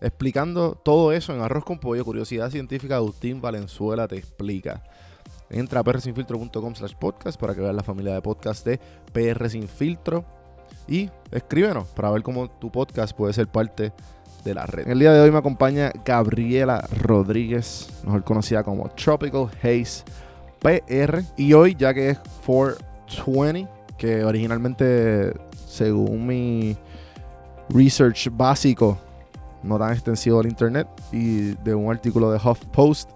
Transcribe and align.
explicando 0.00 0.74
todo 0.74 1.12
eso 1.12 1.34
en 1.34 1.40
Arroz 1.40 1.64
con 1.64 1.78
Pollo, 1.78 2.04
Curiosidad 2.04 2.50
Científica, 2.50 2.96
Agustín 2.96 3.40
Valenzuela 3.40 4.06
te 4.08 4.16
explica. 4.16 4.82
Entra 5.48 5.80
a 5.80 5.84
prsinfiltro.com 5.84 6.74
slash 6.74 6.94
podcast 6.94 7.38
para 7.38 7.54
que 7.54 7.60
veas 7.60 7.74
la 7.74 7.82
familia 7.82 8.14
de 8.14 8.22
podcast 8.22 8.66
de 8.66 8.80
PR 9.12 9.48
Sin 9.48 9.68
Filtro 9.68 10.24
y 10.88 11.10
escríbenos 11.30 11.86
para 11.88 12.10
ver 12.10 12.22
cómo 12.22 12.48
tu 12.48 12.70
podcast 12.70 13.16
puede 13.16 13.32
ser 13.32 13.46
parte 13.48 13.92
de 14.44 14.54
la 14.54 14.66
red. 14.66 14.86
En 14.86 14.92
el 14.92 14.98
día 14.98 15.12
de 15.12 15.20
hoy 15.20 15.30
me 15.30 15.38
acompaña 15.38 15.92
Gabriela 16.04 16.86
Rodríguez, 17.00 17.88
mejor 18.04 18.24
conocida 18.24 18.62
como 18.62 18.88
Tropical 18.90 19.48
Haze 19.62 20.04
PR. 20.60 21.22
Y 21.36 21.52
hoy, 21.52 21.76
ya 21.78 21.92
que 21.94 22.10
es 22.10 22.18
420, 22.46 23.68
que 23.96 24.24
originalmente, 24.24 25.32
según 25.66 26.26
mi 26.26 26.76
research 27.68 28.28
básico, 28.32 28.98
no 29.62 29.78
tan 29.78 29.92
extensivo 29.92 30.38
del 30.38 30.50
internet 30.50 30.88
y 31.12 31.54
de 31.64 31.74
un 31.74 31.90
artículo 31.90 32.30
de 32.30 32.38
HuffPost 32.38 33.10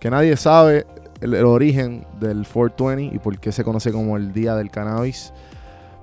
que 0.00 0.10
nadie 0.10 0.36
sabe 0.36 0.86
el, 1.20 1.34
origen 1.44 2.04
del 2.18 2.46
420 2.46 3.14
y 3.14 3.18
por 3.18 3.38
qué 3.38 3.52
se 3.52 3.62
conoce 3.62 3.92
como 3.92 4.16
el 4.16 4.32
Día 4.32 4.56
del 4.56 4.70
Cannabis. 4.70 5.32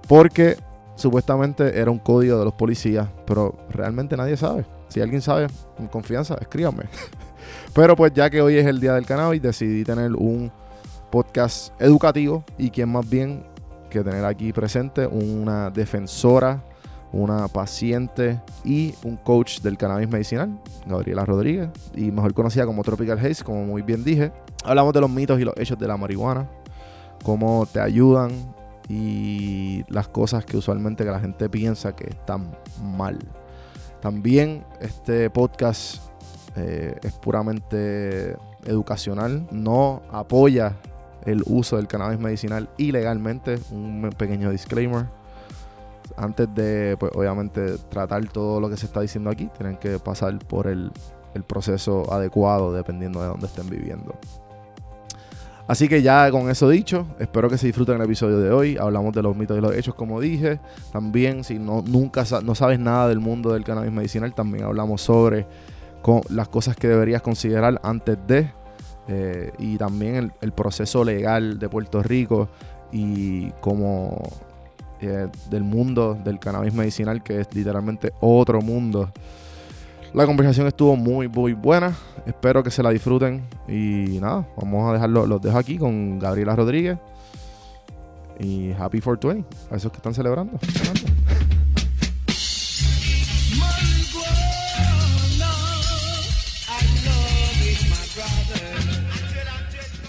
Porque 0.08 0.58
supuestamente 0.96 1.80
era 1.80 1.92
un 1.92 2.00
código 2.00 2.40
de 2.40 2.46
los 2.46 2.54
policías, 2.54 3.08
pero 3.26 3.56
realmente 3.70 4.16
nadie 4.16 4.38
sabe. 4.38 4.66
Si 4.88 5.02
alguien 5.02 5.22
sabe, 5.22 5.48
en 5.78 5.88
confianza, 5.88 6.36
escríbanme. 6.40 6.86
pero 7.74 7.96
pues 7.96 8.14
ya 8.14 8.30
que 8.30 8.42
hoy 8.42 8.58
es 8.58 8.66
el 8.66 8.80
Día 8.80 8.94
del 8.94 9.06
Cannabis, 9.06 9.42
decidí 9.42 9.84
tener 9.84 10.14
un 10.14 10.52
podcast 11.12 11.74
educativo 11.82 12.44
y 12.58 12.70
quien 12.70 12.90
más 12.90 13.08
bien 13.10 13.44
que 13.90 14.04
tener 14.04 14.24
aquí 14.24 14.54
presente 14.54 15.06
una 15.08 15.70
defensora 15.70 16.64
una 17.12 17.48
paciente 17.48 18.40
y 18.64 18.94
un 19.04 19.18
coach 19.18 19.62
del 19.62 19.78
cannabis 19.78 20.10
medicinal, 20.10 20.60
Gabriela 20.86 21.26
Rodríguez, 21.26 21.70
y 21.96 22.12
mejor 22.12 22.34
conocida 22.34 22.66
como 22.66 22.84
Tropical 22.84 23.18
Haze, 23.18 23.44
como 23.44 23.66
muy 23.66 23.82
bien 23.82 24.04
dije. 24.04 24.32
Hablamos 24.64 24.94
de 24.94 25.02
los 25.02 25.10
mitos 25.10 25.40
y 25.40 25.44
los 25.44 25.56
hechos 25.58 25.80
de 25.80 25.88
la 25.88 25.98
marihuana, 25.98 26.48
cómo 27.24 27.68
te 27.72 27.80
ayudan 27.80 28.32
y 28.88 29.84
las 29.88 30.08
cosas 30.08 30.46
que 30.46 30.58
usualmente 30.58 31.04
la 31.06 31.20
gente 31.20 31.50
piensa 31.50 31.96
que 31.96 32.10
están 32.10 32.52
mal. 32.82 33.18
También 34.02 34.64
este 34.80 35.30
podcast 35.30 36.02
eh, 36.56 36.96
es 37.02 37.14
puramente 37.14 38.38
educacional, 38.66 39.48
no 39.52 40.02
apoya 40.12 40.76
el 41.26 41.44
uso 41.46 41.78
del 41.78 41.88
cannabis 41.88 42.20
medicinal 42.20 42.70
ilegalmente, 42.78 43.60
un 43.72 44.10
pequeño 44.18 44.52
disclaimer 44.52 45.19
antes 46.18 46.48
de, 46.54 46.96
pues 47.00 47.12
obviamente, 47.16 47.78
tratar 47.90 48.28
todo 48.28 48.60
lo 48.60 48.70
que 48.70 48.78
se 48.78 48.86
está 48.86 49.02
diciendo 49.02 49.30
aquí, 49.30 49.50
tienen 49.58 49.78
que 49.78 50.00
pasar 50.00 50.38
por 50.40 50.68
el, 50.68 50.92
proceso 51.48 52.12
adecuado 52.12 52.74
dependiendo 52.74 53.22
de 53.22 53.28
dónde 53.28 53.46
estén 53.46 53.70
viviendo. 53.70 54.14
Así 55.68 55.88
que 55.88 56.02
ya 56.02 56.30
con 56.32 56.50
eso 56.50 56.68
dicho, 56.68 57.08
espero 57.18 57.50
que 57.50 57.58
se 57.58 57.68
disfruten 57.68 57.96
el 57.96 58.02
episodio 58.02 58.40
de 58.40 58.52
hoy. 58.52 58.78
Hablamos 58.78 59.14
de 59.14 59.22
los 59.22 59.38
mitos 59.38 59.58
y 59.58 59.62
los 59.62 59.74
hechos, 59.74 59.96
como 59.96 60.20
dije. 60.20 60.60
También, 60.92 61.46
si 61.46 61.58
no, 61.58 61.82
nunca 61.82 62.26
no 62.44 62.56
sabes 62.56 62.80
nada 62.80 63.08
del 63.08 63.20
mundo 63.20 63.54
del 63.54 63.64
cannabis 63.64 63.92
medicinal, 63.92 64.34
también 64.34 64.66
hablamos 64.66 65.02
sobre 65.02 65.48
las 66.30 66.50
cosas 66.50 66.76
que 66.76 66.88
deberías 66.88 67.22
considerar 67.22 67.80
antes 67.84 68.18
de. 68.28 68.52
Eh, 69.08 69.52
y 69.60 69.78
también 69.78 70.16
el, 70.16 70.32
el, 70.42 70.52
proceso 70.52 71.04
legal 71.04 71.58
de 71.58 71.68
Puerto 71.68 72.04
Rico 72.04 72.50
y 72.92 73.50
cómo 73.62 74.22
eh, 75.02 75.28
del 75.50 75.64
mundo 75.64 76.18
del 76.24 76.40
cannabis 76.40 76.74
medicinal, 76.74 77.24
que 77.24 77.42
es 77.42 77.48
literalmente 77.54 78.12
otro 78.20 78.62
mundo. 78.62 79.12
La 80.14 80.26
conversación 80.26 80.66
estuvo 80.68 80.96
muy, 80.96 81.28
muy 81.28 81.54
buena. 81.54 81.96
Espero 82.26 82.64
que 82.64 82.72
se 82.72 82.82
la 82.82 82.90
disfruten. 82.90 83.44
Y 83.68 84.20
nada, 84.20 84.48
vamos 84.58 84.90
a 84.90 84.94
dejarlo, 84.94 85.28
los 85.28 85.42
dejo 85.42 85.58
aquí 85.58 85.78
con 85.78 86.18
Gabriela 86.18 86.56
Rodríguez. 86.56 86.98
Y 88.40 88.72
Happy 88.72 89.02
420 89.02 89.56
a 89.72 89.76
esos 89.76 89.92
que 89.92 89.98
están 89.98 90.14
celebrando. 90.14 90.58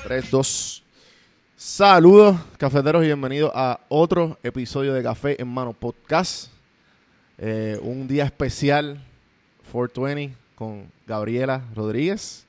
3, 0.05 0.29
2, 0.29 0.83
Saludos, 1.73 2.37
cafeteros, 2.59 3.05
y 3.05 3.07
bienvenidos 3.07 3.53
a 3.55 3.79
otro 3.89 4.37
episodio 4.43 4.93
de 4.93 5.05
Café 5.05 5.41
en 5.41 5.47
Mano 5.47 5.73
Podcast. 5.73 6.51
Eh, 7.39 7.79
un 7.81 8.09
día 8.09 8.25
especial, 8.25 9.01
420, 9.71 10.37
con 10.57 10.91
Gabriela 11.07 11.63
Rodríguez. 11.77 12.45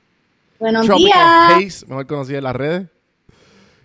Buenos 0.58 0.88
días. 0.88 1.86
mejor 1.86 2.04
conocida 2.08 2.38
en 2.38 2.44
las 2.44 2.56
redes. 2.56 2.88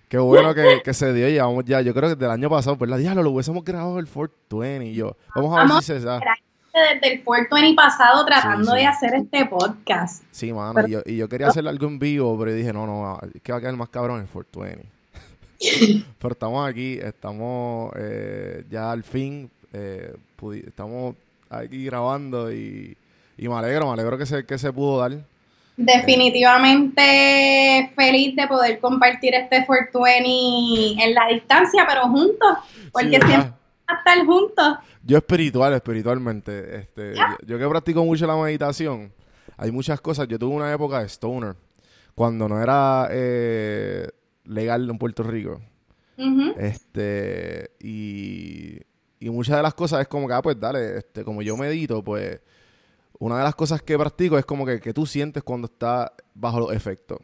Qué 0.10 0.18
bueno 0.18 0.56
que, 0.56 0.94
se 0.96 1.14
dio. 1.14 1.30
Llevamos 1.30 1.66
ya, 1.66 1.82
yo 1.82 1.94
creo 1.94 2.10
que 2.10 2.16
desde 2.16 2.26
el 2.26 2.32
año 2.32 2.50
pasado, 2.50 2.76
pues 2.76 2.90
la 2.90 2.98
diablo, 2.98 3.22
lo 3.22 3.30
hubiésemos 3.30 3.64
grabado 3.64 4.00
el 4.00 4.08
420 4.08 4.88
y 4.88 4.96
yo. 4.96 5.16
Vamos 5.36 5.56
a 5.56 5.72
ver 5.72 5.84
si 5.84 5.86
se 5.86 6.00
da. 6.00 6.20
Desde 6.74 7.14
el 7.14 7.24
420 7.24 7.76
pasado 7.76 8.26
tratando 8.26 8.74
de 8.74 8.88
hacer 8.88 9.14
este 9.14 9.46
podcast. 9.46 10.24
Sí, 10.32 10.52
mano, 10.52 10.88
y, 10.88 10.92
yo, 10.92 11.02
y 11.06 11.16
yo 11.16 11.30
quería 11.30 11.50
hacer 11.50 11.68
algo 11.68 11.86
en 11.86 12.00
vivo, 12.00 12.36
pero 12.40 12.52
dije, 12.54 12.74
no, 12.74 12.88
no, 12.88 13.20
que 13.44 13.52
va 13.52 13.60
a 13.60 13.62
quedar 13.62 13.76
más 13.76 13.90
cabrón 13.90 14.22
el 14.22 14.26
420. 14.26 14.97
Pero 16.20 16.34
estamos 16.34 16.70
aquí, 16.70 17.00
estamos 17.02 17.92
eh, 17.98 18.64
ya 18.70 18.92
al 18.92 19.04
fin, 19.04 19.50
eh, 19.74 20.16
estamos 20.66 21.16
aquí 21.50 21.86
grabando 21.86 22.52
y, 22.52 22.96
me 23.38 23.54
alegro, 23.54 23.88
me 23.88 23.94
alegro 23.94 24.18
que 24.18 24.26
se, 24.26 24.46
que 24.46 24.58
se 24.58 24.74
pudo 24.74 25.00
dar. 25.00 25.18
Definitivamente 25.78 27.94
feliz 27.96 28.36
de 28.36 28.48
poder 28.48 28.80
compartir 28.80 29.34
este 29.36 29.64
Fortuny 29.66 30.98
en 31.00 31.14
la 31.14 31.28
distancia, 31.28 31.86
pero 31.88 32.08
juntos, 32.08 32.58
porque 32.92 33.20
siempre 33.20 33.38
vamos 33.38 33.54
a 33.88 33.94
estar 33.94 34.26
juntos. 34.26 34.80
Yo 35.04 35.20
espiritual, 35.20 35.74
espiritualmente, 35.74 36.78
este, 36.78 37.14
yo, 37.46 37.60
que 37.60 37.68
practico 37.68 38.04
mucho 38.04 38.26
la 38.26 38.36
meditación, 38.36 39.14
hay 39.56 39.70
muchas 39.72 40.02
cosas. 40.02 40.28
Yo 40.28 40.40
tuve 40.40 40.56
una 40.56 40.74
época 40.74 41.00
de 41.00 41.06
stoner, 41.06 41.56
cuando 42.16 42.50
no 42.50 42.60
era 42.62 43.08
eh, 43.12 44.10
legal 44.48 44.90
en 44.90 44.98
Puerto 44.98 45.24
Rico. 45.24 45.62
Este, 46.58 47.72
y, 47.80 48.80
y 49.20 49.30
muchas 49.30 49.58
de 49.58 49.64
las 49.64 49.74
cosas 49.74 50.02
es 50.02 50.08
como 50.08 50.28
que, 50.28 50.34
ah, 50.34 50.42
pues 50.42 50.60
dale, 50.60 50.98
este, 50.98 51.24
como 51.24 51.42
yo 51.42 51.56
medito, 51.56 52.04
pues 52.04 52.40
una 53.20 53.38
de 53.38 53.44
las 53.44 53.56
cosas 53.56 53.82
que 53.82 53.98
practico 53.98 54.38
es 54.38 54.46
como 54.46 54.66
que, 54.66 54.80
que 54.80 54.94
tú 54.94 55.06
sientes 55.06 55.44
cuando 55.44 55.66
estás 55.66 56.12
bajo 56.34 56.60
los 56.60 56.74
efectos. 56.74 57.20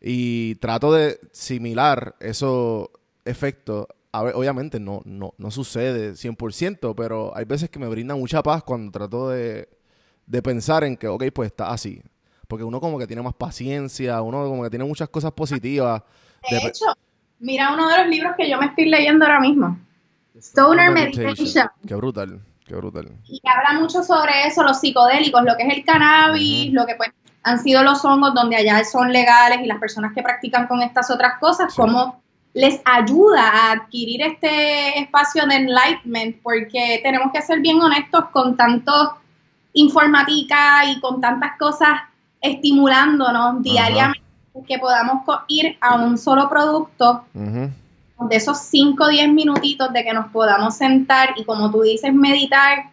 Y 0.00 0.56
trato 0.56 0.92
de 0.92 1.18
similar 1.32 2.14
esos 2.20 2.88
efectos. 3.24 3.86
A 4.12 4.22
ver, 4.22 4.34
obviamente 4.34 4.78
no, 4.78 5.00
no, 5.04 5.34
no 5.38 5.50
sucede 5.50 6.12
100%, 6.12 6.94
pero 6.94 7.36
hay 7.36 7.44
veces 7.46 7.70
que 7.70 7.78
me 7.78 7.88
brinda 7.88 8.14
mucha 8.14 8.42
paz 8.42 8.62
cuando 8.62 8.92
trato 8.92 9.30
de, 9.30 9.68
de 10.26 10.42
pensar 10.42 10.84
en 10.84 10.96
que, 10.96 11.08
ok, 11.08 11.24
pues 11.32 11.46
está 11.48 11.70
así. 11.70 12.02
Porque 12.48 12.64
uno 12.64 12.80
como 12.80 12.98
que 12.98 13.06
tiene 13.06 13.22
más 13.22 13.34
paciencia, 13.34 14.20
uno 14.22 14.44
como 14.44 14.62
que 14.62 14.70
tiene 14.70 14.84
muchas 14.84 15.08
cosas 15.08 15.32
positivas. 15.32 16.02
De, 16.50 16.58
hecho, 16.58 16.86
mira 17.38 17.72
uno 17.72 17.88
de 17.88 17.98
los 17.98 18.08
libros 18.08 18.34
que 18.36 18.48
yo 18.48 18.58
me 18.58 18.66
estoy 18.66 18.86
leyendo 18.86 19.24
ahora 19.24 19.40
mismo. 19.40 19.78
Stoner 20.36 20.90
Meditation. 20.90 21.68
Qué 21.86 21.94
brutal, 21.94 22.40
qué 22.66 22.74
brutal. 22.74 23.10
Y 23.28 23.40
habla 23.44 23.80
mucho 23.80 24.02
sobre 24.02 24.46
eso, 24.46 24.62
los 24.62 24.80
psicodélicos, 24.80 25.42
lo 25.44 25.56
que 25.56 25.62
es 25.64 25.76
el 25.76 25.84
cannabis, 25.84 26.72
lo 26.72 26.86
que 26.86 26.96
pues 26.96 27.10
han 27.42 27.62
sido 27.62 27.82
los 27.82 28.04
hongos 28.04 28.34
donde 28.34 28.56
allá 28.56 28.82
son 28.84 29.12
legales 29.12 29.60
y 29.62 29.66
las 29.66 29.78
personas 29.78 30.12
que 30.14 30.22
practican 30.22 30.66
con 30.66 30.82
estas 30.82 31.10
otras 31.10 31.38
cosas, 31.38 31.74
cómo 31.74 32.22
les 32.54 32.80
ayuda 32.84 33.48
a 33.48 33.72
adquirir 33.72 34.22
este 34.22 35.00
espacio 35.00 35.44
de 35.46 35.56
enlightenment, 35.56 36.36
porque 36.42 37.00
tenemos 37.02 37.32
que 37.32 37.42
ser 37.42 37.60
bien 37.60 37.80
honestos 37.80 38.26
con 38.32 38.56
tanto 38.56 39.18
informática 39.74 40.84
y 40.86 41.00
con 41.00 41.20
tantas 41.20 41.58
cosas 41.58 42.00
estimulándonos 42.40 43.62
diariamente 43.62 44.23
que 44.62 44.78
podamos 44.78 45.22
ir 45.48 45.76
a 45.80 45.96
un 45.96 46.16
solo 46.16 46.48
producto 46.48 47.24
de 47.34 48.36
esos 48.36 48.58
5 48.58 49.04
o 49.04 49.08
10 49.08 49.32
minutitos 49.32 49.92
de 49.92 50.04
que 50.04 50.12
nos 50.12 50.30
podamos 50.30 50.76
sentar 50.76 51.30
y 51.36 51.44
como 51.44 51.70
tú 51.70 51.82
dices, 51.82 52.14
meditar. 52.14 52.90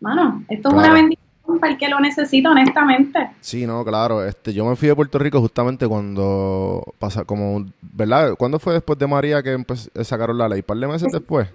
Mano, 0.00 0.44
esto 0.48 0.68
es 0.68 0.74
una 0.74 0.92
bendición 0.92 1.22
para 1.60 1.72
el 1.72 1.78
que 1.78 1.88
lo 1.88 2.00
necesita, 2.00 2.50
honestamente. 2.50 3.30
Sí, 3.40 3.66
no, 3.66 3.84
claro. 3.84 4.24
Este, 4.24 4.52
yo 4.52 4.64
me 4.64 4.74
fui 4.74 4.88
de 4.88 4.96
Puerto 4.96 5.18
Rico 5.18 5.40
justamente 5.40 5.86
cuando 5.86 6.82
pasa, 6.98 7.24
como, 7.24 7.64
¿verdad? 7.80 8.34
¿Cuándo 8.36 8.58
fue 8.58 8.74
después 8.74 8.98
de 8.98 9.06
María 9.06 9.42
que 9.42 9.56
sacaron 10.02 10.38
la 10.38 10.48
ley? 10.48 10.60
¿Un 10.60 10.64
par 10.64 10.76
de 10.76 10.88
meses 10.88 11.12
después? 11.12 11.48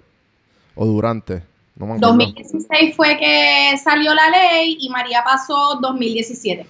¿O 0.74 0.86
durante? 0.86 1.42
No 1.76 1.96
2016 1.98 2.96
fue 2.96 3.16
que 3.18 3.76
salió 3.78 4.12
la 4.12 4.30
ley 4.30 4.78
y 4.80 4.88
María 4.88 5.22
pasó 5.22 5.78
2017. 5.80 6.66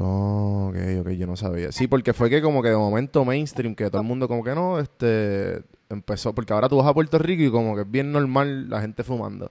Oh, 0.00 0.68
ok, 0.68 0.76
ok, 1.00 1.08
yo 1.10 1.26
no 1.26 1.36
sabía. 1.36 1.72
Sí, 1.72 1.88
porque 1.88 2.12
fue 2.12 2.30
que 2.30 2.40
como 2.40 2.62
que 2.62 2.68
de 2.68 2.76
momento 2.76 3.24
mainstream, 3.24 3.74
que 3.74 3.90
todo 3.90 4.00
el 4.00 4.06
mundo 4.06 4.28
como 4.28 4.44
que 4.44 4.54
no, 4.54 4.78
este, 4.78 5.62
empezó, 5.90 6.32
porque 6.32 6.52
ahora 6.52 6.68
tú 6.68 6.76
vas 6.76 6.86
a 6.86 6.94
Puerto 6.94 7.18
Rico 7.18 7.42
y 7.42 7.50
como 7.50 7.74
que 7.74 7.82
es 7.82 7.90
bien 7.90 8.12
normal 8.12 8.70
la 8.70 8.80
gente 8.80 9.02
fumando. 9.02 9.50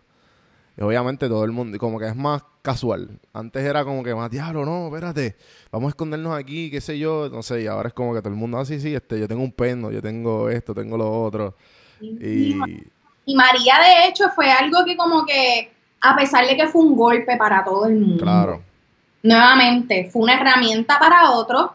Y 0.78 0.84
obviamente 0.84 1.28
todo 1.28 1.44
el 1.44 1.52
mundo, 1.52 1.76
y 1.76 1.80
como 1.80 2.00
que 2.00 2.08
es 2.08 2.16
más 2.16 2.44
casual. 2.62 3.20
Antes 3.34 3.66
era 3.66 3.84
como 3.84 4.04
que 4.04 4.16
más, 4.16 4.32
diablo, 4.32 4.64
no, 4.64 4.88
espérate, 4.88 5.36
vamos 5.70 5.88
a 5.88 5.90
escondernos 5.90 6.34
aquí, 6.38 6.72
qué 6.72 6.80
sé 6.80 6.98
yo, 6.98 7.30
no 7.30 7.44
sé, 7.44 7.64
y 7.64 7.68
ahora 7.68 7.90
es 7.90 7.94
como 7.94 8.14
que 8.14 8.22
todo 8.22 8.30
el 8.30 8.40
mundo, 8.40 8.58
ah, 8.58 8.66
sí, 8.66 8.80
sí, 8.80 8.96
este, 8.96 9.20
yo 9.20 9.28
tengo 9.28 9.44
un 9.44 9.52
perno, 9.52 9.92
yo 9.92 10.02
tengo 10.02 10.50
esto, 10.50 10.74
tengo 10.74 10.96
lo 10.98 11.24
otro. 11.24 11.56
Y, 12.00 12.56
y 13.26 13.36
María, 13.36 13.80
de 13.80 14.08
hecho, 14.08 14.30
fue 14.30 14.50
algo 14.50 14.86
que 14.86 14.96
como 14.96 15.26
que, 15.26 15.72
a 16.00 16.16
pesar 16.16 16.48
de 16.48 16.56
que 16.56 16.68
fue 16.68 16.84
un 16.84 16.96
golpe 16.96 17.36
para 17.36 17.66
todo 17.66 17.88
el 17.88 17.96
mundo. 17.96 18.24
Claro 18.24 18.62
nuevamente, 19.24 20.10
fue 20.12 20.24
una 20.24 20.36
herramienta 20.36 21.00
para 21.00 21.32
otros. 21.32 21.72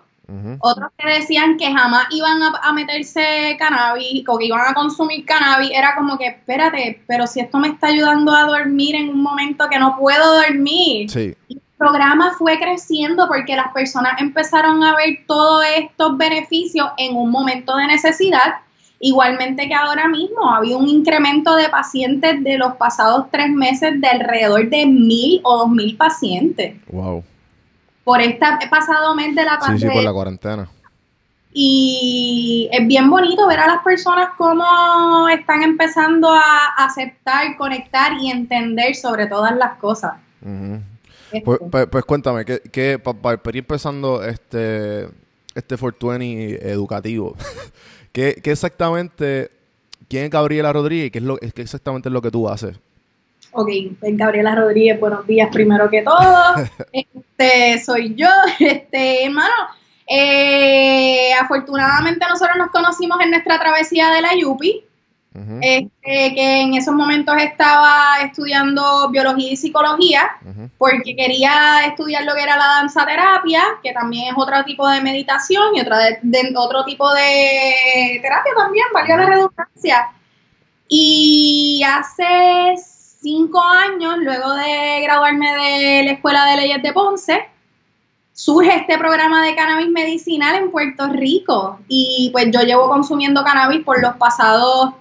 Otros 0.61 0.91
que 0.97 1.07
decían 1.07 1.59
que 1.59 1.71
jamás 1.71 2.07
iban 2.11 2.41
a, 2.43 2.73
meterse 2.73 3.55
cannabis 3.59 4.25
o 4.27 4.39
que 4.39 4.47
iban 4.47 4.63
a 4.67 4.73
consumir 4.73 5.27
cannabis, 5.27 5.71
era 5.75 5.95
como 5.95 6.17
que, 6.17 6.27
espérate, 6.27 7.03
pero 7.07 7.27
si 7.27 7.41
esto 7.41 7.59
me 7.59 7.69
está 7.69 7.89
ayudando 7.89 8.33
a 8.33 8.45
dormir 8.45 8.95
en 8.95 9.11
un 9.11 9.23
momento 9.23 9.69
que 9.69 9.79
no 9.79 9.97
puedo 9.99 10.37
dormir. 10.37 11.11
Sí. 11.11 11.35
el 11.51 11.61
programa 11.77 12.33
fue 12.39 12.59
creciendo 12.59 13.27
porque 13.29 13.57
las 13.57 13.73
personas 13.73 14.21
empezaron 14.21 14.83
a 14.83 14.97
ver 14.97 15.19
todos 15.27 15.65
estos 15.77 16.17
beneficios 16.17 16.89
en 16.97 17.15
un 17.15 17.31
momento 17.31 17.77
de 17.77 17.89
necesidad. 17.89 18.55
Igualmente 19.01 19.67
que 19.67 19.75
ahora 19.75 20.09
mismo 20.09 20.49
había 20.49 20.77
un 20.77 20.89
incremento 20.89 21.57
de 21.57 21.69
pacientes 21.69 22.43
de 22.43 22.57
los 22.57 22.77
pasados 22.77 23.27
tres 23.33 23.51
meses 23.51 24.01
de 24.01 24.07
alrededor 24.07 24.71
de 24.71 24.87
mil 24.87 25.41
o 25.43 25.59
dos 25.59 25.71
mil 25.71 25.97
pacientes. 25.97 26.77
Wow 26.87 27.25
por 28.05 28.21
este 28.21 28.47
pasado 28.71 29.15
mes 29.15 29.35
de 29.35 29.45
la 29.45 29.59
pandemia. 29.59 29.81
Sí, 29.81 29.89
sí, 29.89 29.95
por 29.95 30.05
la 30.05 30.13
cuarentena. 30.13 30.69
Y 31.55 32.71
es 32.73 32.87
bien 32.87 33.11
bonito 33.11 33.47
ver 33.47 33.61
a 33.61 33.67
las 33.67 33.83
personas 33.83 34.31
cómo 34.39 35.29
están 35.29 35.63
empezando 35.63 36.33
a 36.33 36.67
aceptar, 36.79 37.57
conectar 37.59 38.13
y 38.21 38.31
entender 38.31 38.95
sobre 38.95 39.27
todas 39.27 39.55
las 39.57 39.77
cosas. 39.79 40.15
Pues, 41.45 41.61
pues, 41.71 41.87
pues, 41.87 42.05
cuéntame, 42.05 42.45
¿qué, 42.45 42.99
para 42.99 43.41
ir 43.45 43.57
empezando 43.59 44.23
este, 44.23 45.09
este 45.55 45.77
420 45.77 46.71
educativo, 46.71 47.37
¿qué, 48.13 48.41
¿qué, 48.43 48.53
exactamente, 48.53 49.51
quién 50.09 50.25
es 50.25 50.31
Gabriela 50.31 50.73
Rodríguez? 50.73 51.11
¿Qué 51.11 51.19
es, 51.19 51.25
lo, 51.25 51.37
qué 51.37 51.63
exactamente 51.63 52.09
es 52.09 52.13
lo 52.13 52.23
que 52.23 52.31
tú 52.31 52.49
haces? 52.49 52.79
Ok, 53.55 53.69
pues 54.01 54.17
Gabriela 54.17 54.55
Rodríguez, 54.55 54.99
buenos 54.99 55.27
días 55.27 55.51
primero 55.53 55.91
que 55.91 56.03
todo. 56.03 56.55
este, 56.93 57.79
soy 57.85 58.15
yo, 58.15 58.29
este, 58.59 59.27
hermano. 59.27 59.53
Eh, 60.07 61.33
afortunadamente 61.41 62.27
nosotros 62.29 62.57
nos 62.57 62.71
conocimos 62.71 63.19
en 63.21 63.31
nuestra 63.31 63.59
travesía 63.59 64.11
de 64.11 64.21
la 64.23 64.35
Yupi, 64.35 64.85
este, 65.63 66.35
que 66.35 66.61
en 66.61 66.75
esos 66.75 66.95
momentos 66.95 67.35
estaba 67.41 68.17
estudiando 68.23 69.09
biología 69.11 69.53
y 69.53 69.57
psicología, 69.57 70.31
porque 70.77 71.17
quería 71.17 71.87
estudiar 71.87 72.25
lo 72.25 72.35
que 72.35 72.43
era 72.43 72.57
la 72.57 72.67
danza 72.67 73.07
terapia, 73.07 73.63
que 73.83 73.93
también 73.93 74.29
es 74.29 74.35
otro 74.37 74.63
tipo 74.65 74.87
de 74.89 75.01
meditación 75.01 75.75
y 75.75 75.81
otra 75.81 75.99
de, 75.99 76.53
otro 76.55 76.85
tipo 76.85 77.11
de 77.15 78.19
terapia 78.21 78.53
también, 78.57 78.87
valga 78.93 79.17
la 79.17 79.27
redundancia. 79.27 80.11
Y 80.89 81.83
hace 81.87 82.77
cinco 83.23 83.63
años, 83.63 84.19
luego 84.19 84.53
de 84.55 85.01
graduarme 85.03 85.53
de 85.53 86.03
la 86.05 86.11
Escuela 86.13 86.45
de 86.47 86.57
Leyes 86.57 86.83
de 86.83 86.93
Ponce, 86.93 87.49
surge 88.33 88.75
este 88.75 88.99
programa 88.99 89.45
de 89.45 89.55
cannabis 89.55 89.89
medicinal 89.89 90.57
en 90.57 90.71
Puerto 90.71 91.09
Rico. 91.09 91.79
Y 91.89 92.31
pues 92.33 92.49
yo 92.51 92.63
llevo 92.63 92.89
consumiendo 92.89 93.45
cannabis 93.45 93.85
por 93.85 94.03
los 94.03 94.17
pasados 94.17 94.95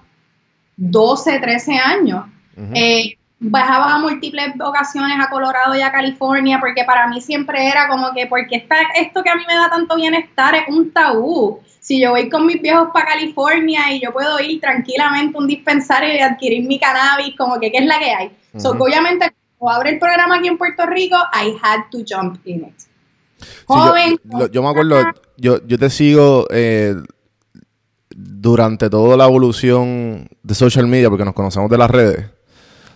12, 0.76 1.40
13 1.40 1.74
años. 1.78 2.26
Eh, 2.74 3.18
bajaba 3.44 3.94
a 3.94 3.98
múltiples 3.98 4.52
ocasiones 4.60 5.18
a 5.20 5.28
Colorado 5.28 5.74
y 5.74 5.82
a 5.82 5.90
California 5.90 6.58
porque 6.60 6.84
para 6.84 7.08
mí 7.08 7.20
siempre 7.20 7.68
era 7.68 7.88
como 7.88 8.12
que, 8.14 8.26
porque 8.26 8.56
está 8.56 8.76
esto 8.98 9.22
que 9.22 9.30
a 9.30 9.34
mí 9.34 9.42
me 9.48 9.54
da 9.54 9.68
tanto 9.68 9.96
bienestar 9.96 10.54
es 10.54 10.62
un 10.68 10.92
tabú 10.92 11.60
si 11.82 12.00
yo 12.00 12.10
voy 12.10 12.30
con 12.30 12.46
mis 12.46 12.62
viejos 12.62 12.90
para 12.94 13.06
California 13.06 13.92
y 13.92 14.00
yo 14.00 14.12
puedo 14.12 14.38
ir 14.38 14.60
tranquilamente 14.60 15.36
a 15.36 15.40
un 15.40 15.48
dispensario 15.48 16.14
y 16.14 16.20
adquirir 16.20 16.64
mi 16.64 16.78
cannabis, 16.78 17.34
como 17.36 17.58
que 17.58 17.72
qué 17.72 17.78
es 17.78 17.86
la 17.86 17.98
que 17.98 18.10
hay. 18.12 18.30
obviamente, 18.54 19.32
cuando 19.58 19.80
abre 19.80 19.90
el 19.90 19.98
programa 19.98 20.36
aquí 20.36 20.46
en 20.46 20.56
Puerto 20.56 20.86
Rico, 20.86 21.16
I 21.34 21.56
had 21.60 21.90
to 21.90 21.98
jump 22.08 22.38
in 22.46 22.66
it. 22.66 22.74
Joven. 23.66 24.16
yo, 24.52 24.62
me 24.62 24.68
acuerdo, 24.68 25.02
yo, 25.36 25.66
yo 25.66 25.76
te 25.76 25.90
sigo 25.90 26.46
eh, 26.50 26.94
durante 28.10 28.88
toda 28.88 29.16
la 29.16 29.24
evolución 29.24 30.28
de 30.40 30.54
social 30.54 30.86
media, 30.86 31.08
porque 31.08 31.24
nos 31.24 31.34
conocemos 31.34 31.68
de 31.68 31.78
las 31.78 31.90
redes. 31.90 32.26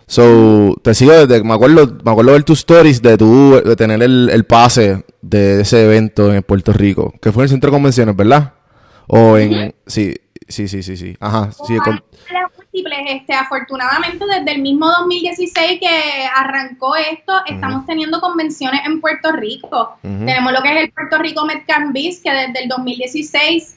So, 0.09 0.77
te 0.83 0.95
sigo 0.95 1.13
desde, 1.13 1.43
me 1.43 1.55
acuerdo, 1.55 1.99
me 2.05 2.11
acuerdo 2.13 2.33
ver 2.33 2.45
tus 2.45 2.61
stories 2.61 3.03
de 3.03 3.19
tu, 3.19 3.61
de 3.61 3.75
tener 3.75 4.01
el, 4.03 4.31
el 4.31 4.45
pase 4.45 5.05
de 5.21 5.63
ese 5.63 5.85
evento 5.85 6.33
en 6.33 6.45
Puerto 6.45 6.73
Rico, 6.73 7.13
que 7.21 7.33
fue 7.33 7.43
en 7.43 7.45
el 7.47 7.51
centro 7.51 7.71
de 7.71 7.77
convenciones, 7.77 8.15
¿verdad? 8.15 8.53
O 9.09 9.37
en... 9.37 9.75
Sí, 9.85 10.15
sí, 10.47 10.69
sí, 10.69 10.85
sí, 10.85 10.97
sí. 10.97 11.17
Ajá. 11.19 11.51
Sí, 11.67 11.77
con... 11.79 12.01
múltiples, 12.57 12.99
este, 13.09 13.35
afortunadamente 13.35 14.25
desde 14.27 14.53
el 14.53 14.63
mismo 14.63 14.87
2016 14.87 15.81
que 15.81 16.29
arrancó 16.37 16.95
esto, 16.95 17.33
estamos 17.45 17.85
teniendo 17.85 18.21
convenciones 18.21 18.83
en 18.87 19.01
Puerto 19.01 19.33
Rico. 19.33 19.99
Tenemos 20.03 20.53
lo 20.53 20.63
que 20.63 20.73
es 20.73 20.85
el 20.85 20.93
Puerto 20.93 21.19
Rico 21.19 21.45
Medcambis, 21.45 22.21
que 22.21 22.31
desde 22.31 22.63
el 22.63 22.69
2016, 22.69 23.77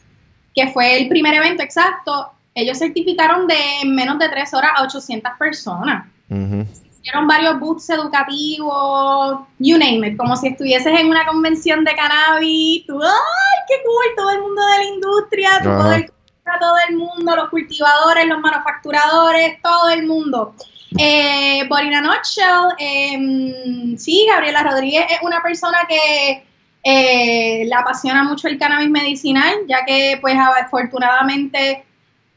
que 0.54 0.68
fue 0.68 1.02
el 1.02 1.10
primer 1.10 1.34
evento 1.34 1.64
exacto, 1.64 2.34
ellos 2.54 2.78
certificaron 2.78 3.48
de 3.48 3.56
en 3.82 3.96
menos 3.96 4.20
de 4.20 4.30
tres 4.30 4.54
horas 4.54 4.74
a 4.76 4.84
800 4.84 5.32
personas 5.40 6.06
hicieron 6.30 7.28
varios 7.28 7.60
booths 7.60 7.90
educativos, 7.90 9.40
you 9.60 9.78
name 9.78 10.08
it, 10.08 10.18
como 10.18 10.36
si 10.36 10.50
estuvieses 10.50 11.00
en 11.00 11.08
una 11.08 11.26
convención 11.26 11.84
de 11.84 11.96
cannabis, 11.96 12.86
tú, 12.86 13.02
¡ay, 13.02 13.60
qué 13.68 13.76
cool! 13.84 14.16
Todo 14.16 14.32
el 14.32 14.42
mundo 14.42 14.62
de 14.62 14.78
la 14.78 14.84
industria, 14.84 15.50
todo 15.64 15.94
el, 15.94 16.12
todo 16.60 16.76
el 16.88 16.98
mundo, 16.98 17.36
los 17.36 17.50
cultivadores, 17.50 18.28
los 18.28 18.40
manufacturadores, 18.40 19.62
todo 19.62 19.90
el 19.90 20.06
mundo. 20.06 20.54
Eh, 20.98 21.66
por 21.70 21.84
in 21.84 21.94
a 21.94 22.02
nutshell, 22.02 22.74
em, 22.80 23.98
sí, 23.98 24.26
Gabriela 24.28 24.64
Rodríguez 24.64 25.06
es 25.10 25.20
una 25.22 25.42
persona 25.42 25.80
que 25.88 26.44
eh, 26.84 27.66
le 27.66 27.76
apasiona 27.76 28.24
mucho 28.24 28.48
el 28.48 28.58
cannabis 28.58 28.90
medicinal, 28.90 29.54
ya 29.68 29.86
que 29.86 30.18
pues 30.20 30.36
afortunadamente 30.38 31.86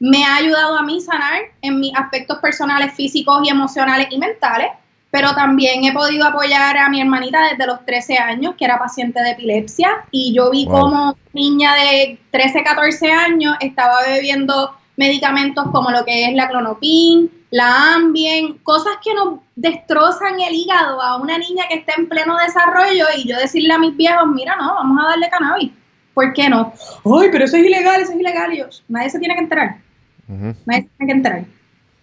me 0.03 0.25
ha 0.25 0.35
ayudado 0.35 0.77
a 0.77 0.83
mí 0.83 1.01
sanar 1.01 1.43
en 1.61 1.79
mis 1.79 1.95
aspectos 1.95 2.39
personales, 2.39 2.93
físicos 2.95 3.39
y 3.45 3.51
emocionales 3.51 4.09
y 4.11 4.19
mentales, 4.19 4.67
pero 5.13 5.33
también 5.37 5.85
he 5.85 5.93
podido 5.93 6.27
apoyar 6.27 6.77
a 6.77 6.89
mi 6.89 7.01
hermanita 7.01 7.39
desde 7.51 7.69
los 7.69 7.87
13 7.87 8.19
años, 8.19 8.57
que 8.59 8.65
era 8.65 8.81
paciente 8.81 9.23
de 9.23 9.31
epilepsia, 9.31 10.05
y 10.11 10.35
yo 10.35 10.51
vi 10.51 10.67
como 10.67 11.17
niña 11.33 11.75
de 11.77 12.19
13, 12.33 12.65
14 12.65 13.13
años 13.13 13.55
estaba 13.61 14.03
bebiendo 14.05 14.75
medicamentos 14.97 15.67
como 15.71 15.93
lo 15.93 16.05
que 16.05 16.25
es 16.25 16.35
la 16.35 16.49
clonopin, 16.49 17.31
la 17.53 17.95
Ambien, 17.95 18.59
cosas 18.65 18.95
que 19.05 19.15
nos 19.15 19.39
destrozan 19.55 20.41
el 20.41 20.53
hígado 20.53 21.01
a 21.01 21.17
una 21.19 21.39
niña 21.39 21.63
que 21.69 21.77
está 21.77 21.93
en 21.97 22.09
pleno 22.09 22.37
desarrollo 22.39 23.05
y 23.17 23.29
yo 23.29 23.39
decirle 23.39 23.73
a 23.73 23.79
mis 23.79 23.97
viejos, 23.97 24.27
mira, 24.35 24.57
no, 24.57 24.75
vamos 24.75 24.99
a 25.05 25.11
darle 25.11 25.31
cannabis. 25.31 25.71
¿Por 26.13 26.33
qué 26.33 26.49
no? 26.49 26.73
Ay, 27.05 27.29
pero 27.31 27.45
eso 27.45 27.57
es 27.57 27.65
ilegal, 27.65 28.01
eso 28.01 28.13
es 28.13 28.19
ilegal. 28.19 28.53
Y 28.53 28.59
yo, 28.59 28.67
nadie 28.89 29.09
se 29.09 29.21
tiene 29.21 29.35
que 29.35 29.43
enterar. 29.43 29.77
Nadie 30.29 30.83
se 30.83 30.89
tiene 30.97 31.13
que 31.13 31.13
enterar. 31.13 31.45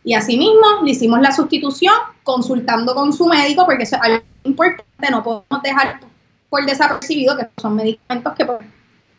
Y 0.04 0.14
así 0.14 0.38
mismo 0.38 0.82
le 0.84 0.92
hicimos 0.92 1.20
la 1.22 1.32
sustitución 1.32 1.94
consultando 2.24 2.96
con 2.96 3.12
su 3.14 3.28
médico 3.28 3.66
porque 3.66 3.84
eso 3.84 3.96
es 3.98 4.02
algo 4.02 4.24
importante, 4.44 5.12
no 5.12 5.24
podemos 5.24 5.62
dejar 5.64 6.00
por 6.50 6.66
desapercibido 6.66 7.38
que 7.38 7.48
son 7.62 7.76
medicamentos 7.76 8.34
que 8.34 8.46
pues, 8.46 8.60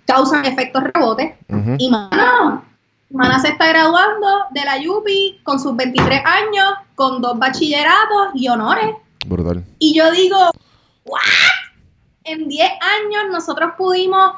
causan 0.07 0.45
efectos 0.45 0.83
rebotes. 0.93 1.35
Y 1.79 1.91
mano, 1.91 2.65
Mana 3.11 3.41
se 3.41 3.49
está 3.49 3.69
graduando 3.69 4.27
de 4.51 4.65
la 4.65 4.79
Yupi 4.79 5.41
con 5.43 5.59
sus 5.59 5.77
23 5.77 6.23
años, 6.25 6.73
con 6.95 7.21
dos 7.21 7.39
bachilleratos 7.39 8.29
y 8.35 8.49
honores. 8.49 8.95
Brutal. 9.27 9.65
Y 9.79 9.95
yo 9.95 10.11
digo, 10.13 10.37
¿what? 11.05 11.21
En 12.25 12.49
10 12.49 12.71
años 12.71 13.33
nosotros 13.33 13.73
pudimos 13.77 14.33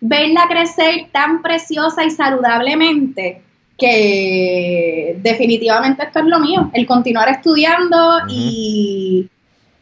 verla 0.00 0.46
crecer 0.48 1.08
tan 1.12 1.40
preciosa 1.40 2.04
y 2.04 2.10
saludablemente 2.10 3.42
que 3.78 5.18
definitivamente 5.22 6.04
esto 6.04 6.20
es 6.20 6.24
lo 6.26 6.40
mío, 6.40 6.70
el 6.72 6.86
continuar 6.86 7.28
estudiando 7.28 8.20
y 8.28 9.28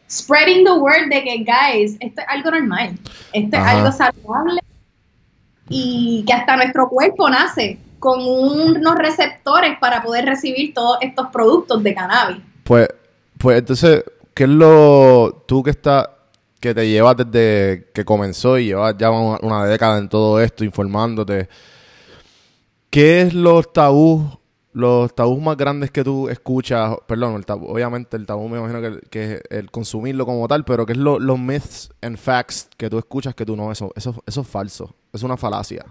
spreading 0.09 0.65
the 0.65 0.71
word 0.71 1.09
de 1.09 1.23
que, 1.23 1.37
guys, 1.37 1.97
esto 1.99 2.21
es 2.21 2.27
algo 2.27 2.51
normal, 2.51 2.97
esto 3.33 3.57
es 3.57 3.63
algo 3.63 3.91
saludable 3.91 4.61
y 5.69 6.23
que 6.27 6.33
hasta 6.33 6.57
nuestro 6.57 6.89
cuerpo 6.89 7.29
nace 7.29 7.79
con 7.99 8.19
unos 8.21 8.95
receptores 8.95 9.79
para 9.79 10.03
poder 10.03 10.25
recibir 10.25 10.73
todos 10.73 10.97
estos 11.01 11.27
productos 11.27 11.81
de 11.81 11.95
cannabis. 11.95 12.37
Pues, 12.63 12.87
pues 13.37 13.59
entonces, 13.59 14.03
¿qué 14.33 14.43
es 14.43 14.49
lo 14.49 15.43
tú 15.47 15.63
que 15.63 15.71
estás 15.71 16.09
que 16.59 16.73
te 16.73 16.87
llevas 16.87 17.15
desde 17.17 17.91
que 17.93 18.05
comenzó 18.05 18.57
y 18.57 18.65
llevas 18.65 18.95
ya 18.97 19.11
una, 19.11 19.65
década 19.65 19.97
en 19.97 20.09
todo 20.09 20.39
esto 20.39 20.63
informándote? 20.63 21.47
¿Qué 22.95 23.23
es 23.23 23.33
los 23.33 23.73
tabús, 23.73 24.23
los 24.71 25.13
tabús 25.13 25.41
más 25.41 25.57
grandes 25.57 25.91
que 25.91 26.01
tú 26.01 26.29
escuchas? 26.29 26.95
Perdón, 27.05 27.35
el 27.35 27.45
tabú, 27.45 27.67
obviamente 27.67 28.15
el 28.15 28.25
tabú 28.25 28.47
me 28.47 28.57
imagino 28.57 28.79
que, 29.11 29.33
es 29.33 29.41
el 29.49 29.69
consumirlo 29.69 30.25
como 30.25 30.47
tal, 30.47 30.63
pero 30.63 30.85
¿qué 30.85 30.93
es 30.93 30.97
lo, 30.97 31.19
los 31.19 31.37
myths 31.37 31.89
and 32.01 32.15
facts 32.15 32.69
que 32.77 32.89
tú 32.89 32.97
escuchas 32.97 33.35
que 33.35 33.45
tú 33.45 33.57
no, 33.57 33.69
eso, 33.69 33.91
eso, 33.97 34.23
eso 34.25 34.39
es 34.39 34.47
falso, 34.47 34.95
es 35.11 35.23
una 35.23 35.35
falacia? 35.35 35.85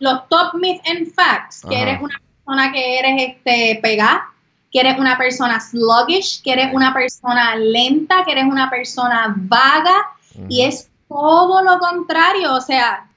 los 0.00 0.28
top 0.28 0.54
myths 0.54 0.82
and 0.90 1.14
facts, 1.14 1.62
que 1.64 1.80
eres 1.80 2.00
una 2.02 2.20
persona 2.44 2.72
que 2.72 2.98
eres 2.98 3.22
este 3.22 3.78
pegada, 3.80 4.24
que 4.72 4.80
eres 4.80 4.98
una 4.98 5.16
persona 5.16 5.60
sluggish, 5.60 6.42
que 6.42 6.54
eres 6.54 6.74
una 6.74 6.92
persona 6.92 7.54
lenta, 7.54 8.24
que 8.24 8.32
eres 8.32 8.46
una 8.46 8.68
persona 8.68 9.32
vaga, 9.36 10.08
y 10.48 10.62
es 10.62 10.90
todo 11.08 11.62
lo 11.62 11.78
contrario, 11.78 12.52
o 12.52 12.60
sea, 12.60 13.08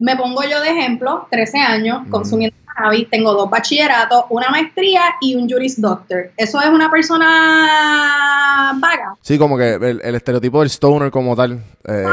me 0.00 0.16
pongo 0.16 0.42
yo 0.42 0.60
de 0.60 0.70
ejemplo, 0.70 1.28
13 1.30 1.58
años, 1.58 2.02
consumiendo 2.10 2.56
cannabis, 2.74 3.08
tengo 3.10 3.34
dos 3.34 3.50
bachilleratos, 3.50 4.24
una 4.30 4.48
maestría 4.48 5.02
y 5.20 5.34
un 5.34 5.48
Juris 5.48 5.80
Doctor. 5.80 6.30
¿Eso 6.36 6.60
es 6.60 6.68
una 6.68 6.90
persona 6.90 8.72
vaga? 8.80 9.14
Sí, 9.20 9.38
como 9.38 9.58
que 9.58 9.74
el, 9.74 10.14
estereotipo 10.14 10.60
del 10.60 10.70
stoner 10.70 11.10
como 11.10 11.36
tal. 11.36 11.62
Eh, 11.86 12.06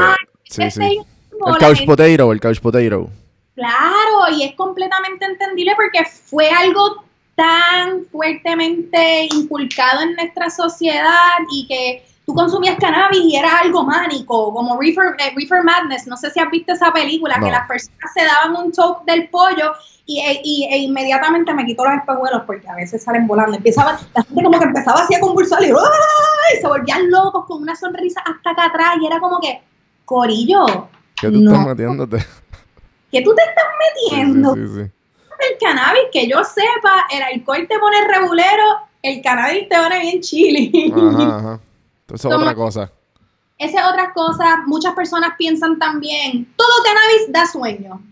sí, 0.44 0.70
sí. 0.70 1.00
El 1.46 1.56
couch 1.58 1.86
potato, 1.86 2.30
el 2.32 2.40
couch 2.40 2.60
potato. 2.60 3.08
Claro, 3.54 4.36
y 4.36 4.44
es 4.44 4.54
completamente 4.54 5.24
entendible 5.24 5.72
porque 5.74 6.04
fue 6.04 6.50
algo 6.50 7.04
tan 7.34 8.04
fuertemente 8.12 9.28
inculcado 9.32 10.02
en 10.02 10.14
nuestra 10.14 10.50
sociedad 10.50 11.38
y 11.50 11.66
que 11.66 12.04
tú 12.28 12.34
consumías 12.34 12.76
cannabis 12.78 13.22
y 13.24 13.36
era 13.36 13.60
algo 13.60 13.84
mánico, 13.84 14.52
como 14.52 14.78
Reefer, 14.78 15.16
eh, 15.18 15.62
Madness, 15.64 16.06
no 16.06 16.14
sé 16.14 16.30
si 16.30 16.38
has 16.38 16.50
visto 16.50 16.74
esa 16.74 16.92
película, 16.92 17.40
que 17.40 17.50
las 17.50 17.66
personas 17.66 18.12
se 18.12 18.22
daban 18.22 18.66
un 18.66 18.70
choke 18.70 19.02
del 19.06 19.30
pollo 19.30 19.72
y, 20.04 20.20
e, 20.20 20.42
e, 20.42 20.76
inmediatamente 20.76 21.54
me 21.54 21.64
quitó 21.64 21.86
los 21.86 21.94
espejuelos 21.94 22.42
porque 22.46 22.68
a 22.68 22.74
veces 22.74 23.02
salen 23.02 23.26
volando, 23.26 23.56
empezaba, 23.56 23.98
la 24.14 24.22
gente 24.22 24.44
como 24.44 24.58
que 24.58 24.66
empezaba 24.66 25.00
así 25.00 25.14
a 25.14 25.20
convulsar 25.20 25.62
y, 25.62 25.68
y 25.68 26.60
se 26.60 26.66
volvían 26.66 27.10
locos 27.10 27.46
con 27.46 27.62
una 27.62 27.74
sonrisa 27.74 28.20
hasta 28.20 28.50
acá 28.50 28.66
atrás 28.66 28.96
y 29.00 29.06
era 29.06 29.20
como 29.20 29.40
que, 29.40 29.62
Corillo, 30.04 30.66
¿Qué 31.18 31.30
tú 31.30 31.38
estás 31.38 31.66
metiéndote? 31.66 32.18
¿Qué 33.10 33.22
tú 33.22 33.34
te 33.34 33.42
estás 33.42 33.64
metiendo? 34.12 34.54
El 34.54 35.58
cannabis, 35.58 36.02
que 36.12 36.28
yo 36.28 36.44
sepa, 36.44 37.06
el 37.10 37.22
alcohol 37.22 37.66
te 37.66 37.78
pone 37.78 38.06
regulero, 38.06 38.64
el 39.02 39.22
cannabis 39.22 39.66
te 39.70 39.76
pone 39.78 40.00
bien 40.00 40.20
chili. 40.20 40.92
Ajá, 40.94 41.38
ajá. 41.38 41.60
Eso 42.12 42.28
es 42.28 42.34
otra 42.34 42.54
cosa. 42.54 42.90
Esa 43.58 43.80
es 43.80 43.86
otra 43.88 44.12
cosa. 44.12 44.62
Muchas 44.66 44.94
personas 44.94 45.32
piensan 45.36 45.78
también, 45.78 46.52
todo 46.56 46.82
cannabis 46.84 47.32
da 47.32 47.46
sueño. 47.46 48.02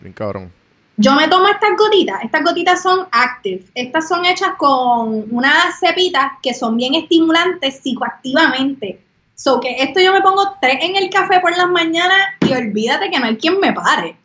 Bien 0.00 0.12
cabrón. 0.14 0.52
Yo 0.96 1.14
me 1.14 1.28
tomo 1.28 1.48
estas 1.48 1.76
gotitas. 1.76 2.22
Estas 2.22 2.44
gotitas 2.44 2.82
son 2.82 3.06
active. 3.10 3.64
Estas 3.74 4.08
son 4.08 4.24
hechas 4.24 4.50
con 4.56 5.26
unas 5.30 5.78
cepitas 5.80 6.32
que 6.42 6.54
son 6.54 6.76
bien 6.76 6.94
estimulantes 6.94 7.80
psicoactivamente. 7.80 9.00
So 9.34 9.60
que 9.60 9.82
esto 9.82 10.00
yo 10.00 10.12
me 10.12 10.22
pongo 10.22 10.56
tres 10.60 10.78
en 10.80 10.96
el 10.96 11.10
café 11.10 11.40
por 11.40 11.56
las 11.56 11.68
mañanas 11.68 12.18
y 12.40 12.52
olvídate 12.52 13.10
que 13.10 13.18
no 13.18 13.26
hay 13.26 13.36
quien 13.36 13.58
me 13.58 13.72
pare. 13.72 14.16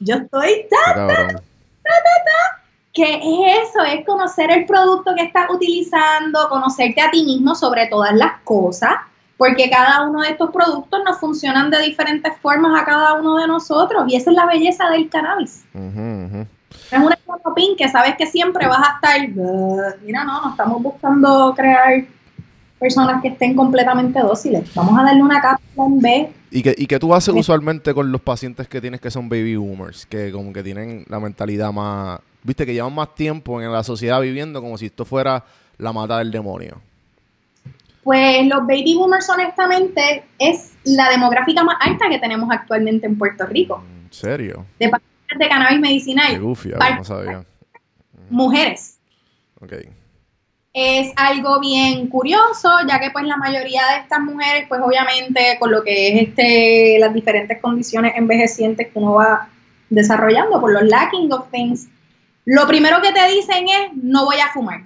Yo 0.00 0.16
estoy 0.16 0.66
ta, 0.70 0.94
ta, 0.94 1.06
ta, 1.06 1.34
ta, 1.82 2.57
¿Qué 2.98 3.14
es 3.14 3.68
eso? 3.68 3.84
Es 3.84 4.04
conocer 4.04 4.50
el 4.50 4.66
producto 4.66 5.14
que 5.14 5.22
estás 5.22 5.48
utilizando, 5.50 6.48
conocerte 6.48 7.00
a 7.00 7.12
ti 7.12 7.24
mismo 7.24 7.54
sobre 7.54 7.86
todas 7.86 8.12
las 8.12 8.40
cosas, 8.42 8.90
porque 9.36 9.70
cada 9.70 10.02
uno 10.08 10.22
de 10.22 10.30
estos 10.30 10.50
productos 10.50 10.98
nos 11.04 11.20
funcionan 11.20 11.70
de 11.70 11.78
diferentes 11.78 12.36
formas 12.38 12.82
a 12.82 12.84
cada 12.84 13.14
uno 13.14 13.36
de 13.36 13.46
nosotros 13.46 14.02
y 14.08 14.16
esa 14.16 14.30
es 14.30 14.36
la 14.36 14.46
belleza 14.46 14.90
del 14.90 15.08
cannabis. 15.08 15.64
Es 16.90 16.98
una 16.98 17.16
pin 17.54 17.76
que 17.76 17.88
sabes 17.88 18.16
que 18.16 18.26
siempre 18.26 18.66
vas 18.66 18.80
a 18.80 18.94
estar, 18.96 19.28
mira, 20.02 20.24
no, 20.24 20.40
no 20.42 20.50
estamos 20.50 20.82
buscando 20.82 21.54
crear 21.54 22.02
personas 22.78 23.20
que 23.22 23.28
estén 23.28 23.54
completamente 23.54 24.20
dóciles. 24.20 24.72
Vamos 24.74 24.98
a 24.98 25.04
darle 25.04 25.22
una 25.22 25.40
cápsula 25.40 25.86
en 25.86 26.00
B. 26.00 26.32
¿Y 26.50 26.62
que, 26.62 26.74
¿Y 26.76 26.86
que 26.86 26.98
tú 26.98 27.14
haces 27.14 27.34
usualmente 27.34 27.92
con 27.92 28.10
los 28.10 28.20
pacientes 28.20 28.68
que 28.68 28.80
tienes 28.80 29.00
que 29.00 29.10
son 29.10 29.28
baby 29.28 29.56
boomers? 29.56 30.06
Que 30.06 30.32
como 30.32 30.52
que 30.52 30.62
tienen 30.62 31.04
la 31.08 31.20
mentalidad 31.20 31.72
más... 31.72 32.20
Viste, 32.42 32.64
que 32.64 32.72
llevan 32.72 32.94
más 32.94 33.14
tiempo 33.14 33.60
en 33.60 33.70
la 33.70 33.82
sociedad 33.82 34.20
viviendo 34.20 34.62
como 34.62 34.78
si 34.78 34.86
esto 34.86 35.04
fuera 35.04 35.44
la 35.76 35.92
mata 35.92 36.18
del 36.18 36.30
demonio. 36.30 36.80
Pues 38.04 38.46
los 38.46 38.60
baby 38.60 38.94
boomers, 38.94 39.28
honestamente, 39.28 40.24
es 40.38 40.72
la 40.84 41.10
demográfica 41.10 41.62
más 41.62 41.76
alta 41.80 42.08
que 42.08 42.18
tenemos 42.18 42.48
actualmente 42.50 43.06
en 43.06 43.18
Puerto 43.18 43.44
Rico. 43.44 43.82
¿En 44.04 44.12
serio? 44.12 44.64
De 44.78 44.88
pacientes 44.88 45.38
de 45.38 45.48
cannabis 45.48 45.80
medicinal. 45.80 46.30
Qué 46.30 46.38
gufia, 46.38 46.78
no 46.96 47.04
sabía. 47.04 47.44
Mujeres. 48.30 48.98
Ok 49.60 49.72
es 50.78 51.12
algo 51.16 51.60
bien 51.60 52.08
curioso, 52.08 52.70
ya 52.88 53.00
que 53.00 53.10
pues 53.10 53.24
la 53.24 53.36
mayoría 53.36 53.86
de 53.86 53.96
estas 54.02 54.20
mujeres, 54.20 54.66
pues 54.68 54.80
obviamente 54.82 55.56
con 55.58 55.70
lo 55.70 55.82
que 55.82 56.08
es 56.08 56.28
este 56.28 56.98
las 56.98 57.12
diferentes 57.12 57.60
condiciones 57.60 58.12
envejecientes 58.16 58.88
que 58.88 58.98
uno 58.98 59.14
va 59.14 59.48
desarrollando 59.90 60.60
por 60.60 60.72
los 60.72 60.82
lacking 60.84 61.32
of 61.32 61.50
things, 61.50 61.88
lo 62.44 62.66
primero 62.66 63.00
que 63.02 63.12
te 63.12 63.28
dicen 63.28 63.66
es 63.68 63.94
no 63.94 64.24
voy 64.24 64.40
a 64.40 64.48
fumar. 64.48 64.82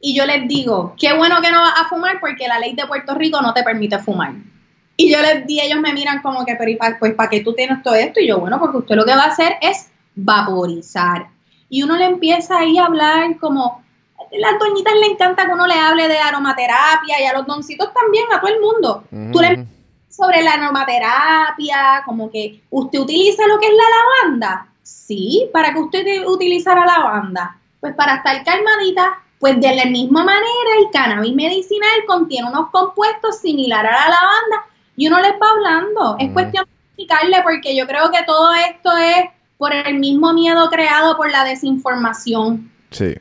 Y 0.00 0.14
yo 0.16 0.26
les 0.26 0.48
digo, 0.48 0.94
qué 0.98 1.16
bueno 1.16 1.40
que 1.40 1.52
no 1.52 1.60
vas 1.60 1.74
a 1.80 1.88
fumar 1.88 2.18
porque 2.20 2.48
la 2.48 2.58
ley 2.58 2.74
de 2.74 2.86
Puerto 2.86 3.14
Rico 3.14 3.40
no 3.40 3.54
te 3.54 3.62
permite 3.62 3.98
fumar. 4.00 4.32
Y 4.96 5.10
yo 5.10 5.20
les 5.20 5.46
di, 5.46 5.60
ellos 5.60 5.80
me 5.80 5.92
miran 5.92 6.20
como 6.22 6.44
que, 6.44 6.56
pero 6.56 6.72
pues 6.98 7.14
¿para 7.14 7.30
qué 7.30 7.40
tú 7.40 7.54
tienes 7.54 7.82
todo 7.82 7.94
esto? 7.94 8.20
Y 8.20 8.26
yo, 8.26 8.40
bueno, 8.40 8.58
porque 8.58 8.78
usted 8.78 8.96
lo 8.96 9.04
que 9.04 9.14
va 9.14 9.24
a 9.24 9.28
hacer 9.28 9.56
es 9.60 9.90
vaporizar. 10.14 11.28
Y 11.68 11.82
uno 11.82 11.96
le 11.96 12.04
empieza 12.04 12.58
ahí 12.58 12.78
a 12.78 12.86
hablar 12.86 13.38
como, 13.38 13.82
las 14.38 14.58
doñitas 14.58 14.94
le 14.94 15.06
encanta 15.06 15.46
que 15.46 15.52
uno 15.52 15.66
le 15.66 15.74
hable 15.74 16.08
de 16.08 16.18
aromaterapia 16.18 17.20
y 17.20 17.24
a 17.24 17.32
los 17.32 17.46
doncitos 17.46 17.92
también, 17.92 18.24
a 18.32 18.40
todo 18.40 18.50
el 18.50 18.60
mundo. 18.60 19.04
Tú 19.32 19.40
le 19.40 19.66
sobre 20.12 20.42
la 20.42 20.52
aromaterapia, 20.52 22.02
como 22.04 22.30
que 22.30 22.62
usted 22.70 23.00
utiliza 23.00 23.46
lo 23.46 23.58
que 23.58 23.66
es 23.66 23.72
la 23.72 24.28
lavanda. 24.28 24.68
Sí, 24.82 25.48
para 25.52 25.72
que 25.72 25.80
usted 25.80 26.26
utilizara 26.26 26.84
lavanda. 26.84 27.58
pues 27.80 27.94
para 27.96 28.16
estar 28.16 28.44
calmadita, 28.44 29.18
pues 29.40 29.60
de 29.60 29.74
la 29.74 29.86
misma 29.86 30.22
manera 30.22 30.70
el 30.78 30.90
cannabis 30.92 31.34
medicinal 31.34 32.04
contiene 32.06 32.48
unos 32.48 32.70
compuestos 32.70 33.40
similares 33.40 33.90
a 33.90 34.08
la 34.08 34.08
lavanda 34.08 34.66
y 34.96 35.08
uno 35.08 35.20
les 35.20 35.32
va 35.32 35.50
hablando. 35.50 36.16
Es 36.20 36.30
cuestión 36.32 36.64
de 36.64 36.70
explicarle 36.86 37.42
porque 37.42 37.74
yo 37.74 37.86
creo 37.88 38.12
que 38.12 38.22
todo 38.24 38.52
esto 38.54 38.96
es 38.96 39.30
por 39.58 39.72
el 39.74 39.98
mismo 39.98 40.32
miedo 40.32 40.68
creado 40.70 41.16
por 41.16 41.28
la 41.30 41.42
desinformación. 41.42 42.70
Sí. 42.90 43.16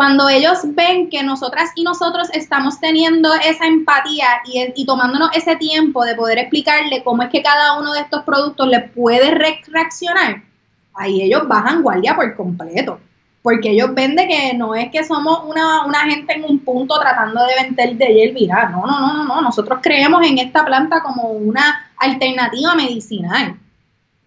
Cuando 0.00 0.30
ellos 0.30 0.60
ven 0.64 1.10
que 1.10 1.22
nosotras 1.22 1.72
y 1.74 1.84
nosotros 1.84 2.30
estamos 2.32 2.80
teniendo 2.80 3.34
esa 3.34 3.66
empatía 3.66 4.40
y, 4.46 4.72
y 4.74 4.86
tomándonos 4.86 5.28
ese 5.36 5.56
tiempo 5.56 6.06
de 6.06 6.14
poder 6.14 6.38
explicarle 6.38 7.04
cómo 7.04 7.22
es 7.22 7.28
que 7.28 7.42
cada 7.42 7.78
uno 7.78 7.92
de 7.92 8.00
estos 8.00 8.22
productos 8.22 8.66
le 8.68 8.80
puede 8.80 9.30
reaccionar, 9.30 10.42
ahí 10.94 11.20
ellos 11.20 11.46
bajan 11.46 11.82
guardia 11.82 12.16
por 12.16 12.34
completo 12.34 12.98
porque 13.42 13.72
ellos 13.72 13.92
ven 13.92 14.16
de 14.16 14.26
que 14.26 14.54
no 14.54 14.74
es 14.74 14.90
que 14.90 15.04
somos 15.04 15.44
una, 15.44 15.84
una 15.84 16.00
gente 16.00 16.32
en 16.32 16.44
un 16.44 16.60
punto 16.60 16.98
tratando 16.98 17.44
de 17.44 17.62
vender 17.62 17.96
de 17.98 18.48
no, 18.70 18.86
no, 18.86 19.00
no, 19.00 19.12
no, 19.12 19.24
no, 19.24 19.42
nosotros 19.42 19.80
creemos 19.82 20.26
en 20.26 20.38
esta 20.38 20.64
planta 20.64 21.02
como 21.02 21.28
una 21.28 21.90
alternativa 21.98 22.74
medicinal. 22.74 23.54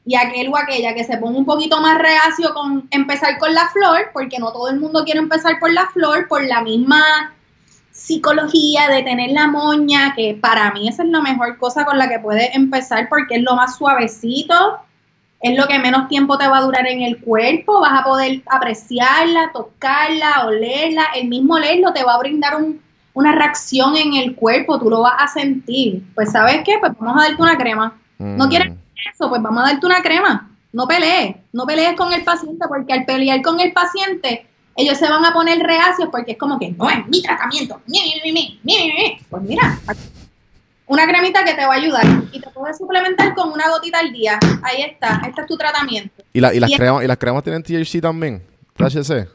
Y 0.06 0.16
aquel 0.16 0.50
o 0.50 0.58
aquella 0.58 0.94
que 0.94 1.04
se 1.04 1.18
ponga 1.18 1.38
un 1.38 1.46
poquito 1.46 1.80
más 1.80 1.98
reacio 1.98 2.54
con 2.54 2.88
empezar 2.92 3.38
con 3.38 3.54
la 3.54 3.70
flor, 3.70 4.10
porque 4.12 4.38
no 4.38 4.52
todo 4.52 4.70
el 4.70 4.80
mundo 4.80 5.04
quiere 5.06 5.20
empezar 5.20 5.60
por 5.60 5.72
la 5.72 5.88
flor, 5.88 6.28
por 6.28 6.44
la 6.44 6.62
misma 6.62 7.34
psicología 7.94 8.90
de 8.90 9.04
tener 9.04 9.32
la 9.32 9.48
moña, 9.48 10.14
que 10.16 10.38
para 10.42 10.72
mí 10.72 10.90
esa 10.90 11.04
es 11.04 11.10
la 11.10 11.22
mejor 11.22 11.58
cosa 11.58 11.86
con 11.86 11.98
la 11.98 12.10
que 12.10 12.20
puedes 12.20 12.54
empezar 12.56 13.08
porque 13.08 13.36
es 13.36 13.44
lo 13.44 13.56
más 13.56 13.78
suavecito, 13.78 14.80
es 15.40 15.58
lo 15.58 15.68
que 15.68 15.78
menos 15.78 16.08
tiempo 16.08 16.38
te 16.38 16.48
va 16.48 16.58
a 16.58 16.62
durar 16.62 16.88
en 16.88 17.02
el 17.02 17.20
cuerpo, 17.22 17.82
vas 17.82 18.02
a 18.02 18.04
poder 18.04 18.42
apreciarla, 18.50 19.52
tocarla, 19.54 20.48
olerla, 20.48 21.04
el 21.16 21.28
mismo 21.28 21.56
olerlo 21.56 21.94
te 21.94 22.04
va 22.04 22.16
a 22.16 22.20
brindar 22.20 22.58
una 23.14 23.32
reacción 23.34 23.96
en 23.96 24.16
el 24.16 24.36
cuerpo, 24.36 24.80
tú 24.80 24.90
lo 24.90 25.02
vas 25.02 25.16
a 25.20 25.28
sentir. 25.28 26.02
Pues 26.16 26.32
sabes 26.32 26.62
qué, 26.66 26.78
pues 26.80 26.94
vamos 26.98 27.22
a 27.22 27.28
darte 27.28 27.42
una 27.42 27.58
crema. 27.58 27.94
No 28.18 28.48
quieres 28.48 28.72
mm. 28.72 28.78
Eso, 29.12 29.30
pues 29.30 29.42
vamos 29.42 29.64
a 29.64 29.72
darte 29.72 29.86
una 29.86 30.02
crema. 30.02 30.50
No 30.72 30.88
pelees, 30.88 31.36
no 31.52 31.66
pelees 31.66 31.96
con 31.96 32.12
el 32.14 32.24
paciente 32.24 32.66
porque 32.68 32.94
al 32.94 33.06
pelear 33.06 33.42
con 33.42 33.60
el 33.60 33.72
paciente 33.74 34.48
ellos 34.76 34.98
se 34.98 35.08
van 35.08 35.24
a 35.24 35.34
poner 35.34 35.60
reacios 35.60 36.10
porque 36.12 36.32
es 36.32 36.38
como 36.38 36.58
que 36.58 36.72
no 36.72 36.90
es 36.90 37.08
mi 37.08 37.22
tratamiento. 37.22 37.80
Pues 39.30 39.44
mira, 39.44 39.80
una 40.88 41.08
cremita 41.08 41.44
que 41.46 41.54
te 41.54 41.66
va 41.66 41.74
a 41.74 41.78
ayudar 41.78 42.06
y 42.32 42.40
te 42.40 42.50
puedes 42.50 42.78
suplementar 42.78 43.36
con 43.36 43.52
una 43.52 43.70
gotita 43.70 44.00
al 44.00 44.12
día. 44.12 44.40
Ahí 44.64 44.82
está, 44.82 45.22
este 45.28 45.42
es 45.42 45.48
tu 45.48 45.58
tratamiento. 45.58 46.24
¿Y, 46.34 46.40
las, 46.40 46.52
cremas, 46.76 47.04
¿y 47.04 47.08
las 47.08 47.18
cremas 47.18 47.44
tienen 47.44 47.62
THC 47.62 48.02
también? 48.02 48.44
THC. 48.76 49.28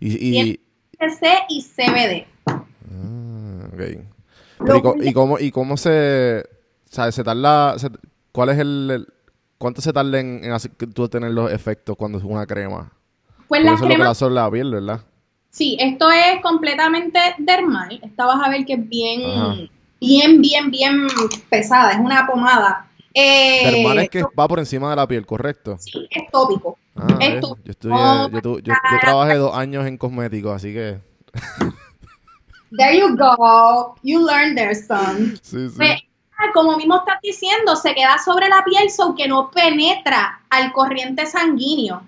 Y, 0.00 0.40
y... 0.40 0.60
THC 0.98 1.26
y 1.48 1.62
CBD. 1.62 2.26
Ah, 2.46 3.68
ok. 3.72 5.00
¿Y, 5.02 5.12
cómo, 5.12 5.38
¿Y 5.38 5.50
cómo 5.52 5.76
se... 5.76 6.44
¿Sabes? 6.90 7.14
Se 7.14 7.22
tarda... 7.22 7.76
¿Cuál 8.32 8.50
es 8.50 8.58
el, 8.58 9.06
¿Cuánto 9.58 9.80
se 9.80 9.92
tarda 9.92 10.20
en, 10.20 10.44
en 10.44 10.52
hacer, 10.52 10.72
tú 10.72 11.08
tener 11.08 11.30
los 11.32 11.50
efectos 11.50 11.96
cuando 11.96 12.18
es 12.18 12.24
una 12.24 12.46
crema? 12.46 12.92
Pues 13.48 13.62
las 13.62 13.80
cremas... 13.80 14.16
Eso 14.16 14.26
es 14.26 14.32
lo 14.32 14.34
que 14.34 14.34
la 14.34 14.50
piel, 14.50 14.70
¿verdad? 14.72 15.00
Sí, 15.50 15.76
esto 15.80 16.10
es 16.10 16.40
completamente 16.42 17.18
dermal. 17.38 17.98
Esta 18.02 18.26
vas 18.26 18.46
a 18.46 18.50
ver 18.50 18.64
que 18.64 18.74
es 18.74 18.88
bien 18.88 19.70
bien, 20.00 20.40
bien, 20.40 20.70
bien 20.70 21.06
pesada, 21.48 21.92
es 21.92 21.98
una 21.98 22.26
pomada. 22.26 22.86
Eh, 23.14 23.84
es 24.02 24.10
que 24.10 24.22
va 24.38 24.46
por 24.46 24.58
encima 24.58 24.90
de 24.90 24.96
la 24.96 25.08
piel, 25.08 25.26
¿correcto? 25.26 25.76
Sí, 25.78 26.06
es 26.10 26.30
tópico. 26.30 26.78
Ah, 26.94 28.28
Yo, 28.30 28.58
yo, 28.58 28.74
trabajé 29.00 29.36
dos 29.36 29.56
años 29.56 29.86
en 29.86 29.96
cosméticos, 29.96 30.54
así 30.54 30.72
que... 30.72 30.98
There 32.76 32.98
you 32.98 33.16
go. 33.16 33.94
You 34.02 34.24
learned 34.26 34.56
there, 34.56 34.74
son. 34.74 35.38
Sí, 35.42 35.68
sí. 35.68 35.74
Pues, 35.76 36.00
como 36.54 36.76
mismo 36.76 36.96
estás 36.96 37.20
diciendo, 37.22 37.76
se 37.76 37.94
queda 37.94 38.18
sobre 38.18 38.48
la 38.48 38.64
piel, 38.64 38.90
so 38.90 39.14
que 39.14 39.28
no 39.28 39.50
penetra 39.50 40.40
al 40.50 40.72
corriente 40.72 41.26
sanguíneo. 41.26 42.02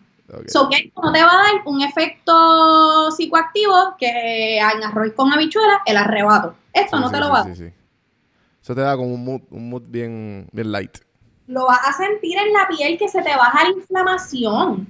So 0.47 0.69
que 0.69 0.77
esto 0.77 1.03
no 1.03 1.13
te 1.13 1.23
va 1.23 1.33
a 1.33 1.37
dar 1.37 1.63
un 1.65 1.83
efecto 1.83 3.11
psicoactivo 3.11 3.97
que 3.99 4.59
en 4.59 4.85
arroz 4.85 5.13
con 5.17 5.33
habichuela, 5.33 5.83
el 5.85 5.97
arrebato. 5.97 6.55
Esto 6.73 7.01
no 7.01 7.11
te 7.11 7.19
lo 7.19 7.31
va 7.31 7.41
a 7.41 7.45
dar. 7.45 7.53
Eso 7.53 8.75
te 8.75 8.81
da 8.81 8.97
como 8.97 9.15
un 9.15 9.25
mood, 9.25 9.41
un 9.51 9.71
mood 9.71 9.83
bien, 9.87 10.49
bien 10.53 10.71
light. 10.71 10.99
Lo 11.49 11.67
vas 11.67 11.81
a 11.85 11.93
sentir 11.93 12.39
en 12.39 12.53
la 12.53 12.69
piel 12.69 12.97
que 12.97 13.09
se 13.09 13.23
te 13.23 13.35
baja 13.35 13.65
la 13.65 13.71
inflamación. 13.71 14.87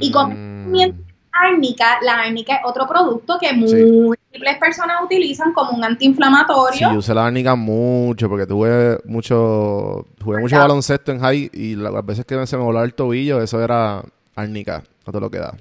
Y 0.00 0.12
con 0.12 0.68
mm. 0.68 1.05
Árnica, 1.42 1.98
la 2.02 2.20
árnica 2.20 2.56
es 2.56 2.60
otro 2.64 2.86
producto 2.86 3.38
que 3.38 3.52
múltiples 3.52 4.56
personas 4.58 5.02
utilizan 5.02 5.52
como 5.52 5.72
un 5.72 5.84
antiinflamatorio. 5.84 6.88
Sí, 6.88 6.94
yo 6.94 6.98
usé 6.98 7.14
la 7.14 7.26
árnica 7.26 7.54
mucho 7.54 8.28
porque 8.28 8.46
tuve 8.46 8.98
mucho, 9.04 10.06
jugué 10.22 10.40
mucho 10.40 10.58
baloncesto 10.58 11.12
en 11.12 11.20
high 11.20 11.50
y 11.52 11.76
las 11.76 12.04
veces 12.04 12.24
que 12.24 12.46
se 12.46 12.56
me 12.56 12.62
volaba 12.64 12.84
el 12.84 12.94
tobillo, 12.94 13.40
eso 13.40 13.62
era 13.62 14.02
árnica, 14.34 14.82
no 15.06 15.12
te 15.12 15.20
lo 15.20 15.30
queda. 15.30 15.54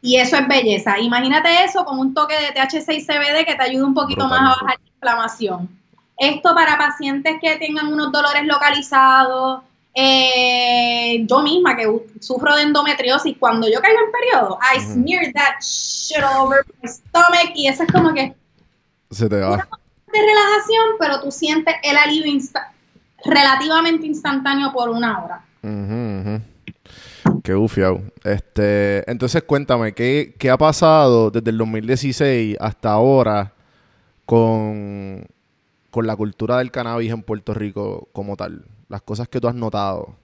Y 0.00 0.16
eso 0.16 0.36
es 0.36 0.48
belleza. 0.48 0.98
Imagínate 0.98 1.48
eso 1.64 1.84
con 1.84 1.98
un 1.98 2.12
toque 2.12 2.34
de 2.34 2.50
THC 2.52 2.92
y 2.92 3.04
CBD 3.04 3.46
que 3.46 3.54
te 3.54 3.62
ayuda 3.62 3.86
un 3.86 3.94
poquito 3.94 4.26
más 4.26 4.40
a 4.40 4.48
bajar 4.48 4.78
la 4.80 4.90
inflamación. 4.94 5.68
Esto 6.18 6.54
para 6.54 6.76
pacientes 6.76 7.36
que 7.40 7.56
tengan 7.56 7.86
unos 7.86 8.10
dolores 8.10 8.44
localizados. 8.44 9.62
Eh, 9.94 11.26
yo 11.26 11.42
misma 11.42 11.76
que 11.76 11.86
sufro 12.20 12.56
de 12.56 12.62
endometriosis, 12.62 13.36
cuando 13.38 13.68
yo 13.68 13.80
caigo 13.80 13.98
en 14.00 14.12
periodo, 14.12 14.58
I 14.74 14.80
smear 14.80 15.32
that 15.34 15.60
shit 15.60 16.22
over 16.38 16.64
my 16.80 16.88
stomach 16.88 17.52
y 17.54 17.68
eso 17.68 17.82
es 17.82 17.92
como 17.92 18.14
que 18.14 18.34
se 19.10 19.28
te 19.28 19.40
va. 19.40 19.56
De 19.56 20.18
relajación, 20.20 20.86
pero 20.98 21.20
tú 21.20 21.30
sientes 21.30 21.74
el 21.82 21.96
alivio 21.96 22.40
relativamente 23.24 24.06
instantáneo 24.06 24.72
por 24.72 24.88
una 24.88 25.22
hora. 25.22 25.44
Qué 27.44 27.54
ufiao. 27.54 28.02
Este, 28.24 29.10
entonces 29.10 29.42
cuéntame, 29.42 29.92
¿qué, 29.92 30.34
¿qué 30.38 30.50
ha 30.50 30.58
pasado 30.58 31.30
desde 31.30 31.50
el 31.50 31.58
2016 31.58 32.56
hasta 32.60 32.92
ahora 32.92 33.52
con 34.24 35.26
con 35.92 36.06
la 36.06 36.16
cultura 36.16 36.56
del 36.56 36.70
cannabis 36.70 37.12
en 37.12 37.22
Puerto 37.22 37.52
Rico 37.52 38.08
como 38.12 38.34
tal? 38.34 38.64
Las 38.92 39.00
cosas 39.00 39.26
que 39.26 39.40
tú 39.40 39.48
has 39.48 39.54
notado. 39.54 40.14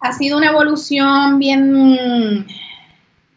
Ha 0.00 0.10
sido 0.14 0.38
una 0.38 0.48
evolución 0.48 1.38
bien, 1.38 2.46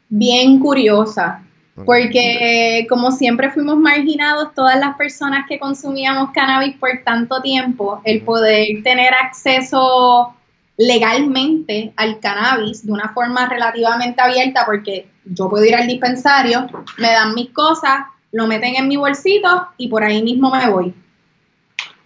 bien 0.08 0.58
curiosa, 0.62 1.44
porque 1.86 2.88
como 2.88 3.12
siempre 3.12 3.52
fuimos 3.52 3.76
marginados 3.76 4.54
todas 4.56 4.80
las 4.80 4.96
personas 4.96 5.46
que 5.50 5.60
consumíamos 5.60 6.32
cannabis 6.32 6.78
por 6.78 6.92
tanto 7.04 7.42
tiempo, 7.42 8.00
el 8.06 8.22
poder 8.22 8.82
tener 8.86 9.14
acceso 9.16 10.34
legalmente 10.78 11.92
al 11.98 12.22
cannabis 12.22 12.86
de 12.86 12.94
una 12.94 13.10
forma 13.10 13.50
relativamente 13.50 14.22
abierta, 14.22 14.64
porque 14.66 15.10
yo 15.26 15.50
puedo 15.50 15.66
ir 15.66 15.76
al 15.76 15.88
dispensario, 15.88 16.68
me 17.00 17.12
dan 17.12 17.34
mis 17.34 17.50
cosas, 17.50 18.06
lo 18.32 18.48
meten 18.48 18.78
en 18.78 18.88
mi 18.88 18.96
bolsito 18.96 19.68
y 19.78 19.90
por 19.90 20.06
ahí 20.06 20.24
mismo 20.24 20.50
me 20.52 20.70
voy. 20.70 20.94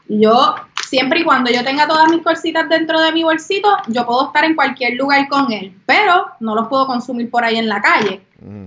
yo, 0.08 0.56
siempre 0.88 1.20
y 1.20 1.24
cuando 1.24 1.52
yo 1.52 1.64
tenga 1.64 1.88
todas 1.88 2.10
mis 2.10 2.24
cositas 2.24 2.68
dentro 2.70 3.00
de 3.00 3.12
mi 3.12 3.24
bolsito, 3.24 3.70
yo 3.88 4.06
puedo 4.06 4.28
estar 4.28 4.46
en 4.46 4.56
cualquier 4.56 4.96
lugar 4.96 5.28
con 5.28 5.52
él, 5.52 5.76
pero 5.86 6.28
no 6.40 6.56
los 6.56 6.68
puedo 6.68 6.88
consumir 6.88 7.30
por 7.30 7.44
ahí 7.44 7.58
en 7.58 7.68
la 7.68 7.82
calle. 7.82 8.22
Mm. 8.40 8.66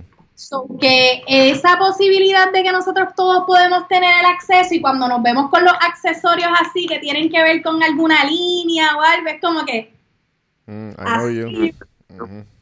que 0.79 1.23
esa 1.27 1.77
posibilidad 1.77 2.51
de 2.51 2.63
que 2.63 2.71
nosotros 2.71 3.09
todos 3.15 3.45
podemos 3.45 3.87
tener 3.87 4.11
el 4.19 4.25
acceso 4.25 4.73
y 4.73 4.81
cuando 4.81 5.07
nos 5.07 5.21
vemos 5.23 5.49
con 5.49 5.63
los 5.63 5.73
accesorios 5.79 6.51
así 6.59 6.87
que 6.87 6.99
tienen 6.99 7.29
que 7.29 7.41
ver 7.41 7.61
con 7.61 7.81
alguna 7.81 8.25
línea 8.25 8.97
o 8.97 9.01
algo, 9.01 9.29
es 9.29 9.41
como 9.41 9.63
que... 9.65 9.93
Mm, 10.65 10.91
así, 10.97 11.73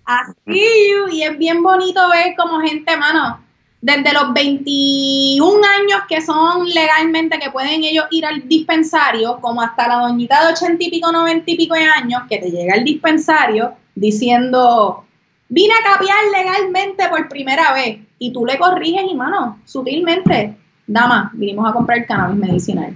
así, 0.06 0.94
y 1.12 1.24
es 1.24 1.38
bien 1.38 1.64
bonito 1.64 2.08
ver 2.10 2.36
como 2.38 2.60
gente, 2.60 2.96
mano, 2.98 3.40
desde 3.82 4.14
los 4.14 4.34
21 4.34 5.62
años 5.66 6.02
que 6.10 6.22
son 6.22 6.68
legalmente 6.68 7.40
que 7.40 7.50
pueden 7.50 7.84
ellos 7.84 8.06
ir 8.12 8.26
al 8.26 8.48
dispensario, 8.48 9.40
como 9.40 9.62
hasta 9.62 9.88
la 9.88 9.96
doñita 9.96 10.46
de 10.46 10.54
80 10.54 10.84
y 10.84 10.90
pico, 10.90 11.12
90 11.12 11.50
y 11.52 11.56
pico 11.56 11.76
de 11.76 11.86
años 11.86 12.24
que 12.30 12.40
te 12.40 12.52
llega 12.52 12.74
al 12.74 12.84
dispensario 12.84 13.74
diciendo, 13.96 15.06
vine 15.48 15.74
a 15.74 15.94
capiar 15.94 16.18
legalmente 16.32 17.08
por 17.08 17.30
primera 17.30 17.74
vez 17.74 18.00
y 18.18 18.34
tú 18.34 18.46
le 18.46 18.58
corriges 18.58 19.04
y 19.10 19.16
mano, 19.16 19.60
sutilmente, 19.66 20.56
dama, 20.86 21.32
vinimos 21.34 21.70
a 21.70 21.74
comprar 21.74 22.06
cannabis 22.06 22.38
medicinal. 22.38 22.94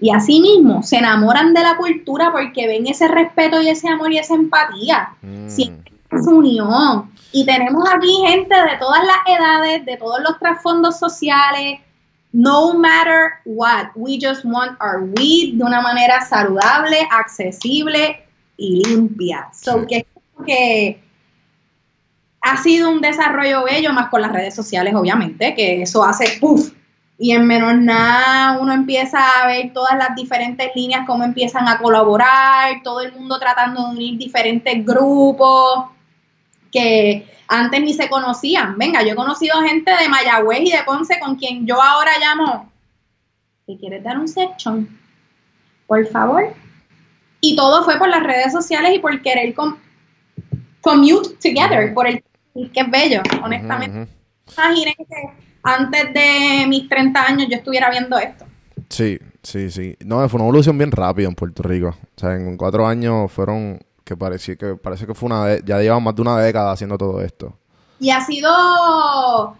Y 0.00 0.10
así 0.10 0.40
mismo 0.40 0.82
se 0.82 0.96
enamoran 0.96 1.54
de 1.54 1.62
la 1.62 1.76
cultura 1.76 2.32
porque 2.32 2.66
ven 2.66 2.86
ese 2.86 3.06
respeto 3.06 3.60
y 3.60 3.68
ese 3.68 3.88
amor 3.88 4.12
y 4.12 4.18
esa 4.18 4.34
empatía. 4.34 5.10
Mm. 5.22 5.48
Siempre 5.48 5.92
es 6.10 6.26
unión. 6.26 7.11
Y 7.32 7.46
tenemos 7.46 7.88
aquí 7.90 8.14
gente 8.26 8.54
de 8.54 8.76
todas 8.78 9.02
las 9.04 9.16
edades, 9.26 9.86
de 9.86 9.96
todos 9.96 10.20
los 10.20 10.38
trasfondos 10.38 10.98
sociales. 10.98 11.80
No 12.32 12.74
matter 12.74 13.32
what, 13.44 13.88
we 13.94 14.18
just 14.20 14.44
want 14.44 14.78
our 14.80 15.02
weed 15.16 15.54
de 15.54 15.64
una 15.64 15.80
manera 15.80 16.20
saludable, 16.20 17.06
accesible 17.10 18.22
y 18.56 18.84
limpia. 18.84 19.48
So 19.52 19.86
que, 19.86 20.06
que 20.46 21.02
ha 22.42 22.56
sido 22.58 22.90
un 22.90 23.00
desarrollo 23.00 23.64
bello, 23.64 23.92
más 23.92 24.08
con 24.08 24.22
las 24.22 24.32
redes 24.32 24.54
sociales, 24.54 24.94
obviamente, 24.94 25.54
que 25.54 25.82
eso 25.82 26.04
hace 26.04 26.38
puff. 26.38 26.72
Y 27.18 27.32
en 27.32 27.46
menos 27.46 27.76
nada 27.76 28.58
uno 28.60 28.72
empieza 28.72 29.18
a 29.40 29.46
ver 29.46 29.72
todas 29.72 29.96
las 29.96 30.14
diferentes 30.16 30.70
líneas, 30.74 31.04
cómo 31.06 31.24
empiezan 31.24 31.68
a 31.68 31.78
colaborar, 31.78 32.82
todo 32.82 33.00
el 33.00 33.12
mundo 33.12 33.38
tratando 33.38 33.86
de 33.86 33.94
unir 33.94 34.18
diferentes 34.18 34.84
grupos 34.84 35.92
que 36.72 37.30
antes 37.46 37.80
ni 37.82 37.92
se 37.92 38.08
conocían. 38.08 38.78
Venga, 38.78 39.02
yo 39.02 39.12
he 39.12 39.16
conocido 39.16 39.60
gente 39.60 39.90
de 39.90 40.08
Mayagüez 40.08 40.62
y 40.62 40.72
de 40.72 40.82
Ponce 40.84 41.20
con 41.20 41.36
quien 41.36 41.66
yo 41.66 41.80
ahora 41.80 42.12
llamo, 42.18 42.72
¿te 43.66 43.76
quieres 43.76 44.02
dar 44.02 44.18
un 44.18 44.26
section? 44.26 44.88
Por 45.86 46.06
favor. 46.06 46.54
Y 47.40 47.54
todo 47.54 47.84
fue 47.84 47.98
por 47.98 48.08
las 48.08 48.22
redes 48.22 48.52
sociales 48.52 48.92
y 48.94 48.98
por 48.98 49.20
querer 49.20 49.54
commute 49.54 51.28
together, 51.42 51.92
por 51.92 52.06
el 52.06 52.22
que 52.54 52.80
es 52.80 52.90
bello, 52.90 53.20
honestamente. 53.42 54.08
Imagínense 54.56 55.04
que 55.04 55.52
antes 55.62 56.14
de 56.14 56.66
mis 56.66 56.88
30 56.88 57.26
años 57.26 57.48
yo 57.50 57.56
estuviera 57.56 57.90
viendo 57.90 58.18
esto. 58.18 58.46
Sí, 58.88 59.18
sí, 59.42 59.70
sí. 59.70 59.96
No, 60.04 60.28
fue 60.28 60.38
una 60.38 60.48
evolución 60.48 60.78
bien 60.78 60.92
rápida 60.92 61.28
en 61.28 61.34
Puerto 61.34 61.62
Rico. 61.62 61.88
O 61.88 62.20
sea, 62.20 62.34
en 62.36 62.56
cuatro 62.56 62.86
años 62.86 63.30
fueron 63.30 63.80
que 64.04 64.16
parecía 64.16 64.56
que 64.56 64.74
parece 64.74 65.06
que 65.06 65.14
fue 65.14 65.26
una 65.26 65.58
ya 65.58 65.80
llevan 65.80 66.02
más 66.02 66.14
de 66.14 66.22
una 66.22 66.38
década 66.38 66.72
haciendo 66.72 66.98
todo 66.98 67.20
esto. 67.20 67.56
Y 68.00 68.10
ha 68.10 68.20
sido 68.20 69.56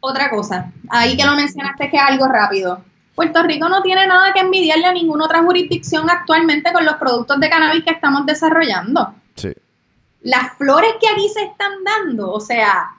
otra 0.00 0.30
cosa. 0.30 0.72
Ahí 0.90 1.16
que 1.16 1.24
lo 1.24 1.34
mencionaste 1.34 1.90
que 1.90 1.96
es 1.96 2.02
algo 2.02 2.26
rápido. 2.26 2.82
Puerto 3.14 3.42
Rico 3.42 3.68
no 3.68 3.82
tiene 3.82 4.06
nada 4.06 4.32
que 4.32 4.40
envidiarle 4.40 4.86
a 4.86 4.92
ninguna 4.92 5.24
otra 5.24 5.42
jurisdicción 5.42 6.08
actualmente 6.08 6.72
con 6.72 6.84
los 6.84 6.94
productos 6.96 7.40
de 7.40 7.50
cannabis 7.50 7.84
que 7.84 7.90
estamos 7.90 8.26
desarrollando. 8.26 9.14
Sí 9.34 9.52
las 10.22 10.56
flores 10.56 10.94
que 11.00 11.08
aquí 11.08 11.28
se 11.28 11.44
están 11.44 11.84
dando, 11.84 12.32
o 12.32 12.40
sea, 12.40 12.90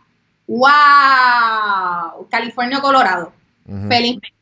wow, 0.47 2.27
California, 2.29 2.81
Colorado, 2.81 3.33
felizmente. 3.87 4.33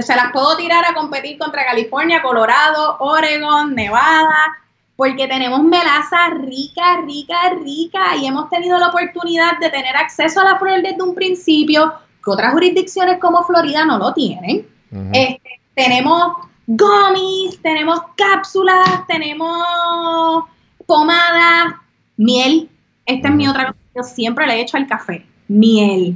Se 0.00 0.14
las 0.14 0.30
puedo 0.32 0.56
tirar 0.56 0.84
a 0.84 0.94
competir 0.94 1.38
contra 1.38 1.64
California, 1.64 2.22
Colorado, 2.22 2.98
Oregon, 3.00 3.74
Nevada, 3.74 4.58
porque 5.02 5.26
tenemos 5.26 5.64
melaza 5.64 6.30
rica, 6.46 7.00
rica, 7.04 7.50
rica 7.60 8.16
y 8.20 8.26
hemos 8.26 8.48
tenido 8.48 8.78
la 8.78 8.86
oportunidad 8.86 9.58
de 9.58 9.68
tener 9.68 9.96
acceso 9.96 10.40
a 10.40 10.44
la 10.44 10.58
flor 10.60 10.80
desde 10.80 11.02
un 11.02 11.12
principio 11.12 11.92
que 12.24 12.30
otras 12.30 12.52
jurisdicciones 12.52 13.18
como 13.18 13.42
Florida 13.42 13.84
no 13.84 13.98
lo 13.98 14.14
tienen. 14.14 14.64
Este, 15.12 15.60
tenemos 15.74 16.34
gummies, 16.68 17.60
tenemos 17.60 17.98
cápsulas, 18.16 19.04
tenemos 19.08 20.44
pomada, 20.86 21.82
miel. 22.16 22.70
Esta 23.04 23.26
es 23.26 23.34
mi 23.34 23.48
otra 23.48 23.72
cosa 23.72 23.80
yo 23.96 24.02
siempre 24.04 24.46
le 24.46 24.54
he 24.54 24.60
hecho 24.60 24.76
al 24.76 24.86
café. 24.86 25.26
Miel. 25.48 26.14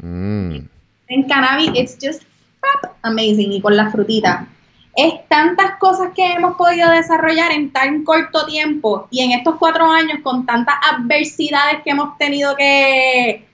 Mm. 0.00 0.68
En 1.08 1.22
cannabis, 1.26 1.72
it's 1.74 1.98
just 2.00 2.22
amazing. 3.02 3.50
Y 3.54 3.60
con 3.60 3.76
la 3.76 3.90
frutita. 3.90 4.46
Es 4.96 5.26
tantas 5.28 5.76
cosas 5.78 6.10
que 6.14 6.32
hemos 6.32 6.56
podido 6.56 6.90
desarrollar 6.90 7.52
en 7.52 7.72
tan 7.72 8.04
corto 8.04 8.44
tiempo 8.46 9.06
y 9.10 9.20
en 9.22 9.32
estos 9.32 9.56
cuatro 9.56 9.90
años 9.90 10.18
con 10.22 10.44
tantas 10.44 10.74
adversidades 10.92 11.82
que 11.82 11.90
hemos 11.90 12.18
tenido 12.18 12.56
que, 12.56 13.46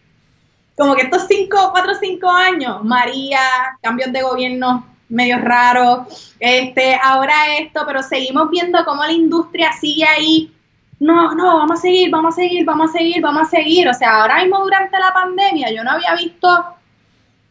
como 0.77 0.96
que 0.96 1.03
estos 1.03 1.27
cinco, 1.29 1.68
cuatro 1.72 1.92
o 1.92 1.96
cinco 2.01 2.31
años, 2.31 2.83
María, 2.85 3.40
cambios 3.83 4.12
de 4.12 4.22
gobierno 4.22 4.87
medio 5.09 5.38
raros, 5.38 6.35
este, 6.40 6.99
ahora 7.01 7.59
esto, 7.59 7.85
pero 7.87 8.03
seguimos 8.03 8.51
viendo 8.51 8.85
cómo 8.85 9.05
la 9.05 9.12
industria 9.12 9.72
sigue 9.72 10.05
ahí 10.05 10.53
no, 10.99 11.35
no, 11.35 11.59
vamos 11.59 11.79
a 11.79 11.83
seguir, 11.83 12.11
vamos 12.11 12.35
a 12.35 12.37
seguir, 12.37 12.64
vamos 12.64 12.90
a 12.90 12.92
seguir, 12.92 13.20
vamos 13.20 13.42
a 13.42 13.51
seguir. 13.51 13.88
O 13.88 13.94
sea, 13.94 14.22
ahora 14.22 14.42
mismo 14.42 14.59
durante 14.61 14.99
la 14.99 15.12
pandemia 15.12 15.70
yo 15.70 15.85
no 15.85 15.90
había 15.90 16.14
visto 16.14 16.49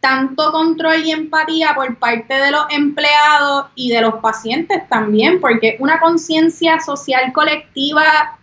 tanto 0.06 0.52
control 0.52 1.04
y 1.04 1.12
empatía 1.12 1.74
por 1.74 1.98
parte 1.98 2.36
de 2.36 2.52
los 2.52 2.66
empleados 2.70 3.66
y 3.74 3.90
de 3.90 4.02
los 4.02 4.14
pacientes 4.16 4.88
también, 4.88 5.42
porque 5.42 5.78
una 5.80 6.00
conciencia 6.00 6.80
social 6.80 7.34
colectiva 7.34 8.38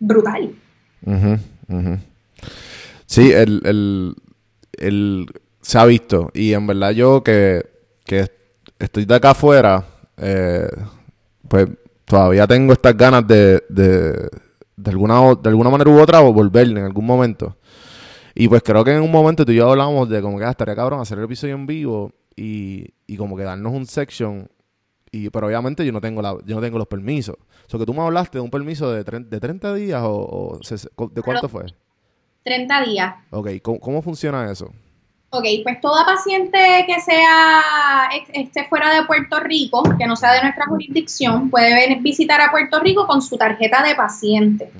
brutal. 0.00 0.52
Sí, 3.06 3.30
el, 3.32 4.16
se 5.60 5.78
ha 5.78 5.84
visto 5.84 6.32
y 6.34 6.52
en 6.52 6.66
verdad 6.66 6.90
yo 6.90 7.22
que, 7.22 7.64
que 8.04 8.28
estoy 8.80 9.04
de 9.04 9.14
acá 9.14 9.30
afuera, 9.30 9.84
eh, 10.16 10.68
pues 11.46 11.68
todavía 12.04 12.44
tengo 12.48 12.72
estas 12.72 12.96
ganas 12.96 13.24
de, 13.24 13.62
de, 13.68 14.28
de, 14.76 14.90
alguna, 14.90 15.32
de 15.40 15.48
alguna 15.48 15.70
manera 15.70 15.90
u 15.90 16.00
otra 16.00 16.18
volver 16.18 16.66
en 16.66 16.78
algún 16.78 17.06
momento. 17.06 17.56
Y 18.38 18.48
pues 18.48 18.62
creo 18.62 18.84
que 18.84 18.92
en 18.92 19.00
un 19.00 19.10
momento 19.10 19.46
tú 19.46 19.52
y 19.52 19.56
yo 19.56 19.70
hablábamos 19.70 20.10
de 20.10 20.20
como 20.20 20.38
que 20.38 20.44
ah, 20.44 20.50
estaría 20.50 20.76
cabrón 20.76 21.00
hacer 21.00 21.16
el 21.16 21.24
episodio 21.24 21.54
en 21.54 21.66
vivo 21.66 22.12
y, 22.36 22.92
y 23.06 23.16
como 23.16 23.34
que 23.34 23.44
darnos 23.44 23.72
un 23.72 23.86
section. 23.86 24.50
Y, 25.10 25.30
pero 25.30 25.46
obviamente 25.46 25.86
yo 25.86 25.90
no 25.90 26.02
tengo 26.02 26.20
la, 26.20 26.36
yo 26.44 26.54
no 26.54 26.60
tengo 26.60 26.76
los 26.76 26.86
permisos. 26.86 27.36
O 27.36 27.70
sea, 27.70 27.80
que 27.80 27.86
tú 27.86 27.94
me 27.94 28.02
hablaste 28.02 28.36
de 28.36 28.42
un 28.42 28.50
permiso 28.50 28.92
de, 28.92 29.04
de 29.04 29.40
30 29.40 29.74
días 29.74 30.02
o, 30.04 30.60
¿de 30.60 31.22
cuánto 31.22 31.48
fue? 31.48 31.64
30 32.44 32.82
días. 32.82 33.14
Ok, 33.30 33.48
¿cómo 33.62 34.02
funciona 34.02 34.52
eso? 34.52 34.70
Ok, 35.30 35.44
pues 35.62 35.80
toda 35.80 36.04
paciente 36.04 36.84
que 36.86 37.00
sea 37.00 38.10
esté 38.34 38.64
fuera 38.68 38.94
de 38.94 39.06
Puerto 39.06 39.40
Rico, 39.40 39.82
que 39.98 40.06
no 40.06 40.14
sea 40.14 40.32
de 40.32 40.42
nuestra 40.42 40.66
jurisdicción, 40.66 41.48
puede 41.48 41.74
venir, 41.74 42.02
visitar 42.02 42.40
a 42.42 42.50
Puerto 42.50 42.80
Rico 42.80 43.06
con 43.06 43.22
su 43.22 43.38
tarjeta 43.38 43.82
de 43.82 43.94
paciente. 43.94 44.70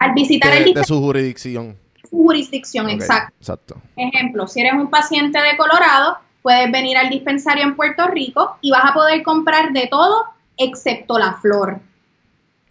Al 0.00 0.12
visitar 0.12 0.52
de, 0.52 0.64
el 0.64 0.74
de 0.74 0.84
su 0.84 1.00
jurisdicción. 1.00 1.83
Jurisdicción, 2.14 2.88
exacto. 2.90 3.34
Exacto. 3.40 3.76
Ejemplo, 3.96 4.46
si 4.46 4.60
eres 4.60 4.74
un 4.74 4.88
paciente 4.88 5.38
de 5.38 5.56
Colorado, 5.56 6.18
puedes 6.42 6.70
venir 6.70 6.96
al 6.96 7.10
dispensario 7.10 7.64
en 7.64 7.74
Puerto 7.74 8.06
Rico 8.06 8.56
y 8.60 8.70
vas 8.70 8.84
a 8.84 8.94
poder 8.94 9.22
comprar 9.22 9.72
de 9.72 9.88
todo 9.88 10.24
excepto 10.56 11.18
la 11.18 11.34
flor. 11.34 11.80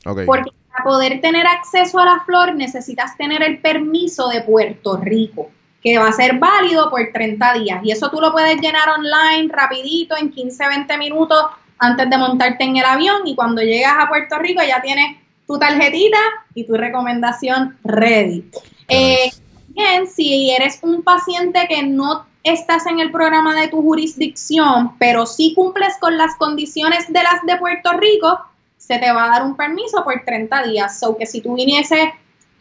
Okay. 0.06 0.26
Porque 0.26 0.52
para 0.72 0.84
poder 0.84 1.22
tener 1.22 1.46
acceso 1.46 2.00
a 2.00 2.06
la 2.06 2.24
flor 2.26 2.56
necesitas 2.56 3.18
tener 3.18 3.44
el 3.44 3.60
permiso 3.60 4.30
de 4.30 4.42
Puerto 4.42 4.98
Rico 4.98 5.50
que 5.84 5.98
va 5.98 6.08
a 6.08 6.14
ser 6.14 6.40
válido 6.40 6.90
por 6.90 7.02
30 7.12 7.54
días. 7.56 7.82
Y 7.84 7.92
eso 7.92 8.10
tú 8.10 8.22
lo 8.22 8.32
puedes 8.32 8.60
llenar 8.62 8.88
online 8.90 9.52
rapidito, 9.52 10.16
en 10.16 10.32
15, 10.32 10.68
20 10.68 10.98
minutos 10.98 11.46
antes 11.78 12.10
de 12.10 12.18
montarte 12.18 12.64
en 12.64 12.78
el 12.78 12.86
avión 12.86 13.24
y 13.26 13.36
cuando 13.36 13.62
llegas 13.62 13.96
a 14.00 14.08
Puerto 14.08 14.40
Rico 14.40 14.62
ya 14.66 14.82
tienes 14.82 15.18
tu 15.46 15.60
tarjetita 15.60 16.20
y 16.56 16.66
tu 16.66 16.76
recomendación 16.76 17.78
ready. 17.84 18.50
Eh, 18.88 19.32
bien, 19.70 20.08
si 20.08 20.52
eres 20.52 20.80
un 20.82 21.04
paciente 21.04 21.66
que 21.68 21.84
no 21.84 22.26
estás 22.44 22.86
en 22.88 23.00
el 23.00 23.12
programa 23.12 23.56
de 23.56 23.70
tu 23.70 23.82
jurisdicción, 23.82 24.98
pero 25.00 25.26
sí 25.26 25.54
cumples 25.56 25.94
con 26.00 26.18
las 26.18 26.36
condiciones 26.36 27.12
de 27.12 27.24
las 27.24 27.42
de 27.46 27.58
Puerto 27.58 27.94
Rico, 27.94 28.40
se 28.78 29.00
te 29.00 29.12
va 29.12 29.26
a 29.26 29.30
dar 29.30 29.44
un 29.44 29.56
permiso 29.56 30.04
por 30.04 30.22
30 30.26 30.64
días. 30.64 31.00
So 31.00 31.18
que 31.18 31.26
si 31.26 31.42
tú 31.42 31.56
viniese 31.56 32.14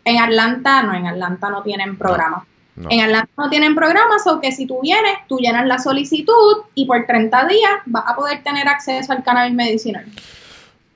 en 0.04 0.18
Atlanta, 0.18 0.82
no, 0.82 0.94
en 0.94 1.06
Atlanta 1.06 1.50
no 1.50 1.62
tienen 1.62 1.96
programa. 1.98 2.46
En 2.88 3.00
Atlanta 3.00 3.30
no 3.36 3.50
tienen 3.50 3.74
programas, 3.74 4.26
o 4.26 4.40
que 4.40 4.50
si 4.50 4.66
tú 4.66 4.80
vienes, 4.80 5.18
tú 5.28 5.36
llenas 5.38 5.66
la 5.66 5.78
solicitud 5.78 6.62
y 6.74 6.86
por 6.86 7.04
30 7.06 7.46
días 7.46 7.70
vas 7.84 8.04
a 8.06 8.16
poder 8.16 8.42
tener 8.42 8.66
acceso 8.66 9.12
al 9.12 9.22
cannabis 9.22 9.52
medicinal. 9.52 10.06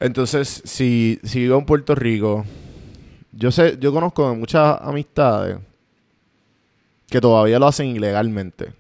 Entonces, 0.00 0.62
si, 0.64 1.20
si 1.22 1.40
vivo 1.40 1.58
en 1.58 1.66
Puerto 1.66 1.94
Rico, 1.94 2.46
yo 3.36 3.50
sé, 3.50 3.76
yo 3.78 3.92
conozco 3.92 4.34
muchas 4.34 4.80
amistades 4.80 5.58
que 7.08 7.20
todavía 7.20 7.58
lo 7.58 7.66
hacen 7.66 7.88
ilegalmente. 7.88 8.72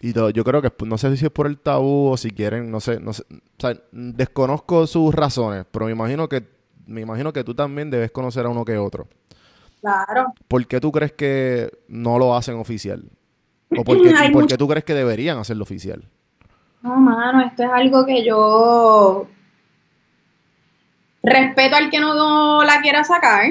Y 0.00 0.12
yo 0.12 0.44
creo 0.44 0.62
que 0.62 0.72
no 0.84 0.98
sé 0.98 1.16
si 1.16 1.24
es 1.24 1.30
por 1.30 1.46
el 1.46 1.58
tabú 1.58 2.10
o 2.10 2.16
si 2.16 2.30
quieren, 2.30 2.70
no 2.70 2.80
sé, 2.80 2.98
no 2.98 3.12
sé, 3.12 3.22
o 3.30 3.60
sea, 3.60 3.76
desconozco 3.92 4.86
sus 4.86 5.14
razones, 5.14 5.64
pero 5.70 5.86
me 5.86 5.92
imagino 5.92 6.28
que 6.28 6.44
me 6.86 7.00
imagino 7.00 7.32
que 7.32 7.44
tú 7.44 7.54
también 7.54 7.90
debes 7.90 8.10
conocer 8.10 8.44
a 8.46 8.48
uno 8.48 8.64
que 8.64 8.76
otro. 8.78 9.06
Claro. 9.80 10.34
¿Por 10.48 10.66
qué 10.66 10.80
tú 10.80 10.90
crees 10.90 11.12
que 11.12 11.70
no 11.88 12.18
lo 12.18 12.36
hacen 12.36 12.56
oficial? 12.56 13.04
¿O 13.76 13.84
por 13.84 14.02
qué, 14.02 14.12
por 14.32 14.46
qué 14.46 14.56
tú 14.56 14.68
crees 14.68 14.84
que 14.84 14.94
deberían 14.94 15.38
hacerlo 15.38 15.62
oficial? 15.62 16.04
No, 16.82 16.96
mano, 16.96 17.40
esto 17.42 17.62
es 17.62 17.70
algo 17.72 18.04
que 18.04 18.24
yo 18.24 19.26
respeto 21.22 21.76
al 21.76 21.90
que 21.90 22.00
no 22.00 22.64
la 22.64 22.80
quiera 22.80 23.04
sacar, 23.04 23.44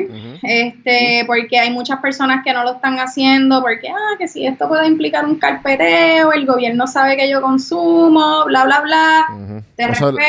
este, 0.43 1.23
porque 1.25 1.57
hay 1.57 1.71
muchas 1.71 1.99
personas 1.99 2.43
que 2.43 2.53
no 2.53 2.63
lo 2.63 2.73
están 2.73 2.99
haciendo, 2.99 3.61
porque, 3.61 3.89
ah, 3.89 4.17
que 4.17 4.27
si 4.27 4.45
esto 4.45 4.67
puede 4.67 4.87
implicar 4.87 5.25
un 5.25 5.35
carpeteo, 5.35 6.33
el 6.33 6.45
gobierno 6.45 6.85
sabe 6.87 7.15
que 7.15 7.29
yo 7.29 7.41
consumo, 7.41 8.45
bla, 8.45 8.65
bla, 8.65 8.81
bla. 8.81 9.25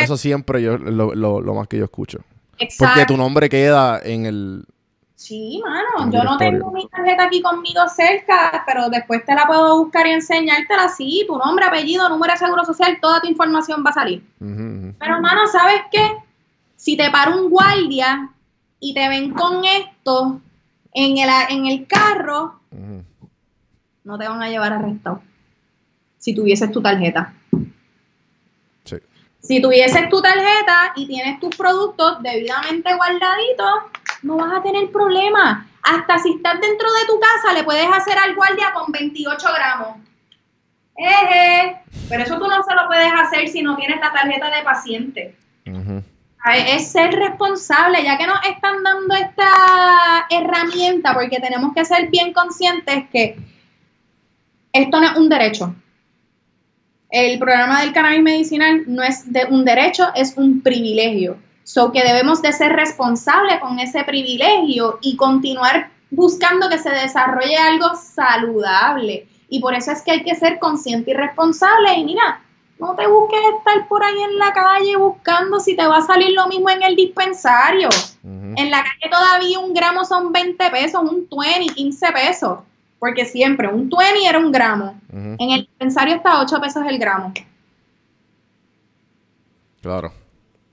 eso, 0.00 0.16
siempre 0.16 0.62
yo, 0.62 0.78
lo, 0.78 1.14
lo, 1.14 1.54
más 1.54 1.66
que 1.66 1.78
yo 1.78 1.84
escucho. 1.84 2.20
Porque 2.78 3.06
tu 3.06 3.16
nombre 3.16 3.48
queda 3.48 4.00
en 4.04 4.26
el, 4.26 4.64
Sí, 5.22 5.62
mano, 5.64 6.10
yo 6.10 6.24
no 6.24 6.36
tengo 6.36 6.72
mi 6.72 6.88
tarjeta 6.88 7.24
aquí 7.24 7.40
conmigo 7.40 7.80
cerca, 7.88 8.64
pero 8.66 8.88
después 8.90 9.24
te 9.24 9.36
la 9.36 9.46
puedo 9.46 9.78
buscar 9.78 10.04
y 10.08 10.10
enseñártela 10.10 10.86
así, 10.86 11.24
tu 11.28 11.38
nombre, 11.38 11.64
apellido, 11.64 12.08
número 12.08 12.32
de 12.32 12.40
seguro 12.40 12.64
social, 12.64 12.98
toda 13.00 13.20
tu 13.20 13.28
información 13.28 13.84
va 13.86 13.90
a 13.90 13.92
salir. 13.92 14.24
Pero, 14.40 15.20
mano, 15.20 15.46
¿sabes 15.46 15.82
qué? 15.92 16.16
Si 16.82 16.96
te 16.96 17.12
para 17.12 17.30
un 17.30 17.48
guardia 17.48 18.30
y 18.80 18.92
te 18.92 19.08
ven 19.08 19.30
con 19.34 19.64
esto, 19.64 20.40
en 20.92 21.16
el, 21.16 21.30
en 21.50 21.66
el 21.66 21.86
carro, 21.86 22.58
no 24.02 24.18
te 24.18 24.26
van 24.26 24.42
a 24.42 24.48
llevar 24.48 24.72
arrestado. 24.72 25.22
Si 26.18 26.34
tuvieses 26.34 26.72
tu 26.72 26.82
tarjeta. 26.82 27.34
Sí. 28.84 28.96
Si 29.38 29.62
tuvieses 29.62 30.08
tu 30.08 30.20
tarjeta 30.20 30.92
y 30.96 31.06
tienes 31.06 31.38
tus 31.38 31.54
productos 31.54 32.20
debidamente 32.20 32.92
guardaditos, 32.96 33.74
no 34.24 34.38
vas 34.38 34.58
a 34.58 34.62
tener 34.64 34.90
problema. 34.90 35.68
Hasta 35.84 36.18
si 36.18 36.32
estás 36.32 36.60
dentro 36.60 36.92
de 36.92 37.06
tu 37.06 37.20
casa, 37.20 37.54
le 37.54 37.62
puedes 37.62 37.86
hacer 37.92 38.18
al 38.18 38.34
guardia 38.34 38.72
con 38.72 38.90
28 38.90 39.48
gramos. 39.54 39.98
Eje. 40.96 41.80
Pero 42.08 42.24
eso 42.24 42.40
tú 42.40 42.48
no 42.48 42.60
se 42.64 42.74
lo 42.74 42.88
puedes 42.88 43.12
hacer 43.12 43.46
si 43.46 43.62
no 43.62 43.76
tienes 43.76 44.00
la 44.00 44.12
tarjeta 44.12 44.50
de 44.50 44.62
paciente. 44.64 45.36
Es 46.44 46.90
ser 46.90 47.12
responsable, 47.14 48.02
ya 48.02 48.18
que 48.18 48.26
nos 48.26 48.44
están 48.44 48.82
dando 48.82 49.14
esta 49.14 50.26
herramienta, 50.28 51.14
porque 51.14 51.38
tenemos 51.38 51.72
que 51.72 51.84
ser 51.84 52.08
bien 52.08 52.32
conscientes 52.32 53.04
que 53.12 53.36
esto 54.72 55.00
no 55.00 55.06
es 55.06 55.16
un 55.16 55.28
derecho. 55.28 55.74
El 57.10 57.38
programa 57.38 57.82
del 57.82 57.92
cannabis 57.92 58.22
medicinal 58.22 58.84
no 58.86 59.02
es 59.02 59.30
de 59.30 59.44
un 59.50 59.64
derecho, 59.64 60.08
es 60.14 60.36
un 60.36 60.62
privilegio. 60.62 61.36
So 61.62 61.92
que 61.92 62.02
debemos 62.02 62.42
de 62.42 62.52
ser 62.52 62.72
responsables 62.72 63.60
con 63.60 63.78
ese 63.78 64.02
privilegio 64.02 64.98
y 65.00 65.16
continuar 65.16 65.90
buscando 66.10 66.68
que 66.68 66.78
se 66.78 66.90
desarrolle 66.90 67.56
algo 67.56 67.94
saludable. 67.94 69.28
Y 69.48 69.60
por 69.60 69.74
eso 69.74 69.92
es 69.92 70.02
que 70.02 70.12
hay 70.12 70.24
que 70.24 70.34
ser 70.34 70.58
consciente 70.58 71.12
y 71.12 71.14
responsable. 71.14 71.94
Y 71.94 72.04
mira, 72.04 72.40
no 72.78 72.94
te 72.96 73.06
busques 73.06 73.40
estar 73.58 73.86
por 73.88 74.02
ahí 74.02 74.20
en 74.22 74.38
la 74.38 74.52
calle 74.52 74.96
buscando 74.96 75.60
si 75.60 75.76
te 75.76 75.86
va 75.86 75.98
a 75.98 76.02
salir 76.02 76.30
lo 76.32 76.48
mismo 76.48 76.68
en 76.70 76.82
el 76.82 76.96
dispensario. 76.96 77.88
En 78.24 78.70
la 78.70 78.82
calle 78.82 79.10
todavía 79.10 79.58
un 79.58 79.72
gramo 79.72 80.04
son 80.04 80.32
20 80.32 80.70
pesos, 80.70 81.00
un 81.00 81.28
20, 81.30 81.74
15 81.74 82.12
pesos. 82.12 82.58
Porque 82.98 83.24
siempre 83.24 83.68
un 83.68 83.88
20 83.88 84.28
era 84.28 84.38
un 84.38 84.52
gramo. 84.52 85.00
En 85.12 85.50
el 85.50 85.60
dispensario 85.62 86.16
está 86.16 86.40
8 86.40 86.60
pesos 86.60 86.84
el 86.86 86.98
gramo. 86.98 87.32
Claro. 89.80 90.12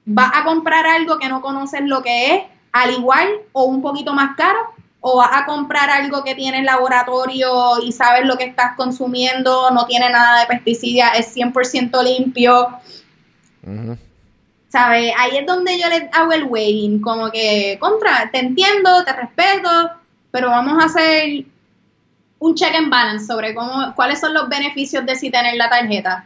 Vas 0.05 0.31
a 0.33 0.43
comprar 0.43 0.85
algo 0.87 1.17
que 1.17 1.29
no 1.29 1.41
conoces 1.41 1.81
lo 1.83 2.01
que 2.01 2.35
es, 2.35 2.43
al 2.71 2.91
igual 2.91 3.27
o 3.51 3.63
un 3.63 3.81
poquito 3.81 4.13
más 4.13 4.35
caro, 4.35 4.59
o 5.01 5.17
vas 5.17 5.29
a 5.31 5.45
comprar 5.45 5.89
algo 5.89 6.23
que 6.23 6.35
tiene 6.35 6.63
laboratorio 6.63 7.81
y 7.83 7.91
sabes 7.91 8.25
lo 8.25 8.37
que 8.37 8.45
estás 8.45 8.75
consumiendo, 8.75 9.71
no 9.71 9.85
tiene 9.85 10.09
nada 10.09 10.41
de 10.41 10.47
pesticidas, 10.47 11.17
es 11.17 11.35
100% 11.35 12.03
limpio. 12.03 12.67
¿Sabes? 14.67 15.13
Ahí 15.17 15.37
es 15.37 15.45
donde 15.45 15.79
yo 15.79 15.87
le 15.87 16.09
hago 16.13 16.31
el 16.33 16.43
weighing, 16.43 17.01
como 17.01 17.31
que, 17.31 17.77
contra, 17.79 18.29
te 18.31 18.39
entiendo, 18.39 19.03
te 19.03 19.13
respeto, 19.13 19.69
pero 20.31 20.49
vamos 20.49 20.81
a 20.81 20.85
hacer 20.85 21.45
un 22.39 22.55
check 22.55 22.75
and 22.75 22.89
balance 22.89 23.25
sobre 23.25 23.55
cómo, 23.55 23.93
cuáles 23.95 24.19
son 24.19 24.33
los 24.33 24.47
beneficios 24.47 25.05
de 25.05 25.15
si 25.15 25.31
tener 25.31 25.55
la 25.55 25.69
tarjeta. 25.69 26.25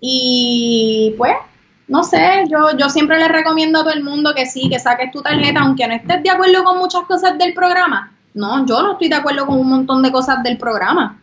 Y 0.00 1.14
pues, 1.16 1.36
no 1.90 2.04
sé, 2.04 2.44
yo, 2.48 2.76
yo 2.78 2.88
siempre 2.88 3.18
le 3.18 3.26
recomiendo 3.26 3.80
a 3.80 3.82
todo 3.82 3.92
el 3.92 4.04
mundo 4.04 4.32
que 4.32 4.46
sí, 4.46 4.68
que 4.70 4.78
saques 4.78 5.10
tu 5.10 5.22
tarjeta, 5.22 5.60
aunque 5.60 5.88
no 5.88 5.94
estés 5.94 6.22
de 6.22 6.30
acuerdo 6.30 6.62
con 6.62 6.78
muchas 6.78 7.02
cosas 7.02 7.36
del 7.36 7.52
programa. 7.52 8.12
No, 8.32 8.64
yo 8.64 8.80
no 8.80 8.92
estoy 8.92 9.08
de 9.08 9.16
acuerdo 9.16 9.44
con 9.44 9.58
un 9.58 9.68
montón 9.68 10.00
de 10.00 10.12
cosas 10.12 10.40
del 10.44 10.56
programa. 10.56 11.20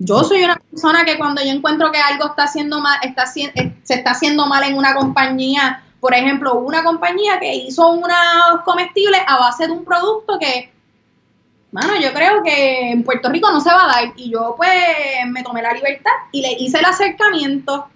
Yo 0.00 0.24
soy 0.24 0.42
una 0.42 0.56
persona 0.56 1.04
que 1.04 1.16
cuando 1.18 1.40
yo 1.40 1.50
encuentro 1.50 1.92
que 1.92 1.98
algo 1.98 2.26
está 2.26 2.44
haciendo 2.44 2.80
mal, 2.80 2.98
está, 3.04 3.26
eh, 3.36 3.76
se 3.84 3.94
está 3.94 4.10
haciendo 4.10 4.46
mal 4.46 4.64
en 4.64 4.76
una 4.76 4.92
compañía, 4.96 5.84
por 6.00 6.12
ejemplo, 6.12 6.54
una 6.56 6.82
compañía 6.82 7.38
que 7.38 7.54
hizo 7.54 7.88
unos 7.88 8.10
comestibles 8.64 9.20
a 9.24 9.38
base 9.38 9.68
de 9.68 9.72
un 9.72 9.84
producto 9.84 10.36
que, 10.40 10.72
mano, 11.70 11.92
yo 12.00 12.12
creo 12.12 12.42
que 12.42 12.90
en 12.90 13.04
Puerto 13.04 13.28
Rico 13.28 13.52
no 13.52 13.60
se 13.60 13.70
va 13.70 13.84
a 13.84 13.86
dar. 13.86 14.12
Y 14.16 14.32
yo 14.32 14.54
pues 14.56 14.68
me 15.28 15.44
tomé 15.44 15.62
la 15.62 15.74
libertad 15.74 16.10
y 16.32 16.42
le 16.42 16.54
hice 16.54 16.80
el 16.80 16.86
acercamiento 16.86 17.86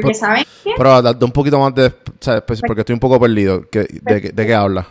porque, 0.00 0.14
¿saben 0.14 0.46
qué? 0.64 0.70
Pero 0.74 1.02
date 1.02 1.22
un 1.22 1.32
poquito 1.32 1.58
más 1.58 1.74
de... 1.74 1.92
¿sabes? 2.18 2.42
Pues, 2.46 2.62
porque 2.66 2.80
estoy 2.80 2.94
un 2.94 3.00
poco 3.00 3.20
perdido. 3.20 3.62
de, 3.70 4.32
de, 4.32 4.46
qué 4.46 4.54
hablas? 4.54 4.86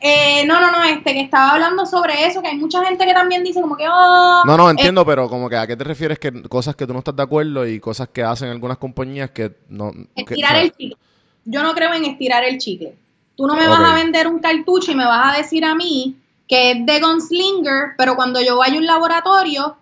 Eh, 0.00 0.44
no, 0.44 0.60
no, 0.60 0.72
no, 0.72 0.82
este, 0.82 1.12
que 1.12 1.20
estaba 1.20 1.52
hablando 1.52 1.86
sobre 1.86 2.26
eso, 2.26 2.42
que 2.42 2.48
hay 2.48 2.56
mucha 2.56 2.84
gente 2.84 3.06
que 3.06 3.14
también 3.14 3.44
dice 3.44 3.60
como 3.60 3.76
que, 3.76 3.86
oh, 3.88 4.42
No, 4.44 4.56
no, 4.56 4.68
entiendo, 4.68 5.02
eh, 5.02 5.04
pero 5.06 5.28
como 5.28 5.48
que 5.48 5.56
a 5.56 5.68
qué 5.68 5.76
te 5.76 5.84
refieres 5.84 6.18
que 6.18 6.32
cosas 6.48 6.74
que 6.74 6.84
tú 6.84 6.92
no 6.92 6.98
estás 6.98 7.14
de 7.14 7.22
acuerdo 7.22 7.64
y 7.64 7.78
cosas 7.78 8.08
que 8.08 8.24
hacen 8.24 8.48
algunas 8.48 8.78
compañías 8.78 9.30
que 9.30 9.52
no... 9.68 9.92
Estirar 10.16 10.56
el 10.56 10.72
chicle. 10.72 10.96
Yo 11.44 11.62
no 11.62 11.72
creo 11.72 11.94
en 11.94 12.04
estirar 12.04 12.42
el 12.42 12.58
chicle. 12.58 12.96
Tú 13.36 13.46
no 13.46 13.54
me 13.54 13.68
vas 13.68 13.88
a 13.88 13.94
vender 13.94 14.26
un 14.26 14.40
cartucho 14.40 14.90
y 14.90 14.96
me 14.96 15.04
vas 15.04 15.32
a 15.32 15.38
decir 15.38 15.64
a 15.64 15.76
mí 15.76 16.16
que 16.48 16.72
es 16.72 16.86
de 16.86 17.00
Gunslinger, 17.00 17.92
pero 17.96 18.16
cuando 18.16 18.42
yo 18.42 18.56
vaya 18.58 18.74
a 18.74 18.78
un 18.78 18.86
laboratorio, 18.86 19.76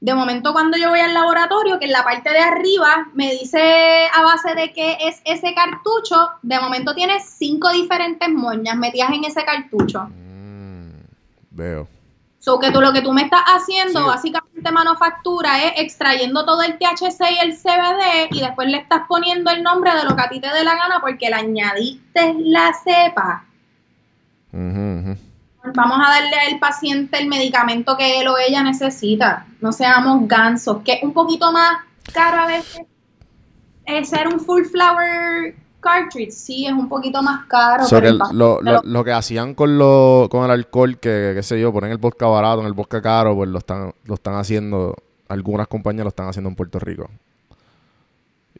de 0.00 0.14
momento 0.14 0.52
cuando 0.52 0.78
yo 0.78 0.88
voy 0.88 1.00
al 1.00 1.12
laboratorio, 1.12 1.78
que 1.78 1.84
en 1.84 1.92
la 1.92 2.04
parte 2.04 2.30
de 2.30 2.38
arriba 2.38 3.08
me 3.12 3.32
dice 3.32 4.06
a 4.14 4.22
base 4.22 4.54
de 4.54 4.72
que 4.72 4.96
es 5.00 5.20
ese 5.24 5.54
cartucho, 5.54 6.30
de 6.42 6.58
momento 6.58 6.94
tiene 6.94 7.20
cinco 7.20 7.70
diferentes 7.70 8.28
moñas 8.30 8.76
metidas 8.76 9.10
en 9.10 9.24
ese 9.24 9.44
cartucho. 9.44 10.08
Mm, 10.08 11.02
veo. 11.50 11.88
So 12.38 12.58
que 12.58 12.70
tú 12.70 12.80
lo 12.80 12.94
que 12.94 13.02
tú 13.02 13.12
me 13.12 13.20
estás 13.20 13.42
haciendo, 13.44 14.06
básicamente 14.06 14.72
manufactura, 14.72 15.62
es 15.66 15.72
extrayendo 15.76 16.46
todo 16.46 16.62
el 16.62 16.78
THC 16.78 17.20
y 17.32 17.38
el 17.38 17.54
CBD 17.54 18.34
y 18.34 18.40
después 18.40 18.68
le 18.68 18.78
estás 18.78 19.02
poniendo 19.06 19.50
el 19.50 19.62
nombre 19.62 19.94
de 19.94 20.04
lo 20.04 20.16
que 20.16 20.22
a 20.22 20.30
ti 20.30 20.40
te 20.40 20.48
dé 20.48 20.64
la 20.64 20.74
gana 20.74 21.00
porque 21.02 21.28
le 21.28 21.34
añadiste 21.34 22.34
la 22.38 22.72
cepa. 22.82 23.44
Vamos 25.74 25.98
a 25.98 26.10
darle 26.10 26.36
al 26.52 26.58
paciente 26.58 27.18
el 27.18 27.28
medicamento 27.28 27.96
que 27.96 28.20
él 28.20 28.28
o 28.28 28.36
ella 28.38 28.62
necesita. 28.62 29.46
No 29.60 29.72
seamos 29.72 30.26
gansos, 30.26 30.82
que 30.82 30.94
es 30.94 31.02
un 31.02 31.12
poquito 31.12 31.52
más 31.52 31.78
caro 32.12 32.42
a 32.42 32.46
veces. 32.46 32.82
Es 33.84 34.08
ser 34.08 34.28
un 34.28 34.40
full 34.40 34.64
flower 34.64 35.54
cartridge, 35.80 36.32
sí, 36.32 36.66
es 36.66 36.72
un 36.72 36.88
poquito 36.88 37.22
más 37.22 37.46
caro. 37.46 37.84
lo, 38.32 39.04
que 39.04 39.12
hacían 39.12 39.54
con, 39.54 39.78
lo, 39.78 40.28
con 40.30 40.44
el 40.44 40.50
alcohol, 40.50 40.98
que 40.98 41.32
qué 41.34 41.42
sé 41.42 41.60
yo, 41.60 41.72
ponen 41.72 41.90
el 41.90 41.98
vodka 41.98 42.26
barato 42.26 42.60
en 42.60 42.66
el 42.66 42.74
vodka 42.74 43.00
caro, 43.00 43.34
pues 43.34 43.48
lo 43.48 43.58
están, 43.58 43.94
lo 44.04 44.14
están 44.14 44.34
haciendo, 44.34 44.94
algunas 45.28 45.66
compañías 45.68 46.04
lo 46.04 46.10
están 46.10 46.28
haciendo 46.28 46.50
en 46.50 46.56
Puerto 46.56 46.78
Rico. 46.78 47.10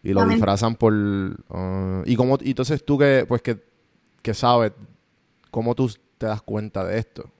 Y 0.02 0.14
lo 0.14 0.24
disfrazan 0.24 0.76
por... 0.76 0.94
Uh, 0.94 2.02
y 2.06 2.16
como, 2.16 2.38
y 2.40 2.50
entonces 2.50 2.82
tú 2.84 2.96
que, 2.96 3.26
pues 3.28 3.42
que, 3.42 3.62
que 4.22 4.32
sabes, 4.32 4.72
cómo 5.50 5.74
tú 5.74 5.90
te 6.20 6.26
das 6.26 6.42
cuenta 6.42 6.84
de 6.84 6.98
esto? 6.98 7.30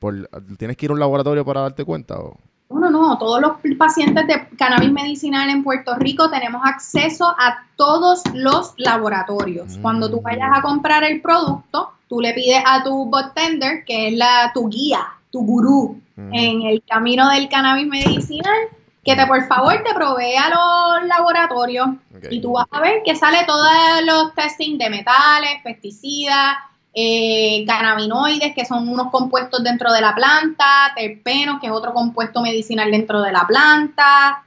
¿Por, 0.00 0.28
¿Tienes 0.58 0.76
que 0.76 0.86
ir 0.86 0.90
a 0.90 0.94
un 0.94 1.00
laboratorio 1.00 1.44
para 1.44 1.60
darte 1.60 1.84
cuenta? 1.84 2.18
O? 2.18 2.36
No, 2.68 2.80
no, 2.80 2.90
no. 2.90 3.16
Todos 3.16 3.40
los 3.40 3.52
pacientes 3.78 4.26
de 4.26 4.48
cannabis 4.58 4.90
medicinal 4.90 5.48
en 5.48 5.62
Puerto 5.62 5.94
Rico 5.94 6.28
tenemos 6.28 6.60
acceso 6.64 7.26
a 7.26 7.64
todos 7.76 8.24
los 8.34 8.74
laboratorios. 8.76 9.78
Cuando 9.80 10.10
tú 10.10 10.20
vayas 10.20 10.50
a 10.52 10.62
comprar 10.62 11.04
el 11.04 11.22
producto, 11.22 11.90
tú 12.08 12.20
le 12.20 12.34
pides 12.34 12.60
a 12.66 12.82
tu 12.82 13.06
botender, 13.06 13.84
que 13.84 14.08
es 14.08 14.14
la, 14.14 14.50
tu 14.52 14.68
guía, 14.68 15.06
tu 15.30 15.46
gurú 15.46 16.00
en 16.16 16.62
el 16.62 16.82
camino 16.82 17.30
del 17.30 17.48
cannabis 17.48 17.86
medicinal, 17.86 18.68
que 19.04 19.14
te 19.14 19.26
por 19.26 19.46
favor 19.46 19.74
te 19.84 19.94
provea 19.94 20.48
los 20.48 21.06
laboratorios 21.06 21.88
y 22.30 22.40
tú 22.40 22.52
vas 22.52 22.66
a 22.72 22.80
ver 22.80 23.02
que 23.04 23.14
sale 23.14 23.44
todos 23.46 23.68
los 24.06 24.34
testing 24.34 24.76
de 24.78 24.90
metales, 24.90 25.60
pesticidas, 25.62 26.56
eh, 26.94 27.64
cannabinoides, 27.66 28.54
que 28.54 28.64
son 28.64 28.88
unos 28.88 29.10
compuestos 29.10 29.62
dentro 29.64 29.92
de 29.92 30.00
la 30.00 30.14
planta, 30.14 30.92
terpenos, 30.96 31.60
que 31.60 31.66
es 31.66 31.72
otro 31.72 31.92
compuesto 31.92 32.40
medicinal 32.40 32.90
dentro 32.90 33.20
de 33.20 33.32
la 33.32 33.46
planta, 33.46 34.44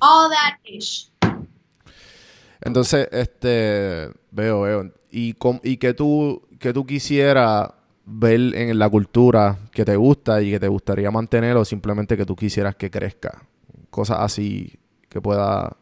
all 0.00 0.30
that 0.30 0.58
ish. 0.64 1.10
Entonces, 2.60 3.08
este, 3.12 4.10
veo, 4.30 4.62
veo. 4.62 4.92
Y, 5.10 5.36
y 5.62 5.76
que 5.76 5.94
tú, 5.94 6.42
que 6.58 6.72
tú 6.72 6.84
quisieras 6.84 7.70
ver 8.04 8.40
en 8.54 8.78
la 8.78 8.88
cultura 8.88 9.58
que 9.70 9.84
te 9.84 9.94
gusta 9.96 10.42
y 10.42 10.50
que 10.50 10.60
te 10.60 10.68
gustaría 10.68 11.10
mantener 11.10 11.56
o 11.56 11.64
simplemente 11.64 12.16
que 12.16 12.26
tú 12.26 12.34
quisieras 12.34 12.74
que 12.74 12.90
crezca. 12.90 13.42
Cosas 13.90 14.18
así 14.20 14.78
que 15.08 15.20
pueda, 15.20 15.76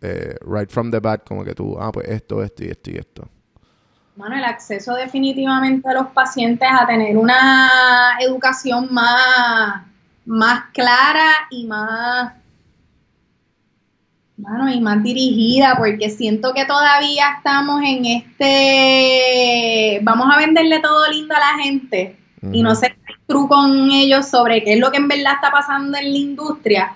eh, 0.00 0.36
right 0.42 0.70
from 0.70 0.90
the 0.90 1.00
bat, 1.00 1.24
como 1.26 1.44
que 1.44 1.54
tú, 1.54 1.76
ah, 1.80 1.90
pues 1.90 2.08
esto, 2.08 2.42
esto 2.42 2.64
y 2.64 2.68
esto 2.68 2.90
y 2.90 2.96
esto. 2.96 3.28
Bueno, 4.20 4.36
el 4.36 4.44
acceso 4.44 4.94
definitivamente 4.96 5.88
a 5.88 5.94
los 5.94 6.08
pacientes 6.08 6.68
a 6.70 6.86
tener 6.86 7.16
una 7.16 8.18
educación 8.20 8.88
más, 8.90 9.80
más 10.26 10.64
clara 10.74 11.26
y 11.48 11.64
más, 11.64 12.34
bueno, 14.36 14.70
y 14.70 14.78
más 14.78 15.02
dirigida, 15.02 15.74
porque 15.78 16.10
siento 16.10 16.52
que 16.52 16.66
todavía 16.66 17.30
estamos 17.38 17.80
en 17.82 18.04
este, 18.04 20.00
vamos 20.02 20.28
a 20.30 20.36
venderle 20.36 20.80
todo 20.80 21.10
lindo 21.10 21.34
a 21.34 21.38
la 21.40 21.62
gente 21.62 22.18
y 22.52 22.62
no 22.62 22.74
sé 22.74 22.94
truco 23.26 23.48
con 23.48 23.90
ellos 23.90 24.28
sobre 24.28 24.62
qué 24.62 24.74
es 24.74 24.80
lo 24.80 24.90
que 24.90 24.98
en 24.98 25.08
verdad 25.08 25.36
está 25.36 25.50
pasando 25.50 25.96
en 25.96 26.12
la 26.12 26.18
industria 26.18 26.92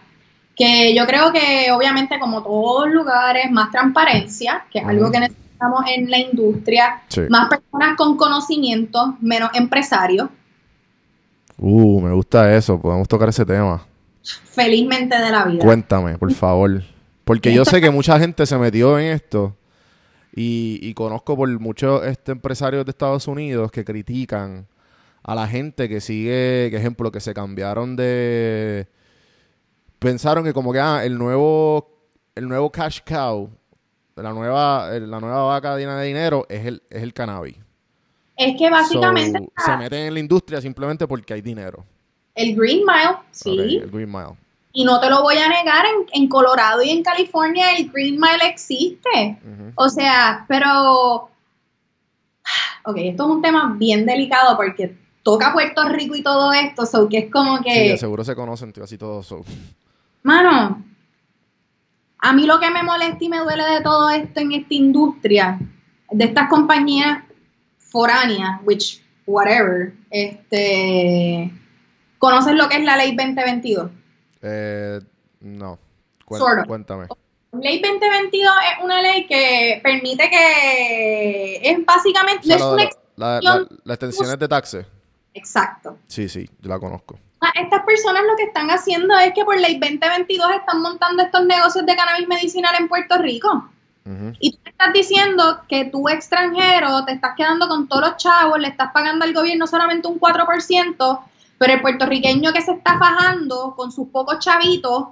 que 0.54 0.94
yo 0.94 1.06
creo 1.06 1.32
que 1.32 1.72
obviamente 1.72 2.18
como 2.18 2.42
todos 2.42 2.90
lugares, 2.90 3.50
más 3.50 3.70
transparencia, 3.70 4.66
que 4.70 4.80
es 4.80 4.86
algo 4.86 5.10
que 5.10 5.20
necesitamos 5.20 5.43
estamos 5.54 5.84
en 5.88 6.10
la 6.10 6.18
industria, 6.18 7.02
más 7.30 7.48
personas 7.48 7.96
con 7.96 8.16
conocimiento, 8.16 9.16
menos 9.20 9.50
empresarios. 9.54 10.28
Uh, 11.56 12.00
me 12.00 12.12
gusta 12.12 12.54
eso. 12.54 12.80
Podemos 12.80 13.08
tocar 13.08 13.28
ese 13.28 13.46
tema. 13.46 13.86
Felizmente 14.22 15.16
de 15.16 15.30
la 15.30 15.44
vida. 15.44 15.64
Cuéntame, 15.64 16.18
por 16.18 16.32
favor. 16.32 16.82
Porque 17.24 17.54
yo 17.54 17.64
sé 17.64 17.80
que 17.80 17.90
mucha 17.98 18.18
gente 18.18 18.44
se 18.46 18.58
metió 18.58 18.98
en 18.98 19.06
esto 19.06 19.56
y, 20.34 20.80
y 20.82 20.94
conozco 20.94 21.36
por 21.36 21.48
muchos 21.60 22.04
este, 22.04 22.32
empresarios 22.32 22.84
de 22.84 22.90
Estados 22.90 23.28
Unidos 23.28 23.70
que 23.70 23.84
critican 23.84 24.66
a 25.22 25.34
la 25.34 25.46
gente 25.46 25.88
que 25.88 26.00
sigue, 26.00 26.68
que 26.70 26.76
ejemplo, 26.76 27.10
que 27.12 27.20
se 27.20 27.32
cambiaron 27.32 27.96
de... 27.96 28.88
Pensaron 29.98 30.44
que 30.44 30.52
como 30.52 30.72
que 30.72 30.80
ah, 30.80 31.02
el 31.02 31.16
nuevo, 31.16 31.88
el 32.34 32.46
nuevo 32.48 32.70
cash 32.70 33.00
cow, 33.06 33.48
la 34.16 34.32
nueva, 34.32 34.90
la 34.90 35.20
nueva 35.20 35.42
vaca 35.44 35.76
de 35.76 36.04
dinero 36.06 36.46
es 36.48 36.66
el, 36.66 36.82
es 36.90 37.02
el 37.02 37.12
cannabis. 37.12 37.56
Es 38.36 38.56
que 38.56 38.70
básicamente... 38.70 39.38
So, 39.38 39.64
se 39.64 39.76
meten 39.76 40.06
en 40.06 40.14
la 40.14 40.20
industria 40.20 40.60
simplemente 40.60 41.06
porque 41.06 41.34
hay 41.34 41.40
dinero. 41.40 41.84
El 42.34 42.56
Green 42.56 42.80
Mile, 42.84 43.16
sí. 43.30 43.78
El 43.82 43.90
Green 43.90 44.10
Mile. 44.10 44.34
Y 44.72 44.84
no 44.84 45.00
te 45.00 45.08
lo 45.08 45.22
voy 45.22 45.36
a 45.36 45.48
negar, 45.48 45.86
en, 45.86 46.22
en 46.22 46.28
Colorado 46.28 46.82
y 46.82 46.90
en 46.90 47.02
California 47.04 47.76
el 47.76 47.90
Green 47.90 48.18
Mile 48.18 48.48
existe. 48.48 49.38
O 49.76 49.88
sea, 49.88 50.44
pero... 50.48 51.28
Ok, 52.86 52.96
esto 52.98 53.22
es 53.22 53.30
un 53.30 53.40
tema 53.40 53.74
bien 53.78 54.04
delicado 54.04 54.56
porque 54.58 54.94
toca 55.22 55.54
Puerto 55.54 55.88
Rico 55.88 56.16
y 56.16 56.22
todo 56.22 56.52
esto, 56.52 56.84
so 56.84 57.08
que 57.08 57.16
es 57.18 57.30
como 57.32 57.56
Sí, 57.58 57.64
que... 57.64 57.88
de 57.92 57.96
seguro 57.96 58.24
se 58.24 58.34
conocen 58.36 58.72
casi 58.72 58.98
todos. 58.98 59.26
so. 59.26 59.42
Mano, 60.22 60.82
a 62.26 62.32
mí 62.32 62.46
lo 62.46 62.58
que 62.58 62.70
me 62.70 62.82
molesta 62.82 63.18
y 63.22 63.28
me 63.28 63.38
duele 63.38 63.64
de 63.64 63.80
todo 63.82 64.08
esto 64.10 64.40
en 64.40 64.52
esta 64.52 64.74
industria, 64.74 65.58
de 66.10 66.24
estas 66.24 66.48
compañías 66.48 67.22
foráneas, 67.78 68.60
which, 68.64 69.02
whatever, 69.26 69.92
este, 70.10 71.50
¿conoces 72.18 72.54
lo 72.54 72.68
que 72.68 72.76
es 72.78 72.84
la 72.84 72.96
ley 72.96 73.14
2022? 73.14 73.90
Eh, 74.42 75.00
no. 75.40 75.78
Sort 76.28 76.60
of. 76.60 76.66
Cuéntame. 76.66 77.06
Ley 77.60 77.80
2022 77.80 78.52
es 78.78 78.84
una 78.84 79.00
ley 79.02 79.26
que 79.26 79.80
permite 79.82 80.28
que 80.30 81.56
es 81.62 81.84
básicamente, 81.86 82.40
O 82.40 82.46
sea, 82.46 82.58
no 82.58 82.78
es 82.78 82.84
una 83.16 83.40
la- 83.40 83.40
la- 83.40 83.66
las 83.84 83.94
extensiones 83.96 84.38
de 84.38 84.48
taxes. 84.48 84.86
exacto. 85.34 85.98
Sí, 86.08 86.28
sí, 86.28 86.48
yo 86.60 86.68
la 86.68 86.78
conozco. 86.80 87.18
Ah, 87.44 87.52
Estas 87.60 87.84
personas 87.84 88.22
lo 88.26 88.36
que 88.36 88.44
están 88.44 88.70
haciendo 88.70 89.14
es 89.18 89.34
que 89.34 89.44
por 89.44 89.60
ley 89.60 89.78
2022 89.78 90.50
están 90.52 90.80
montando 90.80 91.22
estos 91.22 91.44
negocios 91.44 91.84
de 91.84 91.94
cannabis 91.94 92.26
medicinal 92.26 92.74
en 92.78 92.88
Puerto 92.88 93.18
Rico. 93.18 93.68
Y 94.38 94.52
tú 94.52 94.58
me 94.64 94.70
estás 94.70 94.92
diciendo 94.92 95.60
que 95.66 95.86
tú 95.86 96.08
extranjero 96.10 97.04
te 97.06 97.12
estás 97.12 97.34
quedando 97.36 97.68
con 97.68 97.88
todos 97.88 98.02
los 98.02 98.16
chavos, 98.18 98.58
le 98.58 98.68
estás 98.68 98.92
pagando 98.92 99.24
al 99.24 99.32
gobierno 99.32 99.66
solamente 99.66 100.08
un 100.08 100.20
4%, 100.20 101.20
pero 101.58 101.72
el 101.72 101.80
puertorriqueño 101.80 102.52
que 102.52 102.60
se 102.60 102.72
está 102.72 102.98
fajando 102.98 103.74
con 103.74 103.92
sus 103.92 104.08
pocos 104.08 104.38
chavitos, 104.40 105.08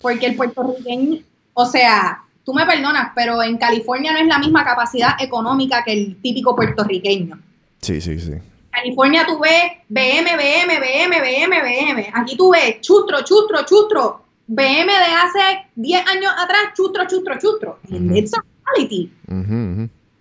porque 0.00 0.26
el 0.26 0.36
puertorriqueño, 0.36 1.20
o 1.54 1.66
sea, 1.66 2.24
tú 2.44 2.52
me 2.52 2.66
perdonas, 2.66 3.12
pero 3.14 3.42
en 3.42 3.56
California 3.56 4.12
no 4.12 4.18
es 4.18 4.26
la 4.26 4.38
misma 4.38 4.64
capacidad 4.64 5.12
económica 5.18 5.82
que 5.82 5.92
el 5.92 6.20
típico 6.20 6.54
puertorriqueño. 6.54 7.38
Sí, 7.80 8.02
sí, 8.02 8.18
sí. 8.20 8.34
California 8.76 9.24
tú 9.26 9.38
ves 9.38 9.72
BM, 9.88 10.36
BM, 10.36 10.78
BM, 10.78 11.18
BM, 11.20 11.62
BM. 11.62 12.10
Aquí 12.12 12.36
tú 12.36 12.50
ves 12.50 12.82
chustro, 12.82 13.22
chustro, 13.22 13.64
chustro. 13.64 14.20
BM 14.46 14.86
de 14.86 14.92
hace 14.92 15.64
10 15.74 16.06
años 16.08 16.30
atrás, 16.36 16.74
chustro, 16.76 17.06
chustro, 17.06 17.38
chustro. 17.38 17.78
It's 17.88 18.34
a 18.34 18.44
reality. 18.66 19.10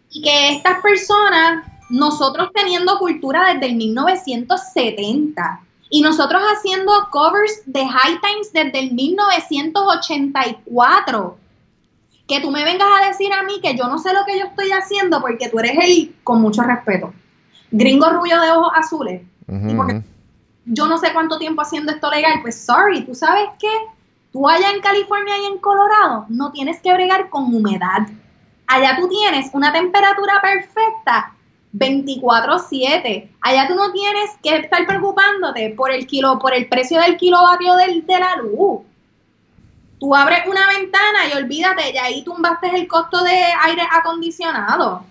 Y 0.10 0.22
que 0.22 0.54
estas 0.54 0.82
personas, 0.82 1.66
nosotros 1.90 2.52
teniendo 2.54 2.98
cultura 2.98 3.54
desde 3.54 3.66
el 3.68 3.76
1970 3.76 5.60
y 5.90 6.02
nosotros 6.02 6.42
haciendo 6.42 7.10
covers 7.12 7.64
de 7.66 7.86
High 7.86 8.22
Times 8.22 8.54
desde 8.54 8.80
el 8.80 8.94
1984. 8.94 11.38
Que 12.26 12.40
tú 12.40 12.52
me 12.52 12.64
vengas 12.64 12.88
a 13.02 13.08
decir 13.08 13.34
a 13.34 13.44
mí 13.44 13.60
que 13.62 13.76
yo 13.78 13.88
no 13.88 14.00
sé 14.00 14.14
lo 14.14 14.24
que 14.26 14.40
yo 14.40 14.46
estoy 14.46 14.72
haciendo 14.72 15.20
porque 15.20 15.50
tú 15.50 15.60
eres 15.60 15.78
el, 15.84 16.16
con 16.24 16.40
mucho 16.42 16.64
respeto, 16.64 17.14
gringo 17.78 18.10
rubio 18.10 18.40
de 18.42 18.52
ojos 18.52 18.72
azules. 18.76 19.22
Y 19.48 19.74
porque-. 19.76 20.04
Yo 20.66 20.88
no 20.88 20.98
sé 20.98 21.14
cuánto 21.14 21.38
tiempo 21.38 21.62
haciendo 21.62 21.92
esto 21.92 22.10
legal, 22.10 22.40
pues 22.42 22.66
sorry, 22.66 23.06
tú 23.06 23.14
sabes 23.14 23.50
qué, 23.60 23.70
tú 24.32 24.50
allá 24.50 24.72
en 24.72 24.82
California 24.82 25.38
y 25.38 25.46
en 25.46 25.60
Colorado 25.60 26.26
no 26.30 26.52
tienes 26.52 26.82
que 26.82 26.92
bregar 26.92 27.30
con 27.30 27.54
humedad. 27.54 28.08
Allá 28.66 28.98
tú 29.00 29.08
tienes 29.08 29.52
una 29.54 29.72
temperatura 29.72 30.42
perfecta 30.42 31.34
24/7. 31.74 33.30
Allá 33.42 33.68
tú 33.68 33.76
no 33.76 33.92
tienes 33.92 34.32
que 34.42 34.56
estar 34.58 34.88
preocupándote 34.88 35.76
por 35.78 35.92
el 35.92 36.08
kilo, 36.08 36.40
por 36.40 36.56
el 36.56 36.68
precio 36.68 37.00
del 37.00 37.18
kilovatio 37.18 37.76
del, 37.76 38.04
de 38.04 38.20
la 38.20 38.36
luz. 38.38 38.82
Tú 40.00 40.16
abres 40.16 40.48
una 40.48 40.68
ventana 40.68 41.28
y 41.32 41.38
olvídate, 41.38 41.94
ya 41.94 42.06
ahí 42.06 42.24
tumbaste 42.24 42.76
el 42.76 42.88
costo 42.88 43.24
de 43.24 43.44
aire 43.66 43.84
acondicionado. 43.92 45.04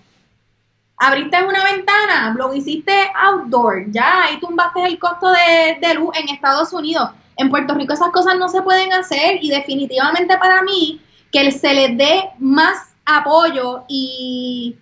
Abriste 0.96 1.42
una 1.42 1.64
ventana, 1.64 2.34
lo 2.36 2.54
hiciste 2.54 2.92
outdoor, 3.14 3.90
ya 3.90 4.24
ahí 4.24 4.38
tumbaste 4.38 4.84
el 4.84 4.98
costo 4.98 5.30
de, 5.30 5.78
de 5.86 5.94
luz 5.94 6.16
en 6.16 6.28
Estados 6.28 6.72
Unidos. 6.72 7.10
En 7.36 7.50
Puerto 7.50 7.74
Rico 7.74 7.92
esas 7.92 8.10
cosas 8.10 8.36
no 8.38 8.48
se 8.48 8.62
pueden 8.62 8.92
hacer 8.92 9.38
y 9.42 9.50
definitivamente 9.50 10.38
para 10.38 10.62
mí 10.62 11.00
que 11.32 11.50
se 11.50 11.74
les 11.74 11.98
dé 11.98 12.30
más 12.38 12.94
apoyo 13.04 13.84
y, 13.88 14.76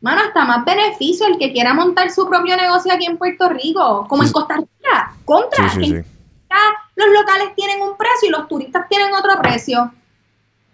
mano, 0.00 0.20
hasta 0.22 0.44
más 0.44 0.64
beneficio 0.64 1.26
el 1.26 1.38
que 1.38 1.52
quiera 1.52 1.74
montar 1.74 2.10
su 2.10 2.28
propio 2.28 2.56
negocio 2.56 2.92
aquí 2.92 3.06
en 3.06 3.18
Puerto 3.18 3.48
Rico, 3.48 4.06
como 4.08 4.22
Sí, 4.22 4.28
en. 4.28 4.32
Costa 4.32 4.56
Rica, 4.56 5.14
contra. 5.24 5.68
Sí, 5.70 5.84
sí, 5.84 5.94
los 6.94 7.08
locales 7.08 7.54
tienen 7.56 7.80
un 7.80 7.96
precio 7.96 8.28
y 8.28 8.30
los 8.30 8.48
turistas 8.48 8.86
tienen 8.88 9.14
otro 9.14 9.40
precio. 9.40 9.92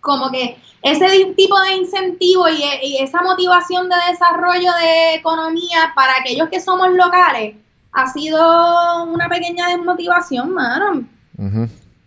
Como 0.09 0.31
que 0.31 0.57
ese 0.83 1.07
tipo 1.37 1.61
de 1.61 1.75
incentivo 1.77 2.49
y, 2.49 2.63
e- 2.63 2.81
y 2.83 2.97
esa 3.03 3.21
motivación 3.21 3.91
de 3.91 3.97
desarrollo 4.11 4.71
de 4.81 5.15
economía 5.17 5.93
para 5.95 6.15
aquellos 6.19 6.49
que 6.49 6.61
somos 6.63 6.89
locales 6.93 7.57
ha 7.93 8.07
sido 8.11 9.05
una 9.05 9.29
pequeña 9.29 9.69
desmotivación, 9.69 10.55
mano. 10.55 11.05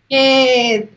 Que 0.09 0.89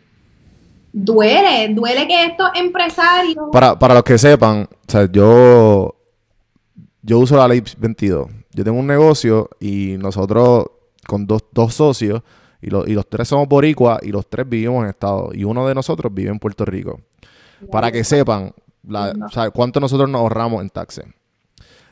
duele, 0.92 1.74
duele 1.74 2.06
que 2.06 2.24
estos 2.24 2.48
empresarios... 2.54 3.36
Para, 3.52 3.78
para 3.78 3.94
los 3.94 4.02
que 4.02 4.16
sepan, 4.16 4.66
o 4.70 4.90
sea, 4.90 5.06
yo, 5.10 5.94
yo 7.02 7.18
uso 7.18 7.36
la 7.36 7.48
ley 7.48 7.62
22. 7.76 8.28
Yo 8.52 8.64
tengo 8.64 8.78
un 8.78 8.86
negocio 8.86 9.50
y 9.60 9.96
nosotros 9.98 10.66
con 11.06 11.26
dos, 11.26 11.42
dos 11.52 11.74
socios 11.74 12.22
y, 12.64 12.70
lo- 12.70 12.86
y 12.86 12.92
los 12.94 13.08
tres 13.08 13.28
somos 13.28 13.46
boricuas 13.48 13.98
y 14.02 14.08
los 14.10 14.28
tres 14.28 14.48
vivimos 14.48 14.82
en 14.84 14.90
Estado 14.90 15.30
y 15.32 15.44
uno 15.44 15.66
de 15.68 15.74
nosotros 15.74 16.12
vive 16.12 16.30
en 16.30 16.38
Puerto 16.38 16.64
Rico. 16.64 17.00
Para 17.70 17.90
que 17.92 18.02
sepan 18.04 18.52
la- 18.86 19.12
No. 19.14 19.26
o 19.26 19.28
sea, 19.30 19.50
cuánto 19.50 19.80
nosotros 19.80 20.08
nos 20.10 20.20
ahorramos 20.20 20.62
en 20.62 20.70
taxes. 20.70 21.04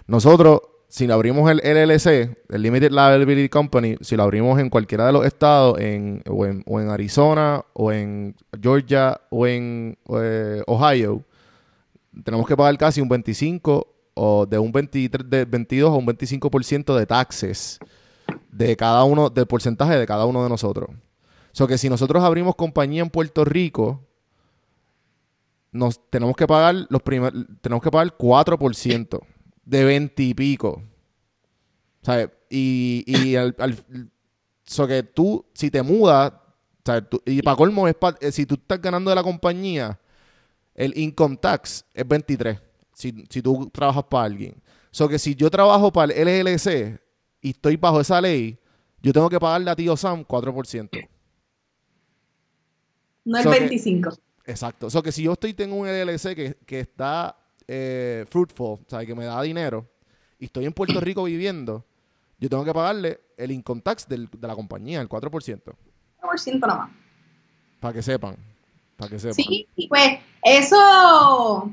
Nosotros, 0.07 0.61
si 0.89 1.07
lo 1.07 1.15
abrimos 1.15 1.51
el 1.51 1.61
LLC, 1.65 2.37
el 2.51 2.63
Limited 2.63 2.91
Liability 2.91 3.49
Company, 3.49 3.97
si 4.01 4.17
lo 4.17 4.25
abrimos 4.25 4.59
en 4.61 4.69
cualquiera 4.69 5.07
de 5.07 5.13
los 5.13 5.25
estados, 5.25 5.79
en, 5.81 6.23
o, 6.29 6.45
en, 6.45 6.63
o 6.67 6.81
en 6.81 6.91
Arizona, 6.91 7.65
o 7.73 7.93
en 7.93 8.35
Georgia, 8.61 9.21
o 9.31 9.47
en 9.47 9.97
eh, 10.15 10.63
Ohio, 10.67 11.23
tenemos 12.25 12.47
que 12.47 12.57
pagar 12.57 12.77
casi 12.77 13.01
un 13.01 13.09
25 13.09 13.87
o 14.15 14.45
de 14.45 14.59
un 14.59 14.71
23, 14.73 15.31
de 15.31 15.45
22 15.47 15.91
o 15.91 15.95
un 15.97 16.07
25% 16.07 16.95
de 16.95 17.07
taxes 17.07 17.79
de 18.53 18.77
cada 18.77 19.03
uno, 19.05 19.29
del 19.31 19.47
porcentaje 19.47 19.99
de 19.99 20.07
cada 20.07 20.27
uno 20.27 20.43
de 20.45 20.49
nosotros. 20.49 20.91
O 20.91 21.55
sea 21.55 21.67
que 21.67 21.77
si 21.79 21.88
nosotros 21.88 22.23
abrimos 22.23 22.55
compañía 22.55 23.03
en 23.03 23.11
Puerto 23.11 23.45
Rico, 23.45 24.07
nos 25.73 25.99
tenemos 26.11 26.37
que 26.37 26.47
pagar 26.47 26.87
los 26.88 27.03
primer, 27.03 27.33
tenemos 27.61 27.83
que 27.83 27.91
pagar 27.91 28.17
4% 28.17 29.21
de 29.65 29.85
20 29.85 30.23
y 30.23 30.35
pico. 30.35 30.83
¿Sabes? 32.03 32.31
Y, 32.51 33.05
y 33.07 33.37
al, 33.37 33.55
al- 33.59 34.11
so 34.65 34.87
que 34.87 35.03
tú, 35.03 35.45
si 35.55 35.71
te 35.71 35.83
mudas, 35.83 36.33
¿sabes? 36.85 37.05
Y 37.26 37.43
para 37.43 37.57
colmo, 37.57 37.87
es 37.89 37.95
pa- 37.95 38.16
eh, 38.20 38.33
si 38.33 38.45
tú 38.45 38.55
estás 38.55 38.81
ganando 38.81 39.11
de 39.11 39.14
la 39.16 39.22
compañía, 39.22 39.99
el 40.74 40.97
income 40.99 41.37
tax 41.37 41.85
es 41.95 42.07
23. 42.07 42.61
Si, 42.95 43.24
si 43.31 43.41
tú 43.41 43.70
trabajas 43.72 44.05
para 44.05 44.24
alguien. 44.24 44.61
So 44.91 45.09
que 45.09 45.18
si 45.18 45.35
yo 45.35 45.49
trabajo 45.51 45.93
para 45.93 46.12
el 46.12 46.29
LLC 46.29 47.01
y 47.43 47.51
estoy 47.51 47.76
bajo 47.76 48.01
esa 48.01 48.20
ley, 48.20 48.57
yo 49.03 49.12
tengo 49.12 49.28
que 49.28 49.38
pagarle 49.38 49.70
a 49.70 49.76
tío 49.76 49.97
Sam 49.97 50.24
4%. 50.24 50.88
no 53.24 53.38
es 53.38 53.45
so 53.45 53.51
que- 53.51 53.59
25. 53.61 54.11
Exacto. 54.47 54.86
O 54.86 54.90
sea, 54.90 55.03
que 55.03 55.12
si 55.12 55.22
yo 55.22 55.32
estoy 55.34 55.55
tengo 55.55 55.76
un 55.76 55.86
LLC 55.86 56.34
que, 56.34 56.57
que 56.66 56.80
está 56.80 57.36
eh, 57.68 58.24
fruitful, 58.28 58.80
o 58.80 58.84
sea, 58.88 59.07
que 59.07 59.14
me 59.14 59.24
da 59.24 59.40
dinero, 59.43 59.88
y 60.38 60.47
estoy 60.47 60.64
en 60.66 60.72
Puerto 60.72 60.99
Rico 61.01 61.22
viviendo, 61.24 61.84
yo 62.38 62.49
tengo 62.49 62.64
que 62.64 62.72
pagarle 62.74 63.20
el 63.36 63.53
income 63.53 63.80
tax 63.82 64.09
del- 64.09 64.28
de 64.28 64.49
la 64.49 64.55
compañía, 64.57 65.01
el 65.01 65.09
4%, 65.09 65.74
1% 66.20 66.66
nomás. 66.66 66.90
para 67.80 67.95
que 67.95 68.03
sepan. 68.03 68.36
Para 68.97 69.11
que 69.11 69.18
sepan. 69.20 69.34
Sí, 69.36 69.68
pues 69.88 70.18
eso 70.43 71.70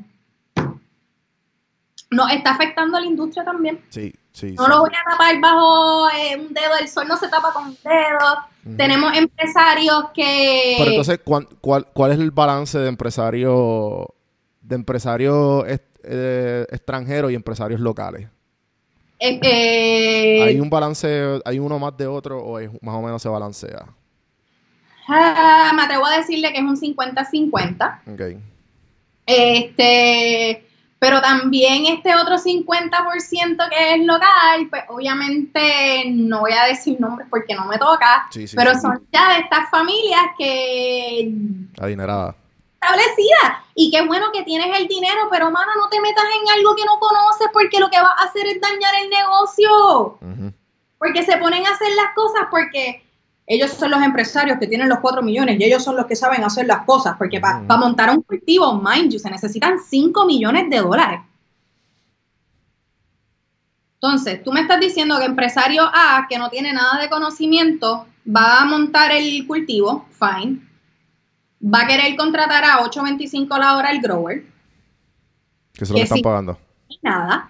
nos 2.11 2.31
está 2.31 2.51
afectando 2.51 2.97
a 2.97 3.01
la 3.01 3.05
industria 3.05 3.43
también. 3.43 3.81
Sí, 3.89 4.13
sí. 4.31 4.53
No 4.53 4.67
lo 4.67 4.79
voy 4.79 4.89
a 4.89 5.11
tapar 5.11 5.39
bajo 5.39 6.09
eh, 6.11 6.37
un 6.37 6.53
dedo, 6.53 6.77
el 6.79 6.87
sol 6.87 7.07
no 7.07 7.17
se 7.17 7.27
tapa 7.27 7.53
con 7.53 7.67
un 7.67 7.77
dedo. 7.83 8.75
Tenemos 8.77 9.17
empresarios 9.17 10.05
que... 10.13 10.75
Pero 10.77 10.91
entonces, 10.91 11.19
¿cuál, 11.23 11.47
cuál, 11.61 12.11
es 12.11 12.19
el 12.19 12.31
balance 12.31 12.77
de 12.77 12.87
empresarios 12.87 14.05
de 14.61 14.75
empresarios 14.75 15.65
eh, 16.03 16.67
extranjeros 16.69 17.31
y 17.31 17.35
empresarios 17.35 17.79
locales? 17.79 18.27
Eh, 19.19 20.41
¿Hay 20.43 20.59
un 20.59 20.69
balance, 20.69 21.41
hay 21.43 21.59
uno 21.59 21.77
más 21.77 21.95
de 21.97 22.07
otro 22.07 22.39
o 22.39 22.59
más 22.81 22.95
o 22.95 23.01
menos 23.01 23.21
se 23.21 23.29
balancea? 23.29 23.85
Ah, 25.07 25.71
me 25.75 25.83
atrevo 25.83 26.05
a 26.05 26.17
decirle 26.17 26.53
que 26.53 26.59
es 26.59 26.63
un 26.63 26.77
50-50. 26.77 28.01
Ok. 28.13 28.21
Este, 29.25 30.68
pero 30.99 31.21
también 31.21 31.85
este 31.85 32.13
otro 32.13 32.35
50% 32.35 33.69
que 33.69 33.93
es 33.95 34.05
local, 34.05 34.67
pues 34.69 34.83
obviamente 34.89 36.03
no 36.07 36.41
voy 36.41 36.51
a 36.51 36.65
decir 36.65 36.99
nombres 36.99 37.27
porque 37.29 37.55
no 37.55 37.65
me 37.65 37.77
toca, 37.77 38.27
pero 38.53 38.77
son 38.79 39.07
ya 39.11 39.33
de 39.33 39.39
estas 39.39 39.69
familias 39.69 40.21
que... 40.37 41.31
Adinerada. 41.79 42.35
Establecida. 42.81 43.63
Y 43.75 43.91
qué 43.91 44.05
bueno 44.05 44.27
que 44.33 44.43
tienes 44.43 44.77
el 44.77 44.87
dinero, 44.87 45.29
pero 45.31 45.49
mano, 45.51 45.71
no 45.77 45.87
te 45.89 46.01
metas 46.01 46.25
en 46.41 46.57
algo 46.57 46.75
que 46.75 46.85
no 46.85 46.99
conoces 46.99 47.47
porque 47.53 47.79
lo 47.79 47.89
que 47.89 47.99
vas 47.99 48.19
a 48.19 48.25
hacer 48.25 48.45
es 48.47 48.59
dañar 48.59 48.93
el 49.01 49.09
negocio. 49.09 50.19
Porque 50.97 51.23
se 51.23 51.37
ponen 51.37 51.65
a 51.65 51.71
hacer 51.71 51.89
las 51.95 52.13
cosas 52.13 52.47
porque 52.51 53.08
ellos 53.49 53.71
son 53.71 53.89
los 53.89 54.03
empresarios 54.03 54.59
que 54.59 54.67
tienen 54.67 54.87
los 54.87 54.99
4 54.99 55.23
millones 55.23 55.59
y 55.59 55.63
ellos 55.63 55.83
son 55.83 55.95
los 55.95 56.05
que 56.05 56.15
saben 56.15 56.43
hacer 56.43 56.67
las 56.67 56.85
cosas, 56.85 57.15
porque 57.17 57.39
para 57.39 57.77
montar 57.77 58.11
un 58.11 58.21
cultivo, 58.21 58.79
mind 58.79 59.11
you, 59.11 59.17
se 59.17 59.27
necesitan 59.27 59.79
5 59.79 60.25
millones 60.27 60.69
de 60.69 60.77
dólares. 60.77 61.21
Entonces, 63.95 64.43
tú 64.43 64.51
me 64.51 64.61
estás 64.61 64.79
diciendo 64.79 65.17
que 65.17 65.25
empresario 65.25 65.81
A, 65.83 66.27
que 66.29 66.37
no 66.37 66.51
tiene 66.51 66.73
nada 66.73 67.01
de 67.01 67.09
conocimiento, 67.09 68.05
va 68.25 68.61
a 68.61 68.65
montar 68.65 69.11
el 69.11 69.47
cultivo, 69.47 70.05
fine, 70.11 70.61
va 71.61 71.81
a 71.81 71.87
querer 71.87 72.15
contratar 72.15 72.63
a 72.63 72.77
8.25 72.83 73.57
la 73.57 73.77
hora 73.77 73.89
el 73.89 73.99
grower. 73.99 74.45
Que 75.73 75.87
se 75.87 75.93
lo 75.93 75.99
están 75.99 76.21
pagando. 76.21 76.59
Nada 77.01 77.49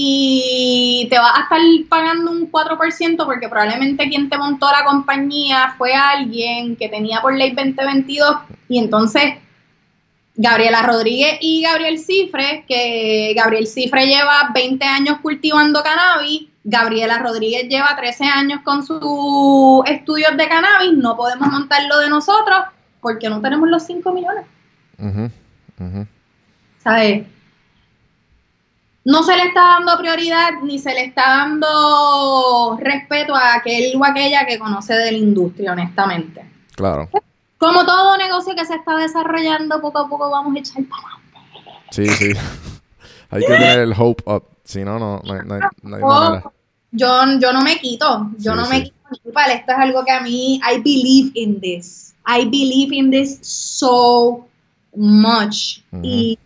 y 0.00 1.08
te 1.10 1.18
va 1.18 1.36
a 1.36 1.42
estar 1.42 1.60
pagando 1.88 2.30
un 2.30 2.50
4% 2.50 3.24
porque 3.24 3.48
probablemente 3.48 4.08
quien 4.08 4.28
te 4.28 4.38
montó 4.38 4.70
la 4.70 4.84
compañía 4.84 5.74
fue 5.76 5.92
alguien 5.92 6.76
que 6.76 6.88
tenía 6.88 7.20
por 7.20 7.34
ley 7.34 7.50
2022 7.50 8.36
y 8.68 8.78
entonces 8.78 9.34
Gabriela 10.36 10.82
Rodríguez 10.82 11.38
y 11.40 11.62
Gabriel 11.62 11.98
Cifre, 11.98 12.64
que 12.68 13.32
Gabriel 13.34 13.66
Cifre 13.66 14.06
lleva 14.06 14.50
20 14.54 14.84
años 14.84 15.18
cultivando 15.20 15.82
cannabis, 15.82 16.46
Gabriela 16.62 17.18
Rodríguez 17.18 17.68
lleva 17.68 17.96
13 17.96 18.24
años 18.24 18.60
con 18.62 18.86
sus 18.86 19.82
estudios 19.86 20.36
de 20.36 20.48
cannabis, 20.48 20.92
no 20.92 21.16
podemos 21.16 21.48
montarlo 21.48 21.98
de 21.98 22.08
nosotros 22.08 22.60
porque 23.00 23.28
no 23.28 23.40
tenemos 23.40 23.68
los 23.68 23.82
5 23.84 24.12
millones. 24.12 24.44
¿Sabes? 26.84 27.26
No 29.08 29.22
se 29.22 29.34
le 29.34 29.44
está 29.44 29.62
dando 29.62 29.96
prioridad 29.96 30.50
ni 30.62 30.78
se 30.78 30.92
le 30.92 31.06
está 31.06 31.22
dando 31.28 32.76
respeto 32.78 33.34
a 33.34 33.54
aquel 33.54 33.96
o 33.96 34.04
aquella 34.04 34.44
que 34.44 34.58
conoce 34.58 34.92
de 34.92 35.12
la 35.12 35.16
industria, 35.16 35.72
honestamente. 35.72 36.44
Claro. 36.76 37.08
Como 37.56 37.86
todo 37.86 38.18
negocio 38.18 38.54
que 38.54 38.66
se 38.66 38.74
está 38.74 38.96
desarrollando, 38.96 39.80
poco 39.80 40.00
a 40.00 40.08
poco 40.10 40.28
vamos 40.28 40.54
a 40.54 40.58
echar 40.58 40.84
para 40.84 41.02
adelante. 41.02 41.70
Sí, 41.90 42.06
sí. 42.06 42.32
hay 43.30 43.40
que 43.40 43.48
tener 43.48 43.78
el 43.78 43.94
hope 43.96 44.22
up. 44.26 44.44
Si 44.64 44.84
no, 44.84 44.98
no, 44.98 45.22
no, 45.24 45.42
no, 45.42 45.58
no 45.84 45.96
hay 45.96 46.02
manera. 46.02 46.52
Yo, 46.90 47.08
yo 47.40 47.52
no 47.54 47.62
me 47.62 47.78
quito. 47.78 48.30
Yo 48.36 48.54
no 48.54 48.68
me 48.68 48.84
quito. 48.84 48.96
Esto 49.10 49.72
es 49.72 49.78
algo 49.78 50.04
que 50.04 50.12
a 50.12 50.20
mí, 50.20 50.60
I 50.70 50.80
believe 50.80 51.30
in 51.32 51.58
this. 51.62 52.14
I 52.26 52.44
believe 52.44 52.94
in 52.94 53.10
this 53.10 53.38
so 53.40 54.46
much. 54.94 55.82
y 56.02 56.38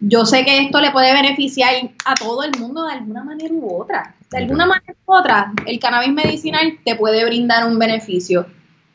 yo 0.00 0.24
sé 0.24 0.44
que 0.44 0.58
esto 0.58 0.80
le 0.80 0.90
puede 0.92 1.12
beneficiar 1.12 1.74
a 2.04 2.14
todo 2.14 2.44
el 2.44 2.52
mundo 2.58 2.84
de 2.84 2.92
alguna 2.92 3.24
manera 3.24 3.52
u 3.52 3.82
otra. 3.82 4.14
De 4.30 4.38
alguna 4.38 4.66
manera 4.66 4.94
u 5.06 5.12
otra, 5.12 5.52
el 5.66 5.78
cannabis 5.80 6.12
medicinal 6.12 6.78
te 6.84 6.94
puede 6.94 7.24
brindar 7.24 7.66
un 7.66 7.78
beneficio. 7.78 8.46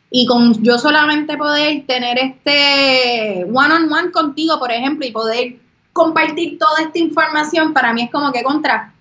Y 0.10 0.26
con 0.28 0.64
yo 0.64 0.78
solamente 0.78 1.38
poder 1.38 1.86
tener 1.88 2.18
este 2.20 3.43
one 3.45 3.74
on 3.74 3.91
one 3.91 4.12
contigo, 4.12 4.60
por 4.60 4.72
ejemplo, 4.72 5.06
y 5.06 5.12
poder 5.12 5.56
compartir 5.91 6.58
toda 6.58 6.82
esta 6.82 6.99
información, 6.99 7.74
para 7.74 7.93
mí 7.93 8.04
es 8.04 8.12
como 8.12 8.32
que 8.32 8.43
contra. 8.43 8.93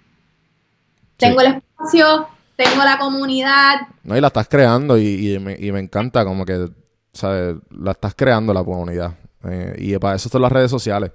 Tengo 1.19 1.41
el 1.43 1.55
espacio, 1.55 2.29
tengo 2.57 2.83
la 2.83 2.99
comunidad. 2.99 3.89
No, 4.03 4.17
y 4.17 4.21
la 4.21 4.29
estás 4.29 4.49
creando 4.49 4.99
y, 4.99 5.39
me, 5.39 5.57
y 5.59 5.71
me, 5.71 5.81
encanta 5.81 6.25
como 6.25 6.45
que, 6.45 6.69
¿sabes? 7.13 7.57
La 7.71 7.93
estás 7.93 8.15
creando 8.15 8.53
la 8.53 8.65
comunidad. 8.65 9.15
Eh, 9.45 9.77
y 9.79 9.99
para 9.99 10.17
eso 10.17 10.29
son 10.29 10.43
las 10.43 10.51
redes 10.51 10.71
sociales. 10.71 11.13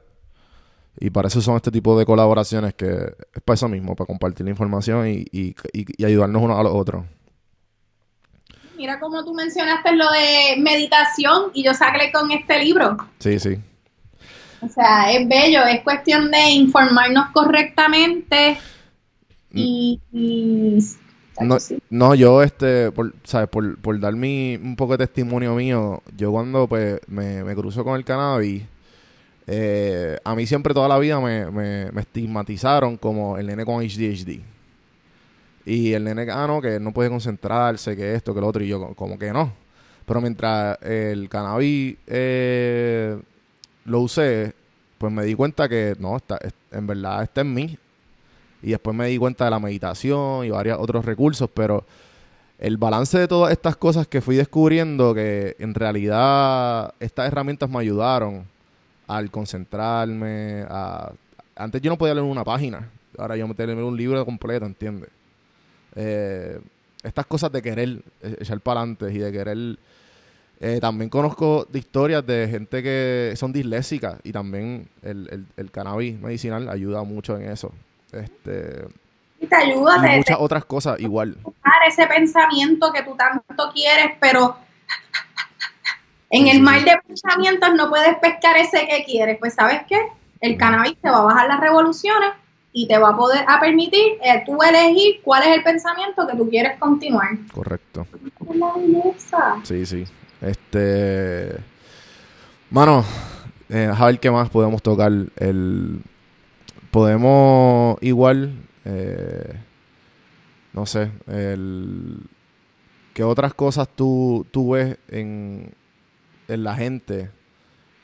Y 0.99 1.11
para 1.11 1.27
eso 1.27 1.41
son 1.41 1.55
este 1.55 1.71
tipo 1.71 1.97
de 1.97 2.05
colaboraciones 2.05 2.73
que 2.73 2.87
es 2.87 3.41
para 3.43 3.55
eso 3.55 3.67
mismo, 3.67 3.95
para 3.95 4.07
compartir 4.07 4.45
la 4.45 4.51
información 4.51 5.07
y, 5.07 5.25
y, 5.31 5.55
y, 5.73 6.05
ayudarnos 6.05 6.41
unos 6.41 6.59
a 6.59 6.63
los 6.63 6.73
otros. 6.73 7.05
Mira 8.75 8.99
como 8.99 9.23
tú 9.23 9.33
mencionaste 9.33 9.95
lo 9.95 10.09
de 10.11 10.55
meditación 10.59 11.51
y 11.53 11.63
yo 11.63 11.73
saqué 11.73 12.11
con 12.11 12.31
este 12.31 12.63
libro. 12.63 12.97
Sí, 13.19 13.39
sí. 13.39 13.57
O 14.61 14.67
sea, 14.67 15.11
es 15.11 15.27
bello, 15.27 15.65
es 15.65 15.81
cuestión 15.81 16.31
de 16.31 16.49
informarnos 16.49 17.27
correctamente 17.31 18.57
y... 19.53 19.99
no, 21.39 21.57
no, 21.91 22.15
yo, 22.15 22.41
este, 22.41 22.91
por, 22.91 23.13
¿sabes? 23.23 23.49
Por, 23.49 23.79
por 23.79 23.99
dar 23.99 24.13
mi, 24.13 24.55
un 24.55 24.75
poco 24.75 24.97
de 24.97 25.05
testimonio 25.05 25.53
mío, 25.53 26.01
yo 26.15 26.31
cuando 26.31 26.67
pues 26.67 26.99
me, 27.07 27.43
me 27.43 27.55
cruzo 27.55 27.83
con 27.83 27.95
el 27.95 28.03
cannabis 28.03 28.63
eh, 29.49 30.19
a 30.25 30.35
mí 30.35 30.45
siempre 30.45 30.73
toda 30.73 30.89
la 30.89 30.99
vida 30.99 31.21
me, 31.21 31.87
estigmatizaron 31.99 32.97
como 32.97 33.37
el 33.37 33.47
nene 33.47 33.65
con 33.65 33.81
HDHD. 33.81 34.41
Y 35.65 35.93
el 35.93 36.03
nene, 36.03 36.27
ah, 36.29 36.45
no, 36.47 36.61
que 36.61 36.79
no 36.79 36.91
puede 36.91 37.09
concentrarse, 37.09 37.95
que 37.95 38.13
esto, 38.13 38.33
que 38.33 38.41
lo 38.41 38.47
otro. 38.47 38.63
Y 38.63 38.67
yo, 38.67 38.93
como 38.95 39.17
que 39.17 39.31
no. 39.31 39.53
Pero 40.05 40.21
mientras 40.21 40.81
el 40.81 41.27
cannabis 41.29 41.97
eh, 42.07 43.17
lo 43.85 44.01
usé, 44.01 44.53
pues 44.97 45.11
me 45.11 45.23
di 45.23 45.35
cuenta 45.35 45.67
que 45.67 45.95
no, 45.99 46.17
está, 46.17 46.39
en 46.71 46.87
verdad 46.87 47.23
está 47.23 47.41
en 47.41 47.53
mí. 47.53 47.77
Y 48.61 48.71
después 48.71 48.95
me 48.95 49.07
di 49.07 49.17
cuenta 49.17 49.45
de 49.45 49.51
la 49.51 49.59
meditación 49.59 50.45
y 50.45 50.49
varios 50.49 50.79
otros 50.79 51.05
recursos, 51.05 51.49
pero 51.53 51.85
el 52.59 52.77
balance 52.77 53.17
de 53.19 53.27
todas 53.27 53.51
estas 53.51 53.77
cosas 53.77 54.07
que 54.07 54.19
fui 54.19 54.35
descubriendo, 54.35 55.13
que 55.13 55.55
en 55.59 55.73
realidad 55.73 56.93
estas 56.99 57.27
herramientas 57.27 57.69
me 57.69 57.79
ayudaron 57.79 58.45
al 59.07 59.31
concentrarme. 59.31 60.65
A... 60.69 61.11
Antes 61.55 61.81
yo 61.81 61.89
no 61.89 61.97
podía 61.97 62.13
leer 62.13 62.25
una 62.25 62.43
página, 62.43 62.89
ahora 63.17 63.35
yo 63.35 63.47
me 63.47 63.55
tengo 63.55 63.69
que 63.69 63.75
leer 63.75 63.87
un 63.87 63.97
libro 63.97 64.23
completo, 64.25 64.65
¿entiendes? 64.65 65.09
Eh, 65.95 66.59
estas 67.03 67.25
cosas 67.25 67.51
de 67.51 67.61
querer 67.61 68.01
e-, 68.21 68.37
echar 68.39 68.59
para 68.59 68.81
adelante 68.81 69.11
y 69.11 69.17
de 69.17 69.31
querer... 69.31 69.57
Eh, 70.59 70.79
también 70.81 71.07
conozco 71.09 71.67
de 71.69 71.77
historias 71.77 72.25
de 72.25 72.47
gente 72.49 72.81
que 72.81 73.33
son 73.35 73.53
disléxicas 73.53 74.17
y 74.23 74.31
también 74.31 74.89
el, 75.03 75.45
el, 75.55 75.69
cannabis 75.69 76.19
medicinal 76.19 76.67
ayuda 76.67 77.03
mucho 77.03 77.37
en 77.37 77.51
eso. 77.51 77.71
Este, 78.11 78.87
y 79.39 79.45
te 79.45 79.55
ayuda 79.55 80.15
y 80.15 80.17
muchas 80.17 80.37
otras 80.39 80.65
cosas 80.65 80.99
igual. 80.99 81.37
Ese 81.87 82.05
pensamiento 82.05 82.91
que 82.91 83.01
tú 83.03 83.15
tanto 83.15 83.71
quieres, 83.73 84.17
pero 84.19 84.57
en 86.29 86.47
el 86.47 86.61
mar 86.61 86.83
de 86.83 86.97
pensamientos 87.07 87.69
no 87.75 87.89
puedes 87.89 88.17
pescar 88.17 88.57
ese 88.57 88.87
que 88.87 89.03
quieres. 89.05 89.37
Pues 89.39 89.53
sabes 89.53 89.81
qué? 89.87 89.99
El 90.41 90.57
cannabis 90.57 90.97
te 91.01 91.09
va 91.09 91.19
a 91.19 91.23
bajar 91.23 91.47
las 91.47 91.59
revoluciones 91.59 92.31
y 92.73 92.87
te 92.87 92.97
va 92.97 93.09
a 93.09 93.17
poder 93.17 93.43
a 93.47 93.59
permitir 93.59 94.19
eh, 94.21 94.43
tú 94.45 94.57
elegir 94.61 95.21
cuál 95.23 95.43
es 95.43 95.57
el 95.57 95.63
pensamiento 95.63 96.27
que 96.27 96.37
tú 96.37 96.49
quieres 96.49 96.77
continuar. 96.77 97.29
Correcto. 97.51 98.05
la 98.53 99.63
Sí, 99.63 99.85
sí. 99.85 100.03
Este, 100.41 101.55
mano, 102.69 103.03
eh, 103.69 103.91
a 103.91 104.05
ver 104.05 104.19
qué 104.19 104.29
más 104.29 104.49
podemos 104.49 104.83
tocar. 104.83 105.11
El, 105.37 106.01
podemos 106.91 107.97
igual, 108.01 108.53
eh, 108.85 109.53
no 110.73 110.85
sé, 110.85 111.09
el, 111.27 112.19
¿qué 113.13 113.23
otras 113.23 113.53
cosas 113.53 113.87
tú, 113.95 114.45
tú 114.51 114.71
ves 114.71 114.97
en, 115.07 115.73
en 116.47 116.63
la 116.63 116.75
gente 116.75 117.29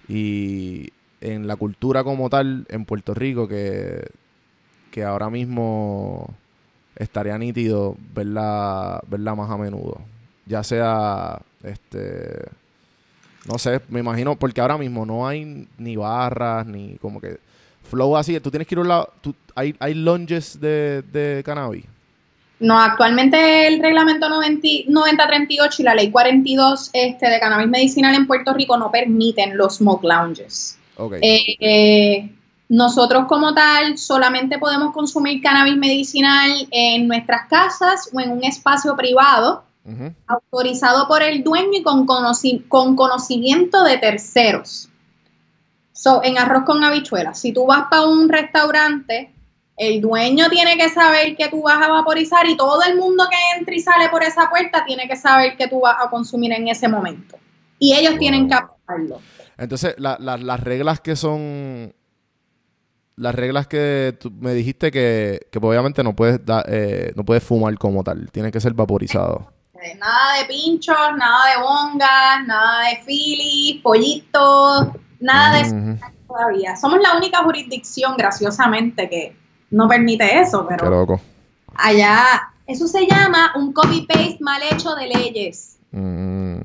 y 0.08 0.92
en 1.22 1.48
la 1.48 1.56
cultura 1.56 2.04
como 2.04 2.30
tal 2.30 2.66
en 2.70 2.86
Puerto 2.86 3.14
Rico 3.14 3.48
que, 3.48 4.10
que 4.92 5.04
ahora 5.04 5.30
mismo 5.30 6.34
estaría 6.96 7.38
nítido 7.38 7.96
verla, 8.14 9.02
verla 9.08 9.36
más 9.36 9.50
a 9.50 9.58
menudo. 9.58 10.02
Ya 10.46 10.64
sea 10.64 11.40
este 11.64 12.46
No 13.48 13.58
sé, 13.58 13.82
me 13.90 14.00
imagino, 14.00 14.36
porque 14.38 14.62
ahora 14.62 14.78
mismo 14.78 15.06
no 15.06 15.28
hay 15.28 15.68
ni 15.78 15.96
barras, 15.98 16.66
ni 16.66 16.96
como 17.02 17.20
que 17.20 17.38
flow 17.90 18.16
así. 18.16 18.40
Tú 18.40 18.50
tienes 18.52 18.68
que 18.68 18.76
ir 18.76 18.80
a 18.80 18.82
un 18.82 18.88
lado. 18.88 19.14
tú- 19.22 19.36
hay, 19.56 19.76
hay 19.80 19.94
lunges 19.94 20.60
de, 20.60 21.04
de 21.12 21.44
cannabis. 21.46 21.86
No, 22.60 22.80
actualmente 22.80 23.68
el 23.68 23.82
reglamento 23.82 24.30
90 24.30 24.68
9038 24.88 25.82
y 25.82 25.86
la 25.86 25.96
ley 25.96 26.12
42 26.12 26.92
este, 26.94 27.30
de 27.30 27.40
cannabis 27.40 27.68
medicinal 27.68 28.16
en 28.16 28.26
Puerto 28.28 28.54
Rico 28.54 28.78
no 28.78 28.90
permiten 28.90 29.58
los 29.58 29.78
smoke 29.78 30.04
lounges. 30.06 30.78
Ok. 30.96 31.16
Eh, 31.22 31.58
eh, 31.60 32.30
nosotros 32.70 33.26
como 33.28 33.54
tal 33.54 33.98
solamente 33.98 34.58
podemos 34.60 34.94
consumir 34.94 35.42
cannabis 35.42 35.76
medicinal 35.76 36.50
en 36.72 37.08
nuestras 37.08 37.48
casas 37.50 38.10
o 38.14 38.20
en 38.20 38.32
un 38.32 38.44
espacio 38.44 38.96
privado 38.96 39.64
autorizado 40.28 41.10
por 41.10 41.22
el 41.22 41.44
dueño 41.44 41.80
y 41.80 41.84
con, 41.84 42.08
conoci- 42.08 42.66
con 42.70 42.96
conocimiento 42.96 43.84
de 43.84 43.98
terceros. 43.98 44.88
So, 45.92 46.24
en 46.24 46.38
arroz 46.38 46.64
con 46.64 46.84
habichuelas, 46.84 47.40
si 47.40 47.52
tú 47.52 47.66
vas 47.66 47.88
para 47.90 48.06
un 48.08 48.30
restaurante, 48.30 49.34
el 49.78 50.02
dueño 50.02 50.50
tiene 50.50 50.78
que 50.78 50.90
saber 50.90 51.36
que 51.36 51.50
tú 51.50 51.64
vas 51.64 51.82
a 51.82 51.90
vaporizar 51.90 52.48
y 52.48 52.56
todo 52.56 52.82
el 52.84 52.96
mundo 52.98 53.26
que 53.30 53.58
entra 53.60 53.74
y 53.74 53.80
sale 53.80 54.10
por 54.10 54.24
esa 54.24 54.50
puerta 54.50 54.84
tiene 54.86 55.08
que 55.08 55.16
saber 55.16 55.58
que 55.58 55.68
tú 55.68 55.82
vas 55.82 55.96
a 56.00 56.10
consumir 56.10 56.52
en 56.54 56.68
ese 56.68 56.88
momento. 56.88 57.38
Y 57.80 57.96
ellos 57.96 58.18
tienen 58.20 58.48
que 58.48 58.54
aprobarlo. 58.56 59.20
Entonces, 59.58 59.96
la- 59.98 60.18
la- 60.20 60.38
las 60.38 60.60
reglas 60.60 61.00
que 61.00 61.16
son. 61.16 61.94
Las 63.16 63.36
reglas 63.36 63.68
que 63.68 64.18
tú 64.20 64.32
me 64.32 64.54
dijiste 64.54 64.90
que, 64.92 65.40
que 65.52 65.60
pues, 65.60 65.70
obviamente 65.70 66.04
no 66.04 66.16
puedes, 66.16 66.44
da- 66.44 66.66
eh, 66.68 67.12
no 67.16 67.24
puedes 67.24 67.44
fumar 67.44 67.78
como 67.78 68.04
tal. 68.04 68.32
Tiene 68.32 68.52
que 68.52 68.60
ser 68.60 68.74
vaporizado. 68.74 69.52
Eh, 69.84 69.96
Nada 70.00 70.40
de 70.40 70.46
pinchos, 70.46 70.96
nada 71.18 71.52
de 71.56 71.62
bongas, 71.62 72.48
nada 72.48 72.90
de 72.90 73.04
filis, 73.04 73.82
pollitos, 73.84 74.88
nada 75.20 75.56
de 75.58 75.62
eso 75.62 75.76
todavía. 76.28 76.76
Somos 76.76 77.00
la 77.02 77.16
única 77.18 77.44
jurisdicción, 77.44 78.16
graciosamente, 78.18 79.08
que 79.10 79.36
no 79.74 79.88
permite 79.88 80.40
eso, 80.40 80.68
Qué 80.68 80.76
pero 80.78 80.90
loco. 80.90 81.22
allá, 81.76 82.24
eso 82.68 82.88
se 82.88 83.06
llama 83.08 83.52
un 83.56 83.74
copy-paste 83.74 84.38
mal 84.40 84.62
hecho 84.72 84.96
de 84.96 85.08
leyes. 85.08 85.78
Mm. 85.92 86.58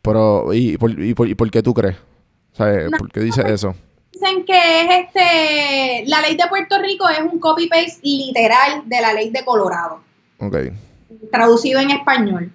Pero, 0.00 0.52
¿y 0.54 0.76
por, 0.78 0.90
y, 0.90 1.14
por, 1.14 1.28
y 1.28 1.34
por 1.34 1.50
qué 1.50 1.62
tú 1.62 1.74
crees? 1.74 1.96
No. 2.58 2.98
¿por 2.98 3.10
qué 3.10 3.20
dices 3.20 3.44
eso? 3.46 3.74
Dicen 4.12 4.44
que 4.44 4.52
es 4.52 5.06
este, 5.06 6.04
la 6.08 6.20
ley 6.20 6.36
de 6.36 6.46
Puerto 6.48 6.78
Rico 6.80 7.08
es 7.08 7.20
un 7.20 7.38
copy-paste 7.38 8.00
literal 8.02 8.82
de 8.86 9.00
la 9.00 9.12
ley 9.12 9.30
de 9.30 9.44
Colorado. 9.44 10.00
Ok. 10.38 10.56
traducido 11.30 11.80
en 11.80 11.90
español. 11.90 12.52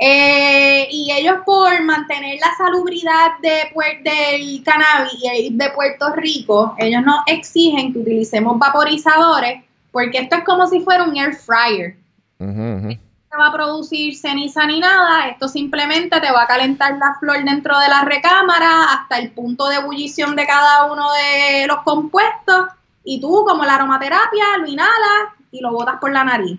Eh, 0.00 0.88
y 0.90 1.12
ellos 1.12 1.36
por 1.44 1.80
mantener 1.82 2.38
la 2.40 2.54
salubridad 2.56 3.38
de, 3.40 3.70
puer- 3.74 4.02
del 4.02 4.62
cannabis 4.64 5.12
y 5.22 5.54
de 5.56 5.70
Puerto 5.70 6.12
Rico, 6.14 6.74
ellos 6.78 7.02
nos 7.02 7.20
exigen 7.26 7.92
que 7.92 7.98
utilicemos 8.00 8.58
vaporizadores 8.58 9.62
porque 9.92 10.18
esto 10.18 10.36
es 10.36 10.44
como 10.44 10.66
si 10.66 10.80
fuera 10.80 11.04
un 11.04 11.16
air 11.16 11.34
fryer. 11.34 11.96
Ujú, 12.38 12.50
ujú. 12.78 12.98
No 13.32 13.38
va 13.38 13.46
a 13.48 13.52
producir 13.52 14.16
ceniza 14.16 14.66
ni 14.66 14.80
nada, 14.80 15.28
esto 15.28 15.48
simplemente 15.48 16.20
te 16.20 16.32
va 16.32 16.42
a 16.42 16.46
calentar 16.46 16.92
la 16.98 17.14
flor 17.20 17.44
dentro 17.44 17.78
de 17.78 17.88
la 17.88 18.02
recámara 18.02 18.92
hasta 18.92 19.18
el 19.18 19.30
punto 19.30 19.68
de 19.68 19.76
ebullición 19.76 20.34
de 20.36 20.46
cada 20.46 20.90
uno 20.92 21.06
de 21.12 21.66
los 21.66 21.78
compuestos 21.82 22.68
y 23.04 23.20
tú 23.20 23.44
como 23.46 23.64
la 23.64 23.76
aromaterapia 23.76 24.44
lo 24.58 24.66
inhalas 24.66 25.34
y 25.50 25.60
lo 25.60 25.72
botas 25.72 25.96
por 26.00 26.12
la 26.12 26.24
nariz. 26.24 26.58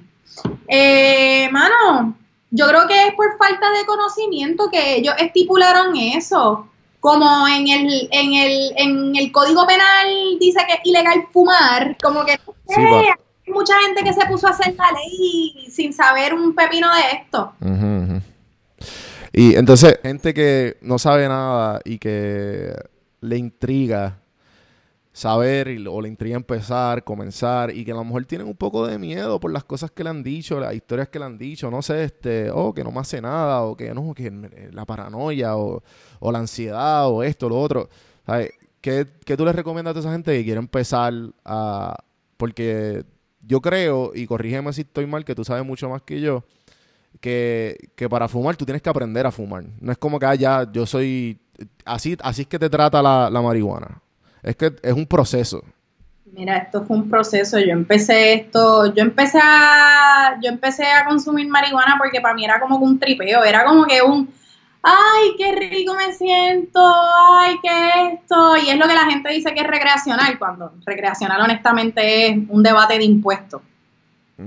Eh, 0.67 1.47
mano, 1.51 2.15
yo 2.55 2.67
creo 2.67 2.87
que 2.87 3.07
es 3.07 3.13
por 3.15 3.35
falta 3.37 3.71
de 3.71 3.85
conocimiento 3.85 4.69
que 4.71 4.97
ellos 4.97 5.15
estipularon 5.17 5.97
eso. 5.97 6.67
Como 6.99 7.47
en 7.47 7.67
el, 7.67 8.07
en 8.11 8.33
el, 8.33 8.73
en 8.77 9.15
el 9.15 9.31
código 9.31 9.67
penal 9.67 10.07
dice 10.39 10.59
que 10.65 10.73
es 10.75 10.79
ilegal 10.85 11.27
fumar, 11.33 11.97
como 12.01 12.23
que 12.23 12.39
no 12.45 12.53
sé, 12.67 12.81
pa. 12.81 12.99
hay 13.45 13.53
mucha 13.53 13.73
gente 13.81 14.03
que 14.03 14.13
se 14.13 14.25
puso 14.27 14.47
a 14.47 14.51
hacer 14.51 14.73
la 14.75 14.91
ley 14.91 15.67
sin 15.69 15.91
saber 15.91 16.33
un 16.33 16.55
pepino 16.55 16.87
de 16.95 17.01
esto. 17.17 17.53
Ujú. 17.59 18.21
Y 19.33 19.55
entonces, 19.55 19.99
gente 20.03 20.33
que 20.33 20.77
no 20.81 20.99
sabe 20.99 21.27
nada 21.27 21.81
y 21.83 21.97
que 21.97 22.73
le 23.19 23.37
intriga 23.37 24.19
saber 25.13 25.67
y- 25.69 25.85
o 25.87 26.01
le 26.01 26.09
intriga 26.09 26.35
empezar, 26.35 27.03
comenzar 27.03 27.71
y 27.75 27.85
que 27.85 27.91
a 27.91 27.95
lo 27.95 28.03
mejor 28.03 28.25
tienen 28.25 28.47
un 28.47 28.55
poco 28.55 28.85
de 28.87 28.97
miedo 28.97 29.39
por 29.39 29.51
las 29.53 29.63
cosas 29.63 29.91
que 29.91 30.03
le 30.03 30.09
han 30.09 30.23
dicho, 30.23 30.59
las 30.59 30.73
historias 30.75 31.07
que 31.09 31.19
le 31.19 31.25
han 31.25 31.37
dicho, 31.37 31.69
no 31.71 31.81
sé, 31.83 32.03
este, 32.03 32.49
oh, 32.51 32.73
que 32.73 32.83
no 32.83 32.91
me 32.91 32.99
hace 32.99 33.21
nada 33.21 33.61
o 33.63 33.77
que 33.77 33.93
no, 33.93 34.13
que 34.13 34.31
la 34.73 34.85
paranoia 34.85 35.55
o, 35.57 35.83
o 36.19 36.31
la 36.31 36.39
ansiedad 36.39 37.07
o 37.09 37.23
esto, 37.23 37.47
lo 37.49 37.59
otro. 37.61 37.89
¿Sabes? 38.25 38.51
¿Qué, 38.81 39.07
qué 39.25 39.37
tú 39.37 39.45
les 39.45 39.55
recomiendas 39.55 39.95
a 39.95 39.99
esa 39.99 40.11
gente 40.11 40.37
que 40.37 40.43
quiere 40.43 40.59
empezar 40.59 41.13
a... 41.45 41.95
Porque 42.37 43.05
yo 43.47 43.61
creo, 43.61 44.11
y 44.15 44.25
corrígeme 44.27 44.73
si 44.73 44.81
estoy 44.81 45.05
mal, 45.07 45.23
que 45.25 45.35
tú 45.35 45.43
sabes 45.45 45.65
mucho 45.65 45.89
más 45.89 46.01
que 46.01 46.19
yo, 46.21 46.43
que, 47.21 47.91
que 47.95 48.09
para 48.09 48.27
fumar 48.27 48.57
tú 48.57 48.65
tienes 48.65 48.81
que 48.81 48.89
aprender 48.89 49.25
a 49.25 49.31
fumar. 49.31 49.65
No 49.81 49.91
es 49.93 49.97
como 49.97 50.19
que, 50.19 50.25
ah, 50.27 50.35
ya, 50.35 50.71
yo 50.71 50.85
soy... 50.85 51.39
Así, 51.85 52.17
así 52.23 52.43
es 52.43 52.47
que 52.49 52.59
te 52.59 52.69
trata 52.69 53.01
la, 53.01 53.29
la 53.31 53.41
marihuana. 53.41 54.02
Es 54.43 54.55
que 54.55 54.73
es 54.81 54.93
un 54.93 55.07
proceso. 55.07 55.63
Mira, 56.31 56.57
esto 56.57 56.83
fue 56.83 56.97
un 56.97 57.09
proceso. 57.09 57.59
Yo 57.59 57.71
empecé 57.71 58.33
esto, 58.33 58.93
yo 58.93 59.03
empecé 59.03 59.39
a, 59.41 60.37
yo 60.41 60.49
empecé 60.49 60.85
a 60.85 61.05
consumir 61.05 61.47
marihuana 61.47 61.95
porque 61.97 62.21
para 62.21 62.33
mí 62.33 62.43
era 62.43 62.59
como 62.59 62.77
un 62.77 62.99
tripeo, 62.99 63.43
era 63.43 63.63
como 63.63 63.85
que 63.85 64.01
un, 64.01 64.29
ay, 64.81 65.35
qué 65.37 65.53
rico 65.53 65.93
me 65.93 66.11
siento, 66.13 66.79
ay, 67.37 67.55
qué 67.61 68.13
esto, 68.13 68.57
y 68.57 68.69
es 68.69 68.77
lo 68.77 68.87
que 68.87 68.95
la 68.95 69.05
gente 69.09 69.29
dice 69.29 69.53
que 69.53 69.61
es 69.61 69.67
recreacional, 69.67 70.37
cuando 70.37 70.73
recreacional 70.85 71.39
honestamente 71.41 72.27
es 72.27 72.37
un 72.49 72.63
debate 72.63 72.97
de 72.97 73.05
impuestos. 73.05 73.61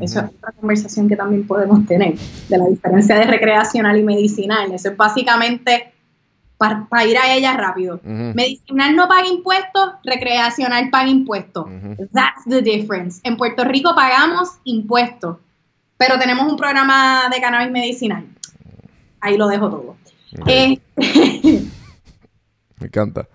Eso 0.01 0.18
es 0.18 0.26
otra 0.26 0.53
conversación 0.61 1.09
que 1.09 1.16
también 1.16 1.47
podemos 1.47 1.86
tener, 1.86 2.16
de 2.49 2.59
la 2.59 2.66
diferencia 2.66 3.14
de 3.14 3.24
recreacional 3.24 3.97
y 3.97 4.03
medicinal. 4.03 4.72
Eso 4.72 4.90
es 4.90 4.97
básicamente 4.97 5.92
para 6.59 7.04
ir 7.04 7.18
a 7.18 7.34
ella 7.34 7.57
rápido. 7.57 8.00
Medicinal 8.02 8.96
no 8.96 9.09
paga 9.09 9.28
impuestos, 9.28 9.94
recreacional 10.04 10.90
paga 10.90 11.09
impuestos. 11.09 11.66
That's 12.12 12.44
the 12.48 12.62
difference. 12.62 13.20
En 13.24 13.36
Puerto 13.36 13.64
Rico 13.64 13.94
pagamos 13.94 14.50
impuestos, 14.64 15.36
pero 15.96 16.18
tenemos 16.18 16.50
un 16.50 16.57
programa 16.57 17.28
de 17.32 17.40
cannabis 17.40 17.70
medicinal. 17.70 18.24
Ahí 19.20 19.36
lo 19.36 19.48
dejo 19.48 19.70
todo. 19.70 19.96
Eh, 20.46 20.78
Me 22.78 22.86
encanta. 22.86 23.26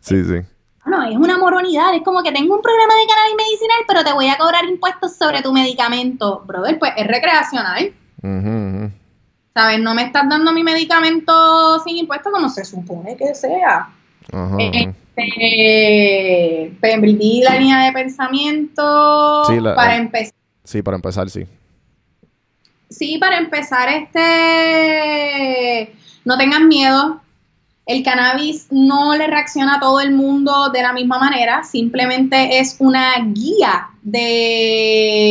Sí, 0.00 0.22
sí. 0.24 0.40
no, 0.86 1.02
es 1.08 1.16
una 1.16 1.38
moronidad. 1.38 1.94
Es 1.94 2.02
como 2.02 2.22
que 2.22 2.32
tengo 2.32 2.54
un 2.56 2.62
programa 2.62 2.94
de 2.94 3.06
cannabis 3.06 3.36
medicinal, 3.36 3.78
pero 3.86 4.04
te 4.04 4.12
voy 4.12 4.28
a 4.28 4.36
cobrar 4.36 4.64
impuestos 4.64 5.16
sobre 5.16 5.42
tu 5.42 5.52
medicamento. 5.52 6.42
Brother, 6.46 6.78
pues 6.78 6.92
es 6.96 7.06
recreacional. 7.06 7.92
¿Sabes? 9.54 9.80
No 9.80 9.94
me 9.94 10.04
estás 10.04 10.28
dando 10.28 10.52
mi 10.52 10.62
medicamento 10.62 11.80
sin 11.80 11.96
impuestos 11.98 12.32
como 12.32 12.48
se 12.48 12.64
supone 12.64 13.16
que 13.16 13.34
sea. 13.34 13.88
Ajá. 14.32 14.56
Este, 15.14 16.72
perdí 16.80 17.42
la 17.42 17.56
línea 17.58 17.84
de 17.84 17.92
pensamiento 17.92 19.44
Sí, 19.44 19.60
la- 19.60 19.74
para 19.74 19.96
eh. 19.96 19.98
empezar. 19.98 20.34
Sí, 20.64 20.80
para 20.82 20.94
empezar, 20.96 21.28
sí. 21.28 21.44
Sí, 22.88 23.18
para 23.18 23.36
empezar, 23.38 23.88
este, 23.88 24.22
no 26.24 26.38
tengan 26.38 26.68
miedo. 26.68 27.20
El 27.84 28.04
cannabis 28.04 28.68
no 28.70 29.16
le 29.16 29.26
reacciona 29.26 29.74
a 29.76 29.80
todo 29.80 30.00
el 30.00 30.12
mundo 30.12 30.70
de 30.70 30.82
la 30.82 30.92
misma 30.92 31.18
manera, 31.18 31.64
simplemente 31.64 32.58
es 32.60 32.76
una 32.78 33.12
guía 33.32 33.88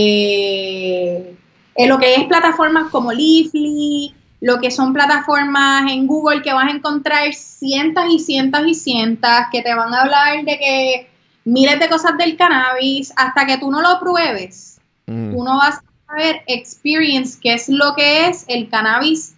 de 0.02 1.36
en 1.84 1.90
lo 1.90 1.98
que 1.98 2.16
es 2.16 2.26
plataformas 2.26 2.90
como 2.90 3.12
Leafly, 3.12 4.14
lo 4.42 4.60
que 4.60 4.72
son 4.72 4.94
plataformas 4.94 5.92
en 5.92 6.08
Google 6.08 6.42
que 6.42 6.54
vas 6.54 6.68
a 6.68 6.76
encontrar 6.76 7.34
cientos 7.34 8.06
y 8.10 8.20
cientos 8.20 8.62
y 8.66 8.74
cientos 8.74 9.30
que 9.52 9.62
te 9.62 9.74
van 9.74 9.94
a 9.94 10.02
hablar 10.02 10.44
de 10.44 10.58
que 10.58 11.10
miles 11.46 11.80
de 11.80 11.90
cosas 11.90 12.18
del 12.18 12.38
cannabis 12.38 13.14
hasta 13.16 13.46
que 13.46 13.58
tú 13.58 13.72
no 13.72 13.82
lo 13.82 14.00
pruebes 14.00 14.80
Ujú. 15.08 15.38
tú 15.38 15.44
no 15.44 15.58
vas 15.58 15.78
a 15.78 16.08
saber 16.08 16.42
experience 16.48 17.40
qué 17.42 17.54
es 17.54 17.70
lo 17.70 17.94
que 17.96 18.28
es 18.28 18.46
el 18.48 18.70
cannabis 18.70 19.36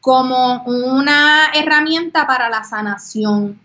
como 0.00 0.62
una 0.64 1.50
herramienta 1.54 2.26
para 2.26 2.48
la 2.48 2.64
sanación, 2.64 3.60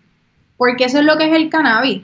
porque 0.56 0.84
eso 0.84 0.98
es 0.98 1.04
lo 1.04 1.16
que 1.16 1.28
es 1.28 1.32
el 1.34 1.48
cannabis. 1.48 2.02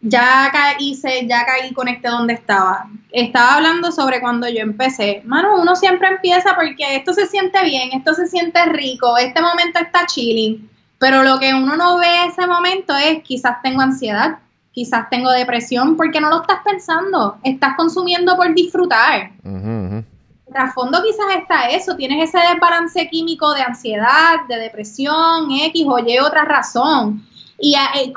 Ya 0.00 0.48
caí, 0.52 0.94
se- 0.94 1.26
ya 1.26 1.44
caí, 1.44 1.72
conecté 1.74 2.08
donde 2.08 2.34
estaba. 2.34 2.86
Estaba 3.10 3.56
hablando 3.56 3.90
sobre 3.90 4.20
cuando 4.20 4.48
yo 4.48 4.60
empecé. 4.60 5.22
Mano, 5.24 5.60
uno 5.60 5.74
siempre 5.74 6.08
empieza 6.08 6.54
porque 6.54 6.96
esto 6.96 7.12
se 7.12 7.26
siente 7.26 7.62
bien, 7.64 7.90
esto 7.92 8.14
se 8.14 8.26
siente 8.28 8.64
rico, 8.66 9.16
este 9.18 9.40
momento 9.42 9.80
está 9.80 10.06
chilling, 10.06 10.70
pero 10.98 11.22
lo 11.24 11.38
que 11.40 11.52
uno 11.52 11.76
no 11.76 11.98
ve 11.98 12.26
ese 12.26 12.46
momento 12.46 12.94
es 12.96 13.22
quizás 13.24 13.60
tengo 13.62 13.80
ansiedad, 13.80 14.38
quizás 14.72 15.10
tengo 15.10 15.30
depresión, 15.32 15.96
porque 15.96 16.20
no 16.20 16.28
lo 16.28 16.42
estás 16.42 16.60
pensando, 16.64 17.38
estás 17.42 17.74
consumiendo 17.76 18.36
por 18.36 18.54
disfrutar. 18.54 19.32
Ujú. 19.42 20.04
trasfondo 20.52 21.02
quizás 21.02 21.36
está 21.40 21.68
eso, 21.70 21.94
tienes 21.96 22.28
ese 22.28 22.38
desbalance 22.46 23.06
químico 23.10 23.52
de 23.52 23.60
ansiedad, 23.62 24.36
de 24.48 24.56
depresión, 24.56 25.50
X 25.50 25.84
o 25.86 25.98
Y 25.98 26.18
otra 26.20 26.44
razón. 26.44 27.22
Y 27.60 27.74
eh, 27.74 28.12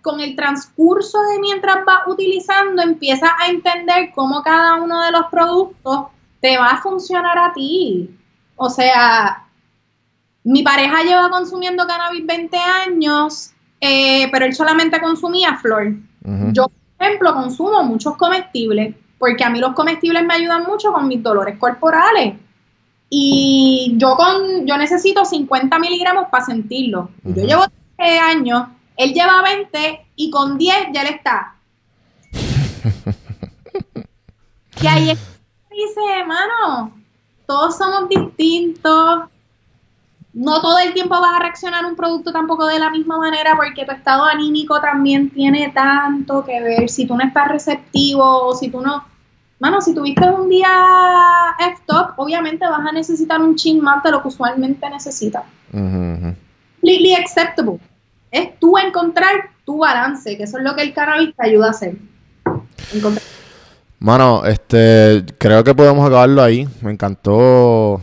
con 0.00 0.20
el 0.20 0.34
transcurso 0.34 1.18
de 1.30 1.38
mientras 1.38 1.84
vas 1.84 2.06
utilizando, 2.06 2.82
empiezas 2.82 3.30
a 3.38 3.48
entender 3.48 4.10
cómo 4.14 4.42
cada 4.42 4.76
uno 4.76 5.02
de 5.02 5.12
los 5.12 5.26
productos 5.26 6.06
te 6.40 6.56
va 6.56 6.68
a 6.68 6.82
funcionar 6.82 7.38
a 7.38 7.52
ti. 7.52 8.10
O 8.56 8.70
sea, 8.70 9.46
mi 10.44 10.62
pareja 10.62 11.02
lleva 11.02 11.28
consumiendo 11.28 11.86
cannabis 11.86 12.24
20 12.24 12.56
años, 12.56 13.50
eh, 13.80 14.28
pero 14.30 14.46
él 14.46 14.54
solamente 14.54 15.00
consumía 15.00 15.56
flor. 15.56 15.92
Yo, 16.52 16.68
por 16.68 17.06
ejemplo, 17.06 17.34
consumo 17.34 17.82
muchos 17.84 18.16
comestibles, 18.16 18.94
porque 19.18 19.44
a 19.44 19.50
mí 19.50 19.60
los 19.60 19.74
comestibles 19.74 20.24
me 20.24 20.34
ayudan 20.34 20.64
mucho 20.64 20.92
con 20.92 21.06
mis 21.06 21.22
dolores 21.22 21.58
corporales. 21.58 22.34
Y 23.10 23.94
yo 23.96 24.16
con 24.16 24.66
yo 24.66 24.76
necesito 24.76 25.24
50 25.24 25.78
miligramos 25.78 26.28
para 26.30 26.44
sentirlo. 26.44 27.10
Yo 27.22 27.44
llevo 27.44 27.64
3 27.96 28.20
años, 28.20 28.68
él 28.96 29.12
lleva 29.12 29.42
20 29.42 30.06
y 30.16 30.30
con 30.30 30.58
10 30.58 30.88
ya 30.92 31.02
él 31.02 31.14
está. 31.14 31.54
y 34.82 34.86
ahí 34.86 35.06
dice, 35.06 36.00
hermano, 36.18 36.92
todos 37.46 37.76
somos 37.76 38.08
distintos, 38.08 39.24
no 40.32 40.60
todo 40.60 40.78
el 40.78 40.92
tiempo 40.92 41.18
vas 41.18 41.34
a 41.34 41.40
reaccionar 41.40 41.84
a 41.84 41.88
un 41.88 41.96
producto 41.96 42.30
tampoco 42.30 42.66
de 42.66 42.78
la 42.78 42.90
misma 42.90 43.16
manera 43.16 43.56
porque 43.56 43.86
tu 43.86 43.92
estado 43.92 44.24
anímico 44.24 44.80
también 44.80 45.30
tiene 45.30 45.72
tanto 45.74 46.44
que 46.44 46.60
ver. 46.60 46.90
Si 46.90 47.06
tú 47.06 47.16
no 47.16 47.24
estás 47.24 47.48
receptivo 47.48 48.46
o 48.46 48.54
si 48.54 48.68
tú 48.68 48.80
no... 48.80 49.04
Mano, 49.58 49.80
si 49.80 49.94
tuviste 49.94 50.28
un 50.28 50.50
día 50.50 50.68
F-top, 51.58 52.10
obviamente 52.18 52.66
vas 52.66 52.86
a 52.86 52.92
necesitar 52.92 53.40
un 53.40 53.56
chin 53.56 53.80
más 53.80 54.02
de 54.02 54.10
lo 54.10 54.20
que 54.20 54.28
usualmente 54.28 54.90
necesitas. 54.90 55.44
Completely 55.72 57.14
acceptable. 57.14 57.80
Es 58.30 58.58
tú 58.58 58.78
encontrar 58.78 59.50
tu 59.64 59.78
balance, 59.78 60.36
que 60.36 60.44
eso 60.44 60.58
es 60.58 60.64
lo 60.64 60.74
que 60.74 60.82
el 60.82 60.92
cannabis 60.92 61.34
te 61.34 61.46
ayuda 61.46 61.68
a 61.68 61.70
hacer. 61.70 61.96
Mano, 63.98 64.44
este, 64.44 65.24
creo 65.38 65.64
que 65.64 65.74
podemos 65.74 66.06
acabarlo 66.06 66.42
ahí. 66.42 66.68
Me 66.82 66.92
encantó 66.92 68.00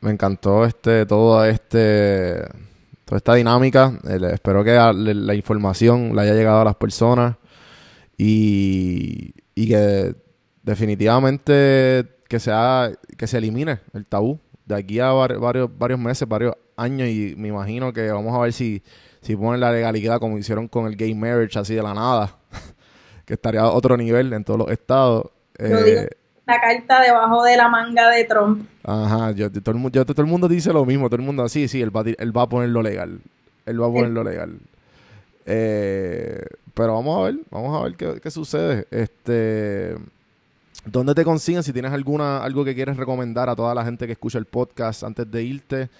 me 0.00 0.10
encantó 0.10 0.64
este, 0.64 1.06
todo 1.06 1.44
este, 1.44 2.42
toda 3.04 3.18
esta 3.18 3.34
dinámica. 3.34 3.98
espero 4.32 4.64
que 4.64 4.72
la, 4.72 5.34
información 5.34 6.14
le 6.14 6.22
haya 6.22 6.34
llegado 6.34 6.60
a 6.60 6.64
las 6.64 6.76
personas 6.76 7.36
y, 8.16 9.34
y 9.54 9.68
que 9.68 10.14
definitivamente 10.62 12.06
que 12.28 12.38
sea, 12.38 12.92
que 13.16 13.26
se 13.26 13.38
elimine 13.38 13.80
el 13.92 14.06
tabú 14.06 14.38
de 14.64 14.76
aquí 14.76 15.00
a 15.00 15.10
varios, 15.10 15.70
varios 15.76 15.98
meses, 15.98 16.28
varios 16.28 16.54
años 16.76 17.08
y 17.08 17.34
me 17.36 17.48
imagino 17.48 17.92
que 17.92 18.10
vamos 18.10 18.34
a 18.34 18.40
ver 18.40 18.52
si, 18.52 18.82
si 19.22 19.36
ponen 19.36 19.60
la 19.60 19.72
legalidad 19.72 20.18
como 20.18 20.38
hicieron 20.38 20.68
con 20.68 20.86
el 20.86 20.96
gay 20.96 21.14
marriage 21.14 21.58
así 21.58 21.74
de 21.74 21.82
la 21.82 21.94
nada, 21.94 22.36
que 23.26 23.34
estaría 23.34 23.60
a 23.60 23.70
otro 23.70 23.96
nivel 23.96 24.32
en 24.32 24.44
todos 24.44 24.58
los 24.58 24.70
estados. 24.70 25.30
Eh, 25.58 26.08
la 26.46 26.60
carta 26.60 27.00
debajo 27.02 27.44
de 27.44 27.56
la 27.56 27.68
manga 27.68 28.10
de 28.10 28.24
Trump. 28.24 28.66
Ajá, 28.82 29.30
yo, 29.32 29.50
todo, 29.52 29.76
el, 29.76 29.90
todo 29.92 30.22
el 30.22 30.28
mundo 30.28 30.48
dice 30.48 30.72
lo 30.72 30.84
mismo, 30.84 31.08
todo 31.08 31.20
el 31.20 31.26
mundo 31.26 31.44
así, 31.44 31.68
sí, 31.68 31.80
él 31.80 31.94
va, 31.94 32.02
él 32.06 32.36
va 32.36 32.42
a 32.42 32.48
ponerlo 32.48 32.82
legal. 32.82 33.20
Él 33.66 33.80
va 33.80 33.86
a 33.86 33.92
ponerlo 33.92 34.24
legal. 34.24 34.58
Eh, 35.46 36.44
pero 36.74 36.94
vamos 36.94 37.18
a 37.18 37.22
ver, 37.24 37.40
vamos 37.50 37.78
a 37.78 37.84
ver 37.84 38.20
qué, 38.20 38.30
sucede. 38.30 38.86
Este, 38.90 39.96
¿Dónde 40.84 41.14
te 41.14 41.24
consiguen? 41.24 41.62
Si 41.62 41.72
tienes 41.72 41.92
alguna 41.92 42.42
algo 42.42 42.64
que 42.64 42.74
quieres 42.74 42.96
recomendar 42.96 43.48
a 43.48 43.54
toda 43.54 43.74
la 43.74 43.84
gente 43.84 44.06
que 44.06 44.12
escucha 44.12 44.38
el 44.38 44.46
podcast 44.46 45.04
antes 45.04 45.30
de 45.30 45.42
irte, 45.42 45.90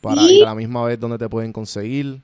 para 0.00 0.22
ir 0.22 0.42
a 0.44 0.50
la 0.50 0.54
misma 0.54 0.84
vez, 0.84 0.98
¿dónde 0.98 1.18
te 1.18 1.28
pueden 1.28 1.52
conseguir? 1.52 2.20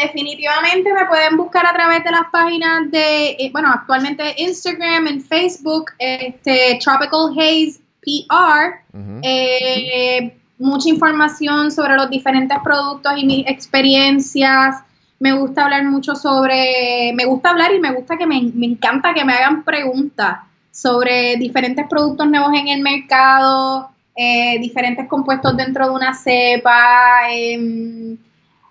Definitivamente 0.00 0.92
me 0.92 1.06
pueden 1.06 1.36
buscar 1.36 1.66
a 1.66 1.72
través 1.72 2.04
de 2.04 2.10
las 2.12 2.30
páginas 2.30 2.88
de, 2.90 3.30
eh, 3.30 3.50
bueno, 3.52 3.68
actualmente 3.72 4.34
Instagram, 4.38 5.08
en 5.08 5.20
Facebook, 5.20 5.86
este, 5.98 6.78
Tropical 6.80 7.32
Haze 7.36 7.80
PR. 8.00 8.80
Eh, 9.22 10.36
mucha 10.58 10.88
información 10.88 11.72
sobre 11.72 11.96
los 11.96 12.08
diferentes 12.10 12.56
productos 12.62 13.12
y 13.16 13.26
mis 13.26 13.46
experiencias. 13.48 14.76
Me 15.18 15.32
gusta 15.32 15.64
hablar 15.64 15.84
mucho 15.84 16.14
sobre, 16.14 17.12
me 17.14 17.24
gusta 17.24 17.50
hablar 17.50 17.74
y 17.74 17.80
me 17.80 17.92
gusta 17.92 18.16
que 18.16 18.26
me, 18.26 18.40
me 18.54 18.66
encanta 18.66 19.12
que 19.12 19.24
me 19.24 19.32
hagan 19.32 19.64
preguntas 19.64 20.38
sobre 20.70 21.36
diferentes 21.36 21.84
productos 21.88 22.28
nuevos 22.28 22.52
en 22.54 22.68
el 22.68 22.82
mercado, 22.82 23.90
eh, 24.14 24.60
diferentes 24.60 25.08
compuestos 25.08 25.56
dentro 25.56 25.88
de 25.88 25.90
una 25.92 26.14
cepa. 26.14 27.32
Eh, 27.32 28.16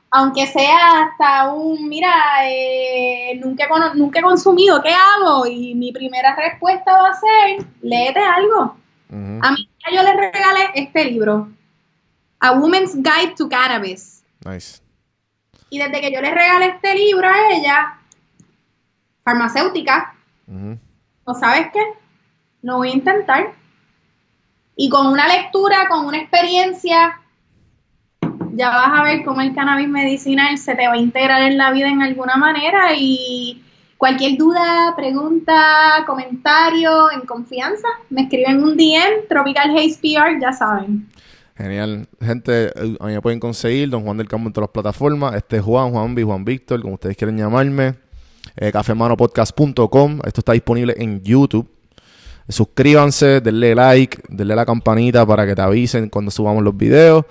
aunque 0.09 0.47
sea 0.47 1.03
hasta 1.03 1.51
un, 1.53 1.87
mira, 1.89 2.09
eh, 2.43 3.39
nunca, 3.43 3.65
he, 3.65 3.97
nunca 3.97 4.19
he 4.19 4.23
consumido, 4.23 4.81
¿qué 4.81 4.93
hago? 4.93 5.45
Y 5.45 5.75
mi 5.75 5.91
primera 5.91 6.35
respuesta 6.35 6.93
va 6.93 7.09
a 7.09 7.13
ser, 7.13 7.67
léete 7.81 8.19
algo. 8.19 8.77
A 9.09 9.51
mí 9.51 9.69
yo 9.93 10.03
le 10.03 10.13
regalé 10.13 10.69
este 10.75 11.05
libro, 11.05 11.49
A 12.39 12.51
Woman's 12.51 12.95
Guide 12.95 13.35
to 13.37 13.47
Cannabis. 13.47 14.23
Nice. 14.45 14.81
Y 15.69 15.79
desde 15.79 16.01
que 16.01 16.11
yo 16.11 16.21
le 16.21 16.31
regalé 16.31 16.67
este 16.67 16.93
libro 16.95 17.27
a 17.27 17.51
ella, 17.51 17.97
farmacéutica, 19.23 20.15
¿o 21.25 21.33
sabes 21.33 21.67
qué? 21.73 21.81
Lo 22.61 22.77
voy 22.77 22.89
a 22.89 22.93
intentar. 22.93 23.53
Y 24.75 24.89
con 24.89 25.07
una 25.07 25.27
lectura, 25.27 25.87
con 25.89 26.05
una 26.05 26.17
experiencia 26.17 27.19
ya 28.57 28.69
vas 28.69 28.99
a 28.99 29.03
ver 29.03 29.23
cómo 29.23 29.41
el 29.41 29.53
cannabis 29.53 29.87
medicinal 29.87 30.57
se 30.57 30.75
te 30.75 30.87
va 30.87 30.93
a 30.93 30.97
integrar 30.97 31.43
en 31.43 31.57
la 31.57 31.71
vida 31.71 31.89
en 31.89 32.01
alguna 32.01 32.35
manera 32.35 32.93
y 32.97 33.63
cualquier 33.97 34.37
duda, 34.37 34.93
pregunta, 34.95 36.03
comentario 36.07 37.11
en 37.11 37.21
confianza, 37.21 37.87
me 38.09 38.23
escriben 38.23 38.63
un 38.63 38.75
DM, 38.75 39.27
Tropical 39.29 39.77
Haze 39.77 39.99
PR, 40.01 40.41
ya 40.41 40.51
saben. 40.53 41.07
Genial. 41.55 42.07
Gente, 42.21 42.71
a 42.99 43.05
mí 43.05 43.13
me 43.13 43.21
pueden 43.21 43.39
conseguir 43.39 43.89
Don 43.89 44.03
Juan 44.03 44.17
del 44.17 44.27
Campo 44.27 44.47
en 44.47 44.53
todas 44.53 44.67
las 44.69 44.73
plataformas. 44.73 45.35
Este 45.35 45.57
es 45.57 45.63
Juan, 45.63 45.91
Juan 45.91 46.13
B, 46.13 46.23
Juan 46.23 46.45
Víctor, 46.45 46.81
como 46.81 46.95
ustedes 46.95 47.17
quieren 47.17 47.37
llamarme. 47.37 47.95
Eh, 48.55 48.71
cafemanopodcast.com. 48.71 50.19
Esto 50.23 50.41
está 50.41 50.53
disponible 50.53 50.93
en 50.97 51.23
YouTube. 51.23 51.67
Suscríbanse, 52.47 53.41
denle 53.41 53.73
like, 53.73 54.21
denle 54.29 54.55
la 54.55 54.65
campanita 54.65 55.25
para 55.25 55.45
que 55.45 55.55
te 55.55 55.61
avisen 55.61 56.09
cuando 56.09 56.29
subamos 56.29 56.63
los 56.63 56.77
videos. 56.77 57.25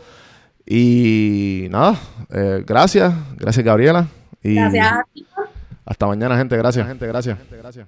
Y 0.67 1.69
nada, 1.71 1.97
eh, 2.31 2.65
gracias, 2.67 3.15
gracias 3.37 3.65
Gabriela. 3.65 4.09
Y 4.43 4.55
gracias. 4.55 5.05
Hasta 5.85 6.07
mañana, 6.07 6.37
gente, 6.37 6.57
gracias, 6.57 6.87
gente, 6.87 7.07
gracias. 7.07 7.39
Gente, 7.39 7.57
gracias. 7.57 7.87